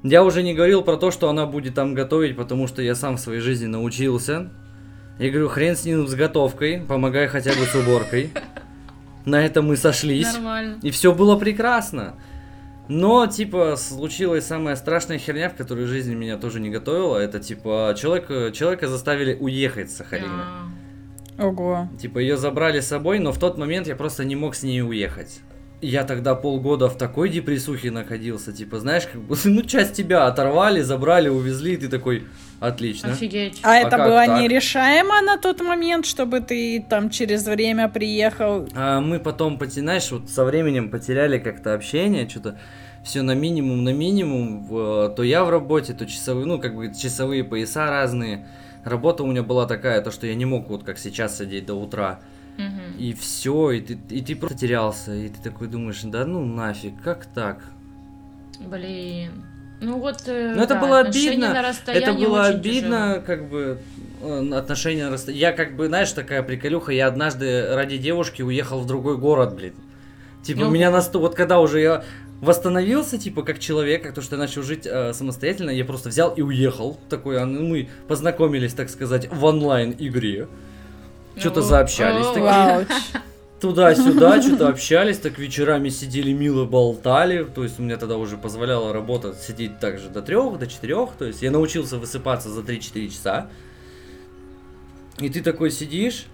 Я 0.03 0.23
уже 0.23 0.43
не 0.43 0.53
говорил 0.53 0.83
про 0.83 0.97
то, 0.97 1.09
что 1.09 1.27
она 1.27 1.47
будет 1.47 1.73
там 1.73 1.95
готовить, 1.95 2.35
потому 2.35 2.67
что 2.67 2.81
я 2.81 2.93
сам 2.93 3.17
в 3.17 3.19
своей 3.19 3.41
жизни 3.41 3.65
научился. 3.65 4.51
Я 5.17 5.31
говорю, 5.31 5.49
хрен 5.49 5.75
с 5.75 5.83
ним 5.83 6.07
с 6.07 6.13
готовкой, 6.13 6.81
помогай 6.87 7.27
хотя 7.27 7.51
бы 7.51 7.65
с 7.65 7.73
уборкой. 7.73 8.29
На 9.25 9.43
этом 9.43 9.65
мы 9.65 9.75
сошлись. 9.75 10.31
Нормально. 10.31 10.79
И 10.83 10.91
все 10.91 11.13
было 11.13 11.37
прекрасно. 11.37 12.15
Но, 12.87 13.27
типа, 13.27 13.75
случилась 13.75 14.45
самая 14.45 14.75
страшная 14.75 15.17
херня, 15.17 15.49
в 15.49 15.55
которую 15.55 15.87
жизнь 15.87 16.13
меня 16.13 16.37
тоже 16.37 16.59
не 16.59 16.69
готовила. 16.69 17.17
Это, 17.17 17.39
типа, 17.39 17.93
человека, 17.99 18.51
человека 18.53 18.87
заставили 18.87 19.35
уехать 19.37 19.91
с 19.91 19.97
Сахалина. 19.97 20.43
А, 20.45 20.67
Ого. 21.39 21.87
Типа, 21.99 22.19
ее 22.19 22.37
забрали 22.37 22.79
с 22.79 22.87
собой, 22.87 23.19
но 23.19 23.31
в 23.31 23.39
тот 23.39 23.57
момент 23.57 23.87
я 23.87 23.95
просто 23.95 24.25
не 24.25 24.35
мог 24.35 24.55
с 24.55 24.63
ней 24.63 24.81
уехать. 24.81 25.41
Я 25.79 26.03
тогда 26.03 26.33
полгода 26.33 26.89
в 26.89 26.97
такой 26.97 27.29
депрессухе 27.29 27.91
находился, 27.91 28.51
типа, 28.51 28.79
знаешь, 28.79 29.05
как 29.05 29.21
бы, 29.21 29.35
ну, 29.45 29.61
часть 29.61 29.93
тебя 29.93 30.25
оторвали, 30.25 30.81
забрали, 30.81 31.29
увезли, 31.29 31.73
и 31.73 31.77
ты 31.77 31.87
такой, 31.87 32.23
отлично. 32.59 33.11
Офигеть. 33.11 33.59
А, 33.61 33.75
это 33.75 33.97
как 33.97 34.07
было 34.07 34.25
так? 34.25 34.41
нерешаемо 34.41 35.21
на 35.21 35.37
тот 35.37 35.61
момент, 35.61 36.07
чтобы 36.07 36.39
ты 36.39 36.83
там 36.89 37.11
через 37.11 37.45
время 37.45 37.89
приехал? 37.89 38.67
А 38.73 39.01
мы 39.01 39.19
потом, 39.19 39.59
знаешь, 39.67 40.09
вот 40.11 40.31
со 40.31 40.43
временем 40.45 40.89
потеряли 40.89 41.37
как-то 41.37 41.75
общение, 41.75 42.27
что-то 42.27 42.57
все 43.03 43.21
на 43.21 43.35
минимум, 43.35 43.83
на 43.83 43.93
минимум. 43.93 44.67
то 45.15 45.23
я 45.23 45.45
в 45.45 45.49
работе, 45.51 45.93
то 45.93 46.07
часовые, 46.07 46.45
ну, 46.47 46.59
как 46.59 46.75
бы 46.75 46.91
часовые 46.93 47.43
пояса 47.43 47.89
разные. 47.89 48.47
Работа 48.87 49.23
у 49.23 49.27
меня 49.27 49.43
была 49.43 49.65
такая, 49.65 50.01
то, 50.01 50.11
что 50.11 50.27
я 50.27 50.35
не 50.35 50.45
мог 50.45 50.69
вот 50.69 50.83
как 50.83 50.97
сейчас 50.97 51.37
сидеть 51.37 51.65
до 51.65 51.73
утра. 51.75 52.19
Мгм. 52.57 52.97
И 52.97 53.13
все, 53.13 53.71
и 53.71 53.81
ты, 53.81 53.99
и 54.09 54.21
ты 54.21 54.35
просто 54.35 54.57
терялся, 54.57 55.13
и 55.13 55.27
ты 55.29 55.41
такой 55.43 55.67
думаешь, 55.67 56.01
да 56.03 56.25
ну 56.25 56.43
нафиг, 56.45 56.93
как 57.03 57.25
так? 57.25 57.63
Блин. 58.59 59.43
Ну 59.79 59.99
вот, 59.99 60.23
э, 60.25 60.53
Ну, 60.55 60.63
это 60.63 60.73
да, 60.73 60.81
было 60.81 60.99
отношения 61.01 61.29
обидно, 61.47 61.53
на 61.53 61.91
Это 61.91 62.13
было 62.13 62.45
обидно, 62.45 63.07
тяжело. 63.09 63.21
как 63.27 63.49
бы 63.49 63.77
э, 64.23 64.51
отношения 64.55 65.05
на 65.05 65.11
расстоянии. 65.11 65.39
Я 65.41 65.51
как 65.51 65.75
бы, 65.75 65.87
знаешь, 65.87 66.11
такая 66.13 66.41
приколюха, 66.41 66.91
я 66.91 67.05
однажды 67.05 67.75
ради 67.75 67.97
девушки 67.97 68.41
уехал 68.41 68.79
в 68.79 68.87
другой 68.87 69.17
город, 69.17 69.55
блин. 69.55 69.73
Типа, 70.41 70.61
Ну. 70.61 70.71
меня 70.71 70.89
настолько, 70.89 71.23
вот 71.27 71.35
когда 71.35 71.59
уже 71.59 71.81
я 71.81 72.03
восстановился, 72.41 73.17
типа, 73.17 73.43
как 73.43 73.59
человек, 73.59 74.03
как 74.03 74.13
то, 74.13 74.21
что 74.21 74.35
я 74.35 74.39
начал 74.39 74.63
жить 74.63 74.85
э, 74.85 75.13
самостоятельно, 75.13 75.71
я 75.71 75.85
просто 75.85 76.09
взял 76.09 76.33
и 76.33 76.41
уехал. 76.41 76.99
Такой, 77.09 77.41
а, 77.41 77.45
ну, 77.45 77.65
мы 77.65 77.89
познакомились, 78.07 78.73
так 78.73 78.89
сказать, 78.89 79.27
в 79.31 79.43
онлайн-игре. 79.43 80.47
Что-то 81.35 81.61
заобщались 81.61 82.27
такие. 82.27 82.87
Туда-сюда, 83.59 84.39
что-то 84.39 84.67
общались, 84.67 85.17
так 85.17 85.39
вечерами 85.39 85.89
сидели, 85.89 86.31
мило 86.31 86.65
болтали. 86.65 87.43
То 87.43 87.63
есть, 87.63 87.79
у 87.79 87.83
меня 87.83 87.97
тогда 87.97 88.17
уже 88.17 88.37
позволяла 88.37 88.93
работа 88.93 89.33
сидеть 89.33 89.79
также 89.79 90.09
до 90.09 90.21
трех, 90.21 90.59
до 90.59 90.67
четырех. 90.67 91.11
То 91.17 91.25
есть, 91.25 91.41
я 91.41 91.49
научился 91.49 91.97
высыпаться 91.97 92.49
за 92.49 92.61
3-4 92.61 93.09
часа. 93.09 93.49
И 95.19 95.29
ты 95.29 95.41
такой 95.41 95.71
сидишь, 95.71 96.27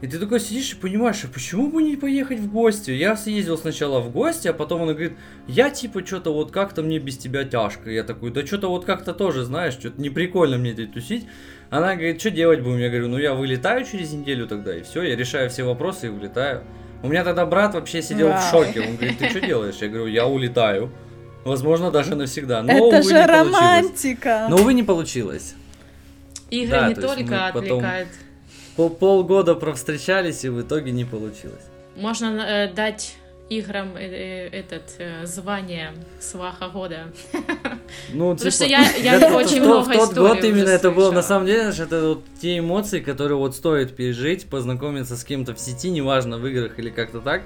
и 0.00 0.06
ты 0.06 0.18
такой 0.18 0.38
сидишь 0.40 0.72
и 0.72 0.76
понимаешь, 0.76 1.24
а 1.24 1.28
почему 1.28 1.68
бы 1.70 1.82
не 1.82 1.96
поехать 1.96 2.38
в 2.38 2.50
гости? 2.52 2.90
Я 2.92 3.16
съездил 3.16 3.58
сначала 3.58 4.00
в 4.00 4.10
гости, 4.12 4.46
а 4.48 4.52
потом 4.52 4.82
она 4.82 4.92
говорит, 4.92 5.14
я 5.48 5.70
типа 5.70 6.06
что-то 6.06 6.32
вот 6.32 6.52
как-то 6.52 6.82
мне 6.82 6.98
без 6.98 7.18
тебя 7.18 7.44
тяжко. 7.44 7.90
Я 7.90 8.04
такой, 8.04 8.30
да 8.30 8.46
что-то 8.46 8.68
вот 8.68 8.84
как-то 8.84 9.12
тоже, 9.12 9.44
знаешь, 9.44 9.74
что-то 9.74 10.00
не 10.00 10.10
прикольно 10.10 10.56
мне 10.56 10.72
здесь 10.72 10.90
тусить. 10.90 11.26
Она 11.70 11.94
говорит, 11.96 12.20
что 12.20 12.30
делать 12.30 12.60
будем? 12.60 12.78
Я 12.78 12.88
говорю, 12.90 13.08
ну 13.08 13.18
я 13.18 13.34
вылетаю 13.34 13.84
через 13.84 14.12
неделю 14.12 14.46
тогда, 14.46 14.76
и 14.76 14.82
все, 14.82 15.02
я 15.02 15.16
решаю 15.16 15.50
все 15.50 15.64
вопросы 15.64 16.06
и 16.06 16.10
улетаю. 16.10 16.62
У 17.02 17.08
меня 17.08 17.24
тогда 17.24 17.44
брат 17.46 17.74
вообще 17.74 18.00
сидел 18.02 18.28
в 18.28 18.32
Вау. 18.32 18.50
шоке. 18.50 18.80
Он 18.80 18.96
говорит, 18.96 19.18
ты 19.18 19.28
что 19.30 19.40
делаешь? 19.40 19.76
Я 19.80 19.88
говорю, 19.88 20.06
я 20.06 20.26
улетаю. 20.26 20.90
Возможно, 21.44 21.90
даже 21.90 22.14
навсегда. 22.16 22.62
Но, 22.62 22.72
Это 22.72 22.82
увы, 22.82 23.02
же 23.02 23.08
не 23.14 23.26
получилось. 23.26 23.52
романтика. 23.54 24.46
Но, 24.50 24.56
увы, 24.56 24.74
не 24.74 24.82
получилось. 24.82 25.54
Игры 26.50 26.70
Да, 26.80 26.88
не 26.88 26.94
то 26.94 27.00
есть 27.02 27.14
только 27.16 27.50
потом- 27.54 27.78
отвлекают. 27.78 28.08
Пол 28.78 28.90
полгода 28.90 29.56
провстречались, 29.56 30.44
и 30.44 30.48
в 30.48 30.60
итоге 30.62 30.92
не 30.92 31.04
получилось. 31.04 31.64
Можно 31.96 32.26
э, 32.46 32.72
дать 32.72 33.16
играм 33.48 33.96
э, 33.96 34.02
э, 34.02 34.48
этот 34.56 34.84
э, 34.98 35.26
звание 35.26 35.94
сваха 36.20 36.68
года. 36.68 37.08
Ну, 38.12 38.34
Потому 38.34 38.36
типа, 38.36 38.50
что 38.52 38.64
я- 38.66 38.92
я 39.02 39.14
это 39.16 39.34
очень 39.36 39.60
в 39.62 39.64
тот- 39.64 39.86
много 39.86 40.04
В 40.04 40.08
тот 40.08 40.14
год 40.16 40.44
именно 40.44 40.68
это 40.68 40.92
было, 40.92 41.10
на 41.10 41.22
самом 41.22 41.46
деле, 41.46 41.70
это 41.76 42.08
вот 42.10 42.22
те 42.40 42.58
эмоции, 42.58 43.00
которые 43.00 43.36
вот 43.36 43.56
стоит 43.56 43.96
пережить, 43.96 44.46
познакомиться 44.48 45.16
с 45.16 45.24
кем-то 45.24 45.54
в 45.54 45.58
сети, 45.58 45.90
неважно, 45.90 46.38
в 46.38 46.46
играх 46.46 46.78
или 46.78 46.90
как-то 46.90 47.20
так, 47.20 47.42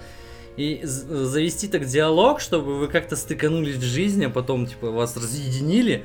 и 0.59 0.81
завести 0.85 1.67
так 1.67 1.87
диалог, 1.87 2.41
чтобы 2.41 2.77
вы 2.79 2.89
как-то 2.89 3.17
стыканулись 3.17 3.77
в 3.77 3.83
жизни, 3.85 4.27
а 4.27 4.31
потом, 4.31 4.67
типа, 4.67 4.91
вас 4.91 5.17
разъединили, 5.17 6.05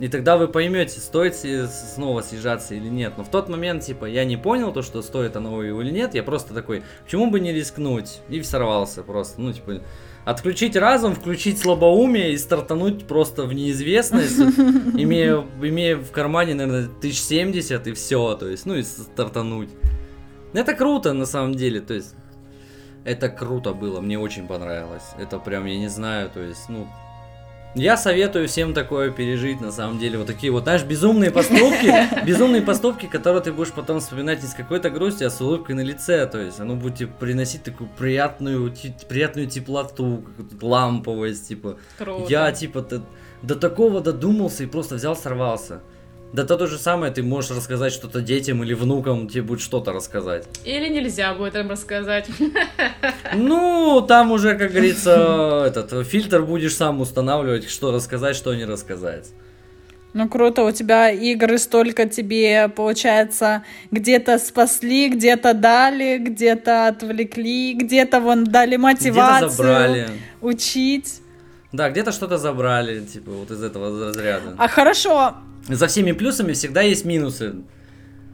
и 0.00 0.08
тогда 0.08 0.36
вы 0.36 0.48
поймете, 0.48 0.98
стоит 0.98 1.36
снова 1.36 2.20
съезжаться 2.20 2.74
или 2.74 2.88
нет. 2.88 3.14
Но 3.16 3.24
в 3.24 3.28
тот 3.28 3.48
момент, 3.48 3.84
типа, 3.84 4.06
я 4.06 4.24
не 4.24 4.36
понял 4.36 4.72
то, 4.72 4.82
что 4.82 5.02
стоит 5.02 5.36
оно 5.36 5.62
или 5.62 5.90
нет, 5.90 6.14
я 6.14 6.22
просто 6.22 6.52
такой, 6.52 6.82
почему 7.04 7.30
бы 7.30 7.40
не 7.40 7.52
рискнуть? 7.52 8.20
И 8.28 8.42
сорвался 8.42 9.02
просто, 9.02 9.40
ну, 9.40 9.52
типа, 9.52 9.82
Отключить 10.24 10.74
разум, 10.74 11.14
включить 11.14 11.58
слабоумие 11.58 12.32
и 12.32 12.38
стартануть 12.38 13.06
просто 13.06 13.44
в 13.44 13.52
неизвестность, 13.52 14.38
имея, 14.98 15.44
имея 15.60 15.96
в 15.96 16.10
кармане, 16.12 16.54
наверное, 16.54 16.84
1070 16.84 17.86
и 17.88 17.92
все, 17.92 18.34
то 18.34 18.48
есть, 18.48 18.64
ну 18.64 18.74
и 18.74 18.82
стартануть. 18.82 19.68
Это 20.54 20.72
круто, 20.72 21.12
на 21.12 21.26
самом 21.26 21.54
деле, 21.54 21.80
то 21.80 21.92
есть, 21.92 22.14
это 23.04 23.28
круто 23.28 23.74
было, 23.74 24.00
мне 24.00 24.18
очень 24.18 24.46
понравилось. 24.46 25.04
Это 25.18 25.38
прям, 25.38 25.66
я 25.66 25.76
не 25.76 25.88
знаю, 25.88 26.30
то 26.30 26.40
есть, 26.40 26.70
ну, 26.70 26.88
я 27.74 27.96
советую 27.96 28.48
всем 28.48 28.72
такое 28.74 29.10
пережить, 29.10 29.60
на 29.60 29.72
самом 29.72 29.98
деле, 29.98 30.18
вот 30.18 30.26
такие 30.26 30.52
вот, 30.52 30.64
знаешь, 30.64 30.84
безумные 30.84 31.30
поступки, 31.30 31.92
безумные 32.26 32.62
поступки, 32.62 33.06
которые 33.06 33.42
ты 33.42 33.52
будешь 33.52 33.72
потом 33.72 34.00
вспоминать 34.00 34.42
не 34.42 34.48
с 34.48 34.54
какой-то 34.54 34.90
грустью, 34.90 35.26
а 35.26 35.30
с 35.30 35.40
улыбкой 35.40 35.74
на 35.74 35.80
лице, 35.80 36.26
то 36.26 36.40
есть, 36.40 36.60
оно 36.60 36.76
будет 36.76 36.96
тебе 36.96 37.08
приносить 37.08 37.62
такую 37.64 37.90
приятную, 37.90 38.72
приятную 39.08 39.48
теплоту, 39.48 40.24
ламповость, 40.60 41.48
типа, 41.48 41.78
Круто. 41.98 42.26
я, 42.28 42.52
типа, 42.52 42.86
до 43.42 43.54
такого 43.56 44.00
додумался 44.00 44.62
и 44.62 44.66
просто 44.66 44.94
взял, 44.94 45.16
сорвался. 45.16 45.80
Да 46.34 46.42
то, 46.44 46.56
то 46.56 46.66
же 46.66 46.78
самое, 46.78 47.12
ты 47.12 47.22
можешь 47.22 47.52
рассказать 47.52 47.92
что-то 47.92 48.20
детям 48.20 48.64
или 48.64 48.74
внукам, 48.74 49.28
тебе 49.28 49.42
будет 49.42 49.60
что-то 49.60 49.92
рассказать. 49.92 50.48
Или 50.64 50.88
нельзя 50.88 51.32
будет 51.32 51.54
им 51.54 51.70
рассказать. 51.70 52.26
Ну, 53.36 54.04
там 54.06 54.32
уже, 54.32 54.56
как 54.56 54.72
говорится, 54.72 55.64
этот 55.66 56.04
фильтр 56.06 56.42
будешь 56.42 56.74
сам 56.74 57.00
устанавливать, 57.00 57.70
что 57.70 57.92
рассказать, 57.92 58.34
что 58.34 58.52
не 58.54 58.64
рассказать. 58.64 59.28
Ну 60.12 60.28
круто, 60.28 60.64
у 60.64 60.72
тебя 60.72 61.08
игры 61.10 61.56
столько 61.58 62.08
тебе, 62.08 62.68
получается, 62.68 63.62
где-то 63.92 64.38
спасли, 64.38 65.10
где-то 65.10 65.54
дали, 65.54 66.18
где-то 66.18 66.88
отвлекли, 66.88 67.74
где-то 67.74 68.20
вон 68.20 68.42
дали 68.44 68.74
мотивацию 68.76 69.48
Где-то 69.50 69.56
забрали. 69.56 70.08
учить. 70.40 71.20
Да, 71.72 71.90
где-то 71.90 72.10
что-то 72.10 72.38
забрали, 72.38 73.00
типа, 73.04 73.30
вот 73.30 73.50
из 73.52 73.62
этого 73.62 74.06
разряда. 74.08 74.54
А 74.58 74.68
хорошо, 74.68 75.34
За 75.68 75.86
всеми 75.86 76.12
плюсами 76.12 76.52
всегда 76.52 76.82
есть 76.82 77.04
минусы. 77.04 77.54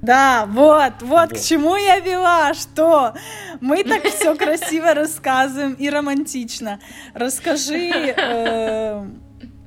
да, 0.02 0.46
вот, 0.46 0.94
вот, 1.02 1.28
к 1.28 1.32
Вот. 1.32 1.40
чему 1.42 1.76
я 1.76 2.00
вела, 2.00 2.54
что 2.54 3.14
мы 3.60 3.84
так 3.84 4.04
все 4.04 4.34
красиво 4.44 4.94
рассказываем 4.94 5.74
и 5.74 5.88
романтично. 5.90 6.80
Расскажи, 7.14 8.14
э, 8.16 9.06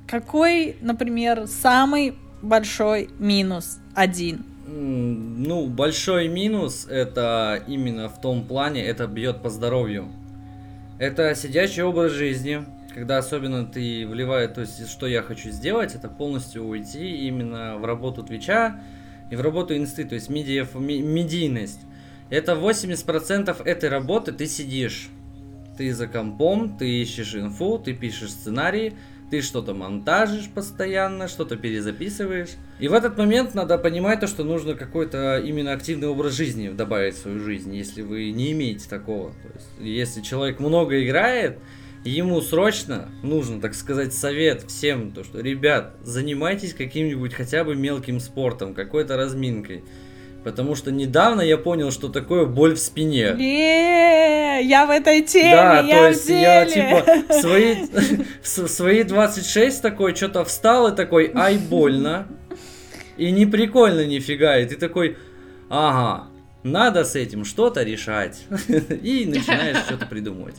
какой, 0.07 0.75
например, 0.81 1.47
самый 1.47 2.15
большой 2.41 3.09
минус 3.19 3.79
один? 3.95 4.43
Ну, 4.65 5.67
большой 5.67 6.27
минус 6.27 6.87
это 6.89 7.63
именно 7.67 8.09
в 8.09 8.19
том 8.19 8.45
плане, 8.47 8.83
это 8.83 9.07
бьет 9.07 9.41
по 9.43 9.49
здоровью. 9.49 10.07
Это 10.99 11.35
сидячий 11.35 11.83
образ 11.83 12.11
жизни, 12.11 12.65
когда 12.93 13.17
особенно 13.17 13.65
ты 13.65 14.05
вливаешь, 14.07 14.53
то 14.53 14.61
есть 14.61 14.89
что 14.89 15.07
я 15.07 15.21
хочу 15.21 15.49
сделать, 15.49 15.95
это 15.95 16.09
полностью 16.09 16.63
уйти 16.65 17.27
именно 17.27 17.77
в 17.77 17.85
работу 17.85 18.23
Твича 18.23 18.81
и 19.31 19.35
в 19.35 19.41
работу 19.41 19.75
инсты, 19.75 20.05
то 20.05 20.15
есть 20.15 20.29
медиа, 20.29 20.67
ми- 20.75 21.01
медийность. 21.01 21.81
Это 22.29 22.53
80% 22.55 23.61
этой 23.65 23.89
работы 23.89 24.31
ты 24.31 24.45
сидишь. 24.45 25.09
Ты 25.77 25.93
за 25.93 26.07
компом, 26.07 26.77
ты 26.77 27.01
ищешь 27.01 27.35
инфу, 27.35 27.79
ты 27.79 27.93
пишешь 27.93 28.29
сценарии, 28.29 28.93
ты 29.31 29.41
что-то 29.41 29.73
монтажишь 29.73 30.47
постоянно, 30.49 31.27
что-то 31.27 31.55
перезаписываешь. 31.55 32.49
И 32.79 32.87
в 32.87 32.93
этот 32.93 33.17
момент 33.17 33.55
надо 33.55 33.79
понимать 33.79 34.19
то, 34.19 34.27
что 34.27 34.43
нужно 34.43 34.75
какой-то 34.75 35.39
именно 35.39 35.73
активный 35.73 36.07
образ 36.07 36.33
жизни 36.33 36.69
добавить 36.69 37.15
в 37.15 37.19
свою 37.19 37.39
жизнь, 37.39 37.75
если 37.75 38.03
вы 38.03 38.29
не 38.31 38.51
имеете 38.51 38.87
такого. 38.87 39.31
То 39.31 39.47
есть, 39.55 39.69
если 39.79 40.21
человек 40.21 40.59
много 40.59 41.03
играет, 41.03 41.57
ему 42.05 42.41
срочно 42.41 43.09
нужно, 43.23 43.61
так 43.61 43.73
сказать, 43.73 44.13
совет 44.13 44.63
всем, 44.67 45.11
то 45.11 45.23
что, 45.23 45.39
ребят, 45.39 45.95
занимайтесь 46.03 46.73
каким-нибудь 46.73 47.33
хотя 47.33 47.63
бы 47.63 47.75
мелким 47.75 48.19
спортом, 48.19 48.73
какой-то 48.73 49.17
разминкой. 49.17 49.83
Потому 50.43 50.75
что 50.75 50.91
недавно 50.91 51.39
я 51.41 51.57
понял, 51.57 51.89
что 51.89 52.09
такое 52.09 52.45
боль 52.45 52.75
в 52.75 52.79
спине. 52.79 53.33
Е, 53.39 54.59
я 54.65 54.85
в 54.85 54.89
этой 54.89 55.21
теме, 55.21 55.51
Да, 55.51 55.79
я 55.79 55.95
то 55.95 56.03
в 56.03 56.09
есть 56.09 56.29
я 56.29 56.65
деле. 56.65 56.73
типа 56.73 57.33
в 57.33 57.41
свои, 57.41 57.75
в 58.43 58.57
в 58.67 58.67
свои 58.67 59.03
26 59.03 59.81
такой 59.81 60.13
что-то 60.15 60.43
встал 60.43 60.89
и 60.91 60.95
такой, 60.95 61.31
ай, 61.33 61.57
больно. 61.57 62.27
И 63.15 63.31
не 63.31 63.45
прикольно 63.45 64.05
нифига. 64.05 64.57
И 64.57 64.65
ты 64.65 64.75
такой, 64.75 65.17
ага, 65.69 66.27
надо 66.63 67.05
с 67.05 67.15
этим 67.15 67.45
что-то 67.45 67.83
решать. 67.83 68.43
И 69.01 69.25
начинаешь 69.25 69.77
что-то 69.85 70.07
придумывать. 70.07 70.55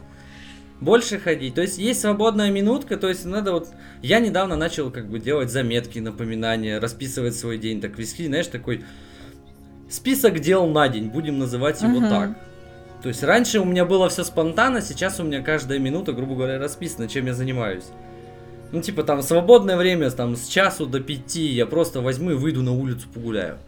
Больше 0.80 1.18
ходить. 1.18 1.54
То 1.54 1.62
есть 1.62 1.78
есть 1.78 2.00
свободная 2.00 2.50
минутка, 2.50 2.96
то 2.96 3.08
есть 3.08 3.24
надо 3.24 3.52
вот... 3.52 3.68
Я 4.02 4.20
недавно 4.20 4.56
начал 4.56 4.90
как 4.90 5.08
бы 5.08 5.18
делать 5.18 5.50
заметки, 5.50 5.98
напоминания, 5.98 6.78
расписывать 6.78 7.36
свой 7.36 7.58
день. 7.58 7.80
Так 7.80 7.98
вести, 7.98 8.26
знаешь, 8.26 8.48
такой 8.48 8.84
список 9.88 10.40
дел 10.40 10.66
на 10.66 10.88
день, 10.88 11.08
будем 11.08 11.38
называть 11.38 11.80
его 11.80 12.00
Мгм. 12.00 12.08
так. 12.08 12.30
То 13.02 13.08
есть 13.08 13.22
раньше 13.22 13.60
у 13.60 13.64
меня 13.64 13.84
было 13.84 14.08
все 14.08 14.24
спонтанно, 14.24 14.80
сейчас 14.80 15.20
у 15.20 15.24
меня 15.24 15.42
каждая 15.42 15.78
минута, 15.78 16.12
грубо 16.12 16.36
говоря, 16.36 16.58
расписана, 16.58 17.06
чем 17.06 17.26
я 17.26 17.34
занимаюсь. 17.34 17.84
Ну, 18.72 18.80
типа 18.80 19.04
там 19.04 19.22
свободное 19.22 19.76
время, 19.76 20.10
там 20.10 20.34
с 20.36 20.48
часу 20.48 20.86
до 20.86 21.00
пяти, 21.00 21.46
я 21.46 21.66
просто 21.66 22.00
возьму 22.00 22.32
и 22.32 22.34
выйду 22.34 22.62
на 22.62 22.72
улицу 22.72 23.06
погуляю. 23.12 23.58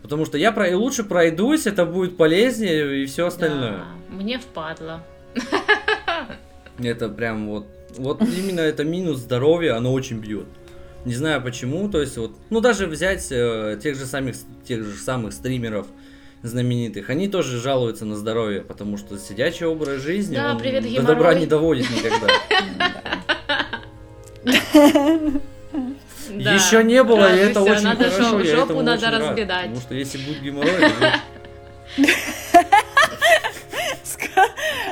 Потому 0.00 0.24
что 0.24 0.38
я 0.38 0.52
про... 0.52 0.74
лучше 0.76 1.04
пройдусь, 1.04 1.66
это 1.66 1.84
будет 1.84 2.16
полезнее 2.16 3.02
и 3.02 3.06
все 3.06 3.26
остальное. 3.26 3.78
Да, 3.78 4.14
мне 4.14 4.38
впадло. 4.38 5.02
Это 6.78 7.08
прям 7.08 7.48
вот, 7.48 7.66
вот 7.96 8.22
именно 8.22 8.60
это 8.60 8.84
минус 8.84 9.18
здоровья, 9.18 9.76
оно 9.76 9.92
очень 9.92 10.18
бьет. 10.18 10.46
Не 11.04 11.14
знаю 11.14 11.42
почему, 11.42 11.88
то 11.88 12.00
есть 12.00 12.16
вот, 12.16 12.32
ну 12.50 12.60
даже 12.60 12.86
взять 12.86 13.26
э, 13.30 13.78
тех 13.82 13.96
же 13.96 14.04
самых, 14.04 14.36
тех 14.66 14.84
же 14.84 14.94
самых 14.96 15.32
стримеров 15.32 15.86
знаменитых, 16.42 17.10
они 17.10 17.28
тоже 17.28 17.60
жалуются 17.60 18.04
на 18.04 18.16
здоровье, 18.16 18.60
потому 18.60 18.96
что 18.96 19.18
сидячий 19.18 19.66
образ 19.66 20.02
жизни 20.02 20.36
Да, 20.36 20.52
он 20.52 20.58
привет, 20.58 20.84
до 20.94 21.02
добра 21.02 21.34
не 21.34 21.46
доводит 21.46 21.86
никогда. 21.90 22.28
Да. 26.30 26.52
Еще 26.52 26.84
не 26.84 27.02
было, 27.02 27.34
и 27.34 27.38
это 27.38 27.60
Радуйся, 27.60 27.72
очень 27.72 27.84
надо 27.84 28.10
хорошо, 28.10 28.40
я 28.40 28.56
Жопу 28.56 28.64
этому 28.66 28.82
надо 28.82 29.06
очень 29.06 29.18
рад, 29.18 29.36
потому 29.36 29.80
что 29.80 29.94
если 29.94 30.18
будет 30.18 30.42
геморрой, 30.42 30.72
это 30.74 31.20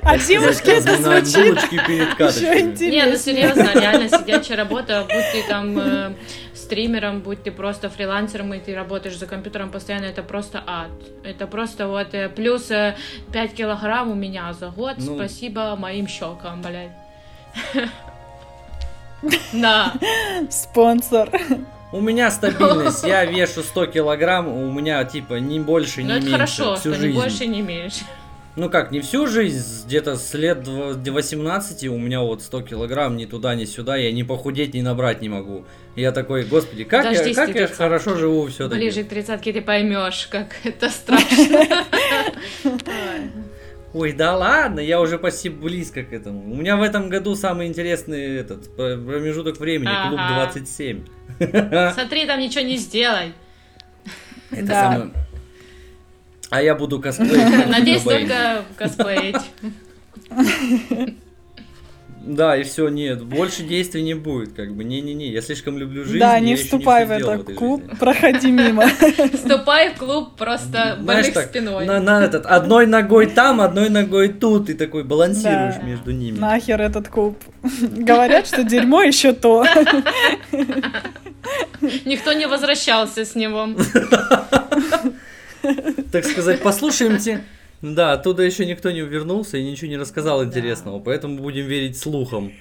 А 0.07 0.19
девушки 0.19 0.71
это 0.71 0.97
звучит 0.97 1.57
еще 1.73 2.61
интересно. 2.61 2.85
Не, 2.85 3.05
ну 3.07 3.17
серьезно, 3.17 3.71
реально 3.75 4.09
сидячая 4.09 4.57
работа, 4.57 5.03
будь 5.03 5.33
ты 5.33 5.49
там 5.49 5.79
э, 5.79 6.15
стримером, 6.55 7.21
будь 7.21 7.43
ты 7.43 7.51
просто 7.51 7.91
фрилансером, 7.91 8.55
и 8.55 8.61
ты 8.61 8.75
работаешь 8.75 9.19
за 9.19 9.27
компьютером 9.27 9.71
постоянно, 9.71 10.05
это 10.05 10.23
просто 10.23 10.63
ад. 10.67 10.91
Это 11.25 11.47
просто 11.47 11.89
вот 11.89 12.15
э, 12.15 12.29
плюс 12.29 12.71
э, 12.71 12.97
5 13.33 13.55
килограмм 13.55 14.11
у 14.11 14.15
меня 14.15 14.53
за 14.53 14.69
год, 14.69 14.95
Ну. 14.99 15.17
спасибо 15.17 15.75
моим 15.77 16.07
щекам, 16.07 16.63
блядь. 16.63 16.93
Да, 19.53 19.93
Спонсор. 20.51 21.31
У 21.93 22.01
меня 22.01 22.31
стабильность, 22.31 23.05
я 23.05 23.25
вешу 23.25 23.63
100 23.63 23.87
килограмм, 23.87 24.49
у 24.49 24.71
меня 24.71 25.05
типа 25.05 25.35
не 25.35 25.59
больше, 25.59 26.03
не 26.03 26.09
но 26.09 26.15
Ну, 26.15 26.19
это 26.19 26.27
меньше 26.27 26.63
хорошо, 26.63 26.77
что 26.77 26.97
не 26.97 27.13
больше, 27.13 27.47
не 27.47 27.63
меньше. 27.63 28.05
Ну 28.57 28.71
как, 28.71 28.91
не 28.91 29.01
всю 29.01 29.27
жизнь, 29.27 29.87
где-то 29.87 30.17
с 30.17 30.33
лет 30.33 30.67
дво- 30.67 30.95
18 31.11 31.89
у 31.89 31.99
меня 31.99 32.21
вот 32.23 32.41
100 32.41 32.63
килограмм, 32.63 33.15
ни 33.19 33.27
туда, 33.27 33.55
ни 33.55 33.67
сюда, 33.67 33.97
я 33.97 34.11
ни 34.13 34.23
похудеть, 34.23 34.73
ни 34.73 34.81
набрать 34.81 35.21
не 35.21 35.29
могу. 35.29 35.67
Я 35.95 36.11
такой, 36.11 36.45
господи, 36.45 36.85
как 36.85 37.05
я, 37.05 37.13
Дождись 37.13 37.37
как 37.37 37.53
ты 37.53 37.59
я 37.59 37.67
хорошо 37.69 38.15
живу 38.17 38.47
все-таки. 38.47 38.81
Ближе 38.81 39.05
к 39.05 39.09
тридцатке 39.11 39.53
ты 39.53 39.61
поймешь, 39.61 40.27
как 40.31 40.57
это 40.65 40.89
страшно. 40.89 41.85
Ой, 43.93 44.13
да 44.13 44.35
ладно, 44.37 44.81
я 44.81 45.01
уже 45.03 45.19
почти 45.19 45.51
близко 45.51 46.03
к 46.03 46.13
этому. 46.15 46.51
У 46.53 46.57
меня 46.57 46.77
в 46.79 46.83
этом 46.83 47.11
году 47.11 47.35
самый 47.35 47.67
интересный 47.67 48.37
этот 48.39 48.75
пр- 48.75 48.99
промежуток 48.99 49.59
времени, 49.61 49.91
клуб 50.09 50.19
Ага. 50.23 50.51
27. 50.53 51.05
Смотри, 51.95 52.25
там 52.27 52.41
ничего 52.41 52.65
не 52.65 52.77
сделай. 52.79 53.33
Это 54.51 54.67
Да. 54.67 54.83
самое- 54.93 55.11
А 56.51 56.63
я 56.63 56.75
буду 56.75 57.01
косплеить. 57.01 57.69
Надеюсь, 57.69 58.03
только 58.03 58.63
косплеить. 58.77 59.37
Да, 62.27 62.57
и 62.57 62.65
все, 62.65 62.89
нет, 62.89 63.23
больше 63.23 63.63
действий 63.63 64.03
не 64.03 64.15
будет, 64.15 64.53
как 64.55 64.75
бы, 64.75 64.83
не-не-не, 64.83 65.29
я 65.29 65.41
слишком 65.41 65.79
люблю 65.79 66.03
жизнь. 66.03 66.19
Да, 66.19 66.41
не 66.41 66.57
вступай 66.57 67.05
в 67.05 67.09
всё 67.09 67.19
сделал 67.19 67.35
этот 67.35 67.55
клуб, 67.55 67.83
жизни. 67.83 67.97
проходи 67.99 68.51
мимо. 68.51 68.89
Вступай 69.33 69.95
в 69.95 69.99
клуб 69.99 70.35
просто 70.37 70.99
больных 71.01 71.33
так, 71.33 71.47
спиной. 71.47 71.87
На, 71.87 72.01
на 72.01 72.25
этот, 72.25 72.45
одной 72.47 72.89
ногой 72.89 73.27
там, 73.27 73.61
одной 73.61 73.91
ногой 73.91 74.31
тут, 74.31 74.69
и 74.71 74.75
такой 74.75 75.05
балансируешь 75.05 75.77
Да. 75.77 75.83
между 75.83 76.11
ними. 76.11 76.37
Нахер 76.37 76.83
этот 76.83 77.07
клуб. 77.09 77.39
Говорят, 77.81 78.49
что 78.49 78.65
дерьмо 78.65 79.03
еще 79.03 79.33
то. 79.33 79.65
Никто 82.05 82.33
не 82.33 82.47
возвращался 82.47 83.25
с 83.25 83.37
него. 83.37 83.69
Так 86.13 86.25
сказать, 86.25 86.63
послушаемте. 86.63 87.45
Да, 87.83 88.13
оттуда 88.13 88.43
еще 88.43 88.65
никто 88.67 88.91
не 88.91 89.01
вернулся 89.01 89.59
и 89.59 89.65
ничего 89.65 89.89
не 89.89 89.97
рассказал 89.97 90.43
интересного, 90.45 90.99
поэтому 90.99 91.39
будем 91.39 91.67
верить 91.67 91.99
слухам. 91.99 92.53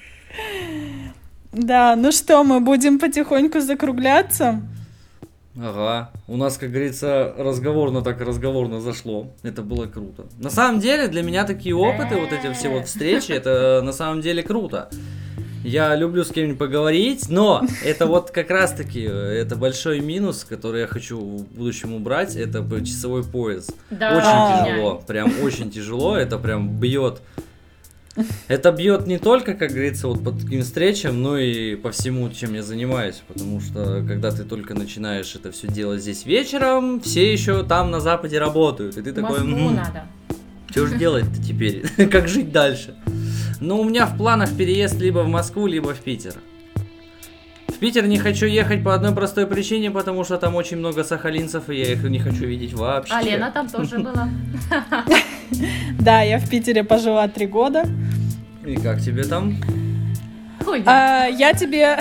Да, 1.52 1.96
ну 1.96 2.12
что, 2.12 2.44
мы 2.44 2.60
будем 2.60 3.00
потихоньку 3.00 3.62
закругляться. 3.62 4.62
Ага, 5.58 6.12
у 6.28 6.36
нас, 6.36 6.58
как 6.58 6.70
говорится, 6.70 7.34
разговорно 7.38 8.02
так 8.02 8.20
разговорно 8.20 8.82
зашло. 8.82 9.32
Это 9.42 9.62
было 9.62 9.86
круто. 9.86 10.26
На 10.38 10.50
самом 10.50 10.82
деле, 10.82 11.08
для 11.08 11.24
меня 11.24 11.46
такие 11.46 11.74
опыты, 11.74 12.16
вот 12.18 12.34
эти 12.34 12.54
все 12.54 12.68
вот 12.68 12.88
встречи, 12.88 13.32
это 13.32 13.82
на 13.82 13.94
самом 13.94 14.20
деле 14.20 14.44
круто. 14.44 14.90
Я 15.66 15.96
люблю 15.96 16.24
с 16.24 16.30
кем-нибудь 16.30 16.60
поговорить, 16.60 17.28
но 17.28 17.66
это 17.84 18.06
вот 18.06 18.30
как 18.30 18.52
раз-таки, 18.52 19.04
э, 19.04 19.10
это 19.42 19.56
большой 19.56 20.00
минус, 20.00 20.46
который 20.48 20.82
я 20.82 20.88
хочу 20.88 21.20
в 21.20 21.48
будущем 21.56 21.94
убрать, 21.94 22.36
это 22.36 22.64
часовой 22.86 23.24
пояс. 23.24 23.72
Да. 23.90 24.16
Очень 24.16 24.70
тяжело, 24.70 25.04
прям 25.08 25.34
очень 25.42 25.72
тяжело, 25.72 26.16
это 26.16 26.38
прям 26.38 26.70
бьет. 26.80 27.22
Это 28.48 28.72
бьет 28.72 29.08
не 29.08 29.18
только, 29.18 29.56
как 29.56 29.72
говорится, 29.72 30.08
вот 30.08 30.24
по 30.24 30.32
таким 30.32 30.62
встречам, 30.62 31.22
но 31.22 31.38
и 31.38 31.76
по 31.76 31.92
всему, 31.92 32.30
чем 32.30 32.54
я 32.54 32.62
занимаюсь. 32.62 33.24
Потому 33.28 33.60
что, 33.60 34.04
когда 34.08 34.30
ты 34.32 34.44
только 34.44 34.76
начинаешь 34.76 35.36
это 35.36 35.52
все 35.52 35.68
делать 35.68 36.02
здесь 36.02 36.26
вечером, 36.28 37.02
все 37.02 37.34
еще 37.34 37.64
там 37.64 37.90
на 37.90 38.00
Западе 38.00 38.38
работают. 38.40 38.98
И 38.98 39.02
ты 39.02 39.12
такой, 39.12 39.40
Мозгу 39.42 39.70
«М, 39.70 39.76
надо. 39.76 40.04
что 40.70 40.86
же 40.86 40.96
делать-то 40.96 41.44
теперь? 41.44 41.86
как 42.10 42.28
жить 42.28 42.52
дальше? 42.52 42.96
Ну, 43.60 43.80
у 43.80 43.84
меня 43.84 44.06
в 44.06 44.18
планах 44.18 44.56
переезд 44.56 45.00
либо 45.00 45.20
в 45.20 45.28
Москву, 45.28 45.68
либо 45.68 45.94
в 45.94 46.00
Питер. 46.00 46.34
В 47.68 47.78
Питер 47.78 48.08
не 48.08 48.18
хочу 48.18 48.46
ехать 48.46 48.84
по 48.84 48.94
одной 48.94 49.14
простой 49.14 49.48
причине, 49.48 49.92
потому 49.92 50.24
что 50.24 50.38
там 50.38 50.56
очень 50.56 50.78
много 50.78 51.04
сахалинцев, 51.04 51.70
и 51.70 51.76
я 51.76 51.92
их 51.94 52.04
не 52.04 52.20
хочу 52.20 52.46
видеть 52.46 52.74
вообще. 52.74 53.14
А 53.14 53.22
Лена 53.22 53.52
там 53.52 53.68
тоже 53.70 54.00
была. 54.00 54.30
Да, 56.00 56.22
я 56.22 56.40
в 56.40 56.50
Питере 56.50 56.84
пожила 56.84 57.28
три 57.28 57.46
года. 57.46 57.86
И 58.66 58.76
как 58.78 59.00
тебе 59.00 59.24
там? 59.24 59.56
А, 60.86 61.28
я 61.28 61.54
тебе 61.54 62.00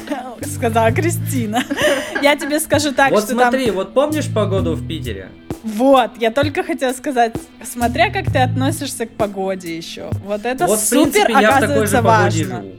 сказала 0.42 0.92
Кристина. 0.92 1.62
Я 2.22 2.36
тебе 2.36 2.58
скажу 2.60 2.92
так, 2.92 3.10
вот 3.10 3.24
что 3.24 3.36
там... 3.36 3.50
смотри, 3.50 3.70
вот 3.70 3.92
помнишь 3.92 4.32
погоду 4.32 4.74
в 4.74 4.86
Питере? 4.86 5.28
Вот, 5.66 6.12
я 6.20 6.30
только 6.30 6.62
хотела 6.62 6.92
сказать, 6.92 7.34
смотря 7.64 8.10
как 8.12 8.26
ты 8.32 8.38
относишься 8.38 9.06
к 9.06 9.10
погоде 9.10 9.76
еще. 9.76 10.08
Вот 10.24 10.44
это 10.44 10.66
вот, 10.66 10.78
в 10.78 10.84
супер, 10.84 11.24
принципе, 11.26 11.32
я 11.32 11.56
в 11.56 11.60
такой 11.60 11.86
же 11.86 11.96
оказывается, 11.96 11.96
погоде 12.02 12.44
важно. 12.44 12.62
живу. 12.62 12.72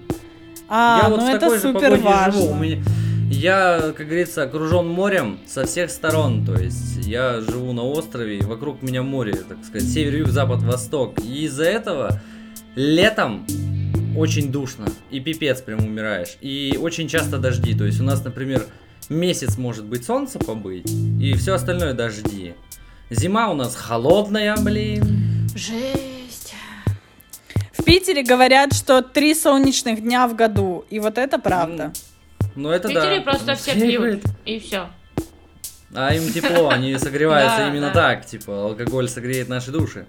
А, 0.69 0.99
я 1.03 1.09
вот 1.09 1.19
ну 1.19 1.25
в 1.25 1.29
это 1.29 1.39
такой 1.39 1.55
же 1.57 1.61
супер 1.61 1.81
погоде 1.81 2.01
важно. 2.03 2.41
живу. 2.41 2.51
У 2.53 2.55
меня- 2.55 2.83
Я, 3.29 3.91
как 3.95 4.05
говорится, 4.07 4.43
окружен 4.43 4.87
морем 4.87 5.39
со 5.45 5.65
всех 5.65 5.91
сторон. 5.91 6.45
То 6.45 6.53
есть 6.53 7.05
я 7.05 7.41
живу 7.41 7.73
на 7.73 7.83
острове, 7.83 8.37
и 8.37 8.41
вокруг 8.43 8.81
меня 8.81 9.03
море, 9.03 9.33
так 9.33 9.57
сказать, 9.65 9.87
север, 9.89 10.15
юг, 10.19 10.29
запад, 10.29 10.63
восток. 10.63 11.19
И 11.19 11.43
из-за 11.43 11.65
этого 11.65 12.21
летом 12.75 13.45
очень 14.15 14.49
душно. 14.51 14.85
И 15.11 15.19
пипец 15.19 15.61
прям 15.61 15.79
умираешь. 15.85 16.37
И 16.39 16.79
очень 16.81 17.09
часто 17.09 17.37
дожди. 17.37 17.73
То 17.77 17.83
есть 17.83 17.99
у 17.99 18.03
нас, 18.05 18.23
например, 18.23 18.65
месяц 19.09 19.57
может 19.57 19.85
быть 19.85 20.05
солнце 20.05 20.39
побыть, 20.39 20.89
и 20.89 21.33
все 21.35 21.53
остальное 21.53 21.93
дожди. 21.93 22.53
Зима 23.09 23.49
у 23.49 23.53
нас 23.53 23.75
холодная, 23.75 24.55
блин. 24.57 25.47
Жесть. 25.55 26.53
В 27.71 27.83
Питере 27.83 28.23
говорят, 28.23 28.73
что 28.73 29.01
три 29.01 29.33
солнечных 29.33 30.01
дня 30.01 30.27
в 30.27 30.35
году. 30.35 30.83
И 30.89 30.99
вот 30.99 31.17
это 31.17 31.39
правда. 31.39 31.93
Ну 32.55 32.69
В 32.69 32.71
это 32.71 32.89
Питере 32.89 33.19
да. 33.19 33.31
просто 33.31 33.55
все 33.55 33.73
пьют. 33.73 34.23
И 34.45 34.59
все. 34.59 34.89
А 35.93 36.13
им 36.13 36.31
тепло, 36.33 36.69
они 36.69 36.97
согреваются 36.99 37.67
именно 37.69 37.91
так, 37.91 38.25
типа, 38.25 38.65
алкоголь 38.65 39.07
согреет 39.07 39.47
наши 39.47 39.71
души. 39.71 40.05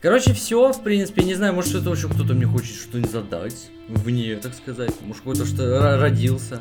Короче, 0.00 0.32
все, 0.32 0.72
в 0.72 0.82
принципе, 0.82 1.22
не 1.22 1.34
знаю, 1.34 1.54
может, 1.54 1.74
это 1.74 1.90
еще 1.90 2.08
кто-то 2.08 2.32
мне 2.34 2.46
хочет 2.46 2.74
что-нибудь 2.74 3.10
задать 3.12 3.68
вне, 3.88 4.34
так 4.36 4.54
сказать. 4.54 4.92
Может, 5.02 5.18
какой-то 5.18 5.46
что 5.46 5.62
ро- 5.62 6.00
родился. 6.00 6.60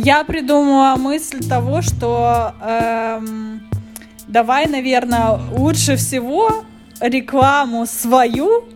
Я 0.00 0.22
придумала 0.22 0.94
мысль 0.94 1.40
того, 1.40 1.82
что 1.82 2.54
эм, 2.62 3.68
давай, 4.28 4.68
наверное, 4.68 5.40
лучше 5.50 5.96
всего 5.96 6.64
рекламу 7.00 7.84
свою 7.84 8.68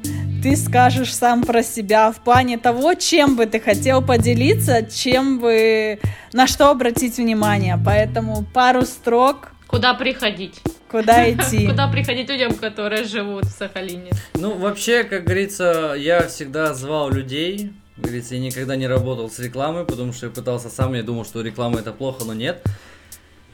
ты 0.43 0.57
скажешь 0.57 1.14
сам 1.14 1.45
про 1.45 1.62
себя 1.62 2.11
в 2.11 2.16
плане 2.25 2.59
того, 2.59 2.95
чем 2.95 3.37
бы 3.37 3.47
ты 3.47 3.61
хотел 3.61 4.03
поделиться, 4.03 4.83
чем 4.83 5.39
бы 5.39 6.01
на 6.33 6.49
что 6.49 6.70
обратить 6.70 7.18
внимание. 7.18 7.79
Поэтому 7.85 8.45
пару 8.53 8.83
строк. 8.83 9.53
Куда 9.68 9.95
приходить? 9.95 10.61
Куда 10.91 11.31
идти? 11.31 11.66
Куда 11.70 11.87
приходить 11.87 12.29
людям, 12.31 12.55
которые 12.55 13.05
живут 13.05 13.45
в 13.45 13.51
Сахалине? 13.57 14.11
Ну, 14.35 14.59
вообще, 14.59 15.05
как 15.05 15.23
говорится, 15.23 15.95
я 15.97 16.27
всегда 16.27 16.75
звал 16.75 17.11
людей. 17.11 17.70
Говорится, 18.03 18.34
я 18.34 18.40
никогда 18.40 18.74
не 18.76 18.86
работал 18.86 19.30
с 19.30 19.38
рекламой, 19.38 19.84
потому 19.84 20.12
что 20.12 20.26
я 20.26 20.32
пытался 20.32 20.68
сам, 20.68 20.94
я 20.94 21.03
думал, 21.03 21.24
что 21.24 21.40
реклама 21.40 21.78
это 21.78 21.92
плохо, 21.92 22.24
но 22.24 22.34
нет. 22.34 22.62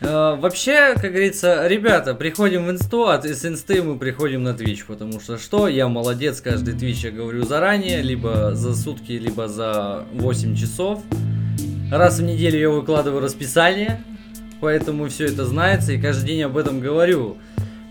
Э, 0.00 0.36
вообще, 0.36 0.94
как 0.94 1.12
говорится, 1.12 1.66
ребята, 1.66 2.14
приходим 2.14 2.66
в 2.66 2.70
инсту, 2.70 3.08
а 3.08 3.20
с 3.20 3.44
инсты 3.44 3.82
мы 3.82 3.98
приходим 3.98 4.42
на 4.42 4.50
Twitch, 4.50 4.84
потому 4.86 5.20
что 5.20 5.38
что, 5.38 5.68
я 5.68 5.88
молодец, 5.88 6.40
каждый 6.40 6.74
Twitch 6.74 7.04
я 7.04 7.10
говорю 7.10 7.44
заранее, 7.44 8.00
либо 8.00 8.54
за 8.54 8.74
сутки, 8.74 9.12
либо 9.12 9.48
за 9.48 10.06
8 10.14 10.56
часов. 10.56 11.02
Раз 11.90 12.18
в 12.18 12.22
неделю 12.22 12.58
я 12.58 12.70
выкладываю 12.70 13.20
расписание, 13.20 14.02
поэтому 14.60 15.08
все 15.08 15.26
это 15.26 15.44
знается, 15.44 15.92
и 15.92 16.00
каждый 16.00 16.26
день 16.26 16.42
об 16.42 16.56
этом 16.56 16.80
говорю. 16.80 17.36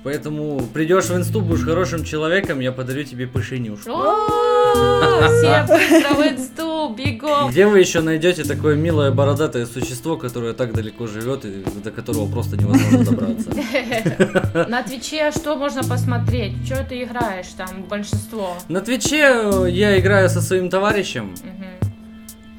Поэтому 0.08 0.62
придешь 0.74 1.08
в 1.08 1.18
инсту, 1.18 1.42
будешь 1.42 1.66
хорошим 1.66 2.06
человеком, 2.06 2.62
я 2.62 2.72
подарю 2.72 3.04
тебе 3.04 3.28
пышенюшку. 3.28 3.92
О, 3.92 5.28
Все 5.28 5.66
быстро 5.68 6.14
в 6.14 6.22
инсту, 6.26 6.96
бегом. 6.98 7.52
Где 7.52 7.68
вы 7.68 7.80
еще 7.80 8.00
найдете 8.00 8.46
такое 8.46 8.78
милое 8.78 9.12
бородатое 9.12 9.66
существо, 9.66 10.16
которое 10.16 10.54
так 10.54 10.72
далеко 10.72 11.08
живет 11.08 11.44
и 11.44 11.62
до 11.84 11.92
которого 11.92 12.26
просто 12.32 12.56
невозможно 12.56 13.04
добраться? 13.04 13.50
На 14.70 14.82
Твиче 14.82 15.30
что 15.32 15.58
можно 15.58 15.84
посмотреть? 15.84 16.54
Что 16.66 16.86
ты 16.86 17.04
играешь 17.04 17.48
там, 17.58 17.84
большинство? 17.90 18.56
На 18.70 18.80
Твиче 18.80 19.68
я 19.68 20.00
играю 20.00 20.30
со 20.30 20.42
своим 20.42 20.70
товарищем. 20.70 21.36
Мгм. 21.44 21.87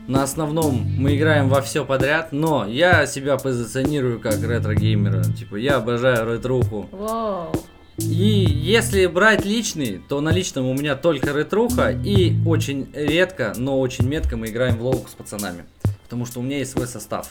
На 0.08 0.22
основном 0.22 0.86
мы 0.96 1.16
играем 1.16 1.50
во 1.50 1.60
все 1.60 1.84
подряд, 1.84 2.32
но 2.32 2.66
я 2.66 3.04
себя 3.04 3.36
позиционирую 3.36 4.18
как 4.20 4.42
ретро-геймера. 4.42 5.22
Типа, 5.22 5.56
я 5.56 5.76
обожаю 5.76 6.34
ретруху. 6.34 6.88
Воу. 6.90 7.52
И 7.98 8.46
если 8.48 9.04
брать 9.04 9.44
личный, 9.44 10.00
то 10.08 10.22
на 10.22 10.30
личном 10.30 10.64
у 10.64 10.72
меня 10.72 10.96
только 10.96 11.34
ретруха. 11.34 11.90
И 11.90 12.34
очень 12.46 12.90
редко, 12.94 13.52
но 13.58 13.78
очень 13.78 14.08
метко 14.08 14.38
мы 14.38 14.46
играем 14.46 14.78
в 14.78 14.82
лолку 14.82 15.10
с 15.10 15.12
пацанами. 15.12 15.66
Потому 16.04 16.24
что 16.24 16.40
у 16.40 16.42
меня 16.42 16.56
есть 16.56 16.70
свой 16.70 16.86
состав. 16.86 17.28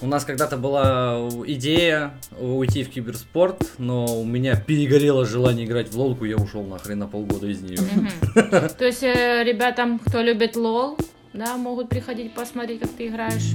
У 0.00 0.08
нас 0.08 0.24
когда-то 0.24 0.56
была 0.56 1.28
идея 1.46 2.14
уйти 2.40 2.82
в 2.82 2.90
киберспорт, 2.90 3.74
но 3.78 4.06
у 4.06 4.24
меня 4.24 4.56
перегорело 4.56 5.24
желание 5.24 5.66
играть 5.66 5.92
в 5.92 5.96
лолку, 5.96 6.24
я 6.24 6.36
ушел 6.36 6.64
нахрен 6.64 6.98
на 6.98 7.06
полгода 7.06 7.46
из 7.46 7.60
нее. 7.60 7.78
То 8.34 8.84
есть 8.84 9.02
э, 9.02 9.42
ребятам, 9.44 9.98
кто 9.98 10.20
любит 10.20 10.54
лол, 10.54 10.96
да, 11.38 11.56
могут 11.56 11.88
приходить 11.88 12.34
посмотреть, 12.34 12.80
как 12.80 12.90
ты 12.90 13.06
играешь. 13.06 13.52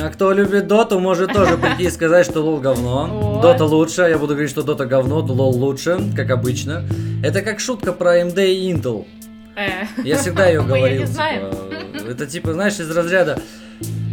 А 0.00 0.08
кто 0.08 0.32
любит 0.32 0.66
доту, 0.66 0.98
может 0.98 1.32
тоже 1.32 1.56
прийти 1.56 1.84
и 1.84 1.90
сказать, 1.90 2.26
что 2.26 2.40
лол 2.42 2.58
говно. 2.58 3.08
Вот. 3.34 3.42
Дота 3.42 3.64
лучше, 3.64 4.02
я 4.02 4.18
буду 4.18 4.32
говорить, 4.32 4.50
что 4.50 4.62
дота 4.62 4.86
говно, 4.86 5.20
лол 5.20 5.56
лучше, 5.56 5.98
как 6.16 6.30
обычно. 6.30 6.84
Это 7.22 7.42
как 7.42 7.60
шутка 7.60 7.92
про 7.92 8.20
AMD 8.20 8.52
и 8.52 8.72
Intel. 8.72 9.06
Э. 9.54 9.84
Я 10.02 10.18
всегда 10.18 10.46
ее 10.48 10.62
говорил. 10.66 11.06
типа, 11.06 12.10
это 12.10 12.26
типа, 12.26 12.52
знаешь, 12.52 12.80
из 12.80 12.90
разряда. 12.90 13.40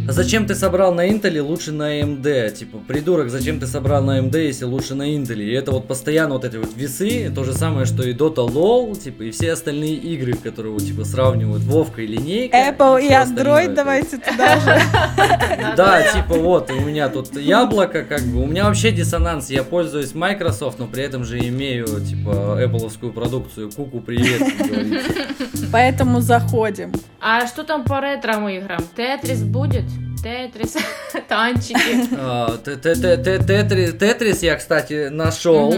«А 0.08 0.12
Зачем 0.12 0.46
ты 0.46 0.54
собрал 0.54 0.94
на 0.94 1.08
Intel, 1.08 1.40
лучше 1.40 1.72
на 1.72 2.00
AMD? 2.00 2.50
Типа, 2.52 2.78
придурок, 2.86 3.30
зачем 3.30 3.60
ты 3.60 3.66
собрал 3.66 4.02
на 4.02 4.18
AMD, 4.18 4.36
если 4.36 4.64
лучше 4.64 4.94
на 4.94 5.14
Intel? 5.14 5.40
И 5.42 5.52
это 5.52 5.70
вот 5.72 5.86
постоянно 5.86 6.34
вот 6.34 6.44
эти 6.44 6.56
вот 6.56 6.70
весы, 6.76 7.30
то 7.34 7.44
же 7.44 7.52
самое, 7.52 7.86
что 7.86 8.02
и 8.02 8.12
Dota 8.12 8.46
LoL, 8.46 8.98
типа, 8.98 9.22
и 9.22 9.30
все 9.30 9.52
остальные 9.52 9.94
игры, 9.94 10.34
которые 10.34 10.72
вот, 10.72 10.82
типа, 10.82 11.04
сравнивают 11.04 11.62
Вовка 11.62 12.02
и 12.02 12.06
линейка. 12.06 12.56
Apple 12.56 13.02
и 13.02 13.12
остальное. 13.12 13.66
Android 13.68 13.74
давайте 13.74 14.18
туда 14.18 14.58
же. 14.60 14.80
Да, 15.76 16.02
типа 16.02 16.34
вот, 16.34 16.70
у 16.70 16.80
меня 16.80 17.08
тут 17.08 17.36
яблоко, 17.36 18.02
как 18.02 18.22
бы, 18.22 18.42
у 18.42 18.46
меня 18.46 18.64
вообще 18.64 18.90
диссонанс, 18.90 19.48
я 19.50 19.62
пользуюсь 19.62 20.14
Microsoft, 20.14 20.78
но 20.78 20.86
при 20.86 21.04
этом 21.04 21.24
же 21.24 21.38
имею, 21.38 21.86
типа, 22.00 22.58
Apple'овскую 22.62 23.12
продукцию, 23.12 23.70
куку, 23.70 24.00
привет. 24.00 24.42
Поэтому 25.72 26.20
заходим. 26.20 26.92
А 27.20 27.46
что 27.46 27.62
там 27.62 27.84
по 27.84 28.00
ретро 28.00 28.48
играм? 28.48 28.82
Тетрис 28.96 29.42
будет? 29.42 29.84
Тетрис, 30.22 30.76
танчики. 31.28 32.08
А, 32.16 32.56
Тетрис 32.58 34.42
я, 34.42 34.56
кстати, 34.56 35.08
нашел, 35.08 35.74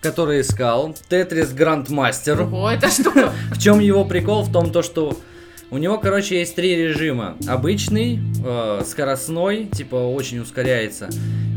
который 0.00 0.40
искал. 0.40 0.96
Тетрис 1.08 1.52
Грандмастер. 1.52 2.42
Ого, 2.42 2.70
это 2.70 2.90
что? 2.90 3.12
В 3.52 3.58
чем 3.60 3.78
его 3.78 4.04
прикол? 4.04 4.42
В 4.42 4.52
том, 4.52 4.72
то, 4.72 4.82
что 4.82 5.16
у 5.70 5.78
него, 5.78 5.96
короче, 5.98 6.40
есть 6.40 6.56
три 6.56 6.74
режима. 6.74 7.36
Обычный, 7.46 8.18
э, 8.44 8.82
скоростной, 8.84 9.66
типа 9.66 9.94
очень 9.94 10.40
ускоряется. 10.40 11.08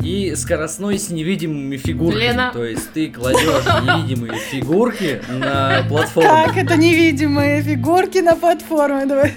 И 0.03 0.36
скоростной 0.36 0.99
с 0.99 1.10
невидимыми 1.10 1.78
фигурками. 1.78 2.22
Лена. 2.22 2.51
То 2.53 2.64
есть 2.64 2.93
ты 2.93 3.10
кладешь 3.10 3.66
невидимые 3.84 4.39
фигурки 4.39 5.22
на 5.28 5.84
платформу. 5.89 6.30
Как 6.30 6.56
это 6.56 6.78
невидимые 6.78 7.64
фигурки 7.64 8.20
на 8.20 8.36
платформе? 8.36 9.06
Давай. 9.08 9.34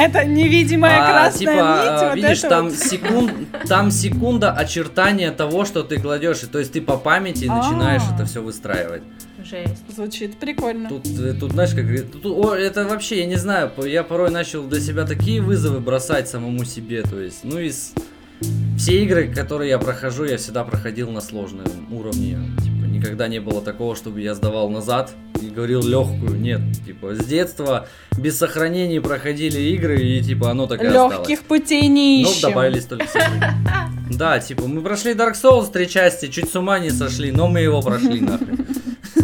Это 0.00 0.24
невидимая 0.24 1.02
А, 1.02 1.10
красная 1.10 1.38
типа, 1.38 1.50
нить. 1.50 1.60
а, 1.60 2.08
вот 2.08 2.16
видишь, 2.16 2.38
это 2.38 2.48
там, 2.48 2.68
вот. 2.68 2.78
секунд, 2.78 3.32
там 3.68 3.90
секунда 3.90 4.52
очертания 4.52 5.30
того, 5.30 5.64
что 5.64 5.82
ты 5.82 6.00
кладешь. 6.00 6.42
И 6.42 6.46
То 6.46 6.58
есть 6.58 6.72
ты 6.72 6.80
по 6.80 6.96
памяти 6.96 7.44
начинаешь 7.44 8.02
А. 8.10 8.14
это 8.14 8.24
все 8.24 8.42
выстраивать. 8.42 9.02
Жесть. 9.44 9.82
Звучит 9.94 10.38
прикольно. 10.38 10.88
Тут, 10.88 11.06
э, 11.06 11.32
тут 11.32 11.52
знаешь, 11.52 11.70
как 11.70 11.86
тут, 12.12 12.26
о, 12.26 12.54
это 12.54 12.84
вообще, 12.86 13.20
я 13.20 13.26
не 13.26 13.36
знаю, 13.36 13.70
я 13.84 14.02
порой 14.04 14.30
начал 14.30 14.62
для 14.64 14.80
себя 14.80 15.06
такие 15.06 15.40
вызовы 15.40 15.80
бросать 15.80 16.28
самому 16.28 16.64
себе, 16.64 17.02
то 17.02 17.18
есть, 17.18 17.40
ну, 17.42 17.58
из 17.58 17.94
все 18.76 19.02
игры, 19.02 19.32
которые 19.32 19.70
я 19.70 19.78
прохожу, 19.78 20.24
я 20.24 20.36
всегда 20.36 20.64
проходил 20.64 21.10
на 21.10 21.20
сложном 21.20 21.66
уровне, 21.90 22.38
типа, 22.62 22.69
никогда 23.00 23.28
не 23.28 23.40
было 23.40 23.62
такого, 23.62 23.96
чтобы 23.96 24.20
я 24.20 24.34
сдавал 24.34 24.68
назад 24.68 25.12
и 25.40 25.46
говорил 25.48 25.82
легкую, 25.82 26.38
нет, 26.38 26.60
типа, 26.84 27.14
с 27.14 27.24
детства 27.24 27.88
без 28.18 28.36
сохранений 28.36 29.00
проходили 29.00 29.58
игры, 29.74 29.98
и, 30.00 30.22
типа, 30.22 30.50
оно 30.50 30.66
так 30.66 30.82
и 30.82 30.86
осталось. 30.86 31.16
Легких 31.18 31.40
путей 31.44 31.88
не 31.88 32.22
Ну, 32.24 32.30
ищем. 32.30 32.50
добавились 32.50 32.84
только. 32.84 33.06
Да, 34.10 34.38
типа, 34.40 34.66
мы 34.66 34.82
прошли 34.82 35.12
Dark 35.14 35.34
Souls 35.40 35.70
три 35.70 35.88
части, 35.88 36.26
чуть 36.26 36.50
с 36.50 36.56
ума 36.56 36.78
не 36.80 36.90
сошли, 36.90 37.30
но 37.30 37.46
мы 37.48 37.60
его 37.60 37.80
прошли 37.80 38.20
нахрен. 38.20 38.66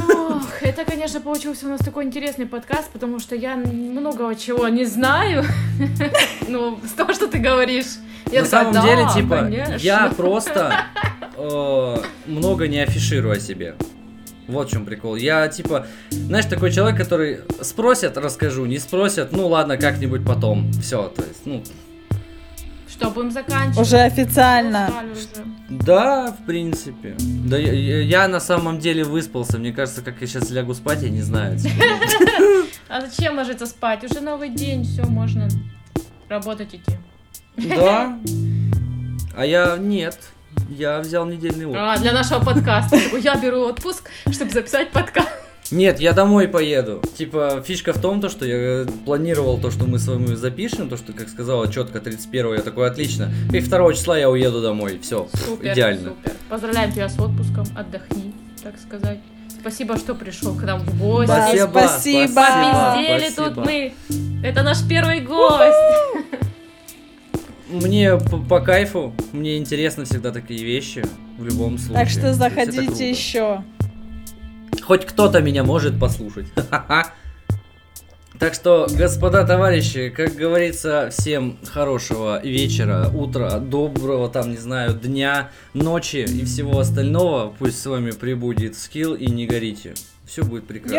Ох, 0.09 0.63
это, 0.63 0.85
конечно, 0.85 1.21
получился 1.21 1.67
у 1.67 1.69
нас 1.71 1.81
такой 1.81 2.05
интересный 2.05 2.47
подкаст, 2.47 2.89
потому 2.93 3.19
что 3.19 3.35
я 3.35 3.57
многого 3.57 4.35
чего 4.37 4.69
не 4.69 4.85
знаю. 4.87 5.45
Ну, 6.49 6.79
с 6.87 6.93
того, 6.93 7.13
что 7.13 7.27
ты 7.27 7.39
говоришь. 7.39 7.97
Я 8.31 8.43
На 8.43 8.49
такая, 8.49 8.73
самом 8.73 8.87
деле, 8.87 9.03
«Да, 9.05 9.15
типа, 9.15 9.37
конечно». 9.37 9.77
я 9.77 10.09
просто 10.17 10.75
э, 11.37 11.97
много 12.27 12.67
не 12.69 12.81
афиширую 12.81 13.37
о 13.37 13.41
себе. 13.41 13.75
Вот 14.49 14.69
в 14.69 14.73
чем 14.73 14.85
прикол. 14.85 15.17
Я, 15.17 15.49
типа, 15.49 15.87
знаешь, 16.11 16.45
такой 16.47 16.71
человек, 16.73 16.97
который 16.99 17.41
спросят, 17.63 18.17
расскажу, 18.17 18.65
не 18.67 18.79
спросят, 18.79 19.33
ну 19.33 19.49
ладно, 19.49 19.77
как-нибудь 19.77 20.25
потом. 20.25 20.73
Все, 20.73 21.09
то 21.09 21.23
есть, 21.23 21.47
ну, 21.47 21.63
Что, 22.89 23.11
будем 23.11 23.31
заканчивать? 23.31 23.79
Уже 23.87 23.99
официально. 23.99 24.89
Да, 25.69 26.33
в 26.33 26.47
принципе. 26.47 27.15
Да, 27.19 27.59
я, 27.59 27.73
я- 27.73 28.01
я 28.03 28.29
на 28.29 28.41
самом 28.41 28.79
деле 28.79 29.03
выспался. 29.05 29.59
Мне 29.59 29.73
кажется, 29.73 30.03
как 30.03 30.21
я 30.21 30.27
сейчас 30.27 30.51
лягу 30.51 30.75
спать, 30.75 31.03
я 31.03 31.11
не 31.11 31.23
знаю. 31.23 31.59
типа. 31.59 31.85
А 32.89 33.01
зачем 33.01 33.37
ложиться 33.37 33.67
спать? 33.67 34.05
Уже 34.05 34.21
новый 34.21 34.49
день, 34.49 34.85
все, 34.85 35.03
можно 35.03 35.49
работать 36.29 36.73
идти. 36.73 36.97
Да. 37.57 38.19
А 39.37 39.45
я 39.45 39.77
нет. 39.77 40.19
Я 40.69 41.01
взял 41.01 41.27
недельный 41.27 41.67
отпуск. 41.67 41.81
А, 41.83 41.99
для 41.99 42.13
нашего 42.13 42.45
подкаста. 42.45 42.97
Я 43.19 43.37
беру 43.37 43.61
отпуск, 43.63 44.11
чтобы 44.31 44.51
записать 44.51 44.91
подкаст. 44.91 45.29
Нет, 45.71 46.01
я 46.01 46.13
домой 46.13 46.47
поеду. 46.47 47.03
Типа, 47.17 47.63
фишка 47.67 47.93
в 47.93 48.01
том, 48.01 48.21
то, 48.21 48.29
что 48.29 48.47
я 48.47 48.55
э, 48.57 48.87
планировал 49.05 49.59
то, 49.59 49.73
что 49.73 49.85
мы 49.85 49.99
с 49.99 50.07
вами 50.07 50.35
запишем, 50.35 50.89
то, 50.89 50.97
что, 50.97 51.13
как 51.13 51.29
сказала, 51.29 51.71
четко 51.71 52.01
31 52.01 52.55
я 52.55 52.61
такой, 52.61 52.89
отлично. 52.89 53.33
И 53.53 53.61
2 53.61 53.93
числа 53.95 54.17
я 54.17 54.31
уеду 54.31 54.63
домой. 54.63 55.01
Все, 55.03 55.29
Супер, 55.35 55.73
идеально. 55.73 56.11
супер. 56.11 56.33
Поздравляем 56.49 56.93
тебя 56.93 57.09
с 57.09 57.19
отпуском, 57.19 57.67
отдохни, 57.77 58.33
так 58.63 58.75
сказать. 58.79 59.19
Спасибо, 59.61 59.97
что 59.97 60.15
пришел 60.15 60.55
к 60.55 60.63
нам 60.63 60.81
в 60.81 60.99
гости. 61.01 61.29
Да, 61.29 61.49
Спасибо, 61.49 61.71
спасибо. 61.73 62.95
Попиздели 62.95 63.31
спасибо. 63.31 63.55
тут 63.55 63.67
мы. 63.67 63.95
Это 64.45 64.63
наш 64.63 64.87
первый 64.89 65.21
гость. 65.21 65.75
Мне 67.69 68.17
по, 68.17 68.39
по 68.39 68.61
кайфу, 68.61 69.13
мне 69.33 69.59
интересно 69.59 70.05
всегда 70.05 70.31
такие 70.31 70.65
вещи, 70.65 71.05
в 71.39 71.45
любом 71.45 71.79
случае. 71.79 72.05
Так 72.05 72.09
что 72.09 72.33
заходите 72.33 73.11
еще. 73.11 73.65
Хоть 74.83 75.05
кто-то 75.05 75.41
меня 75.41 75.65
может 75.65 75.99
послушать. 75.99 76.47
Так 78.39 78.53
что, 78.53 78.87
господа 78.91 79.47
товарищи, 79.47 80.11
как 80.11 80.35
говорится, 80.35 81.09
всем 81.11 81.57
хорошего 81.65 82.41
вечера, 82.45 83.09
утра, 83.09 83.59
доброго, 83.59 84.29
там, 84.29 84.51
не 84.51 84.59
знаю, 84.59 84.93
дня, 84.93 85.51
ночи 85.73 86.19
и 86.19 86.45
всего 86.45 86.79
остального. 86.79 87.55
Пусть 87.59 87.81
с 87.81 87.87
вами 87.87 88.11
прибудет 88.11 88.77
скилл 88.77 89.15
и 89.15 89.27
не 89.27 89.47
горите. 89.47 89.95
Все 90.27 90.43
будет 90.43 90.67
прекрасно. 90.67 90.99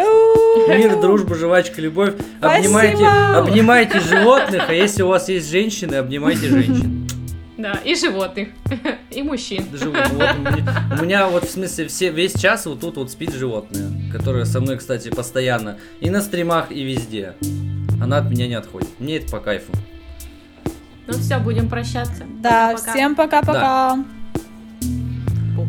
Мир, 0.70 1.00
дружба, 1.02 1.36
жвачка, 1.36 1.82
любовь. 1.82 2.14
Обнимайте, 2.40 2.98
Спасибо! 2.98 3.38
обнимайте 3.38 4.00
животных, 4.00 4.64
а 4.70 4.74
если 4.74 5.04
у 5.04 5.08
вас 5.10 5.28
есть 5.28 5.52
женщины, 5.52 5.96
обнимайте 5.96 6.48
женщин. 6.48 7.08
Да, 7.58 7.74
и 7.84 7.96
животных, 7.96 8.50
и 9.10 9.24
мужчин. 9.24 9.66
Вот 9.72 11.02
у, 11.02 11.04
меня, 11.04 11.28
вот 11.28 11.44
в 11.44 11.50
смысле 11.50 11.88
все, 11.88 12.12
весь 12.12 12.34
час 12.40 12.68
вот 12.68 12.80
тут 12.80 12.98
вот 12.98 13.12
спит 13.12 13.34
животное, 13.34 14.12
которое 14.14 14.46
со 14.46 14.62
мной, 14.62 14.78
кстати, 14.78 15.10
постоянно 15.10 15.78
и 16.00 16.12
на 16.12 16.22
стримах, 16.22 16.72
и 16.72 16.84
везде. 16.84 17.34
Она 18.00 18.18
от 18.20 18.30
меня 18.30 18.48
не 18.48 18.54
отходит. 18.54 18.90
Мне 19.00 19.18
это 19.18 19.32
по 19.32 19.40
кайфу. 19.40 19.72
Ну 21.08 21.14
все, 21.14 21.40
будем 21.40 21.68
прощаться. 21.68 22.26
Да, 22.42 22.74
Пока-пока. 22.74 22.92
всем 22.94 23.16
пока-пока. 23.16 24.06
Пук. 25.56 25.68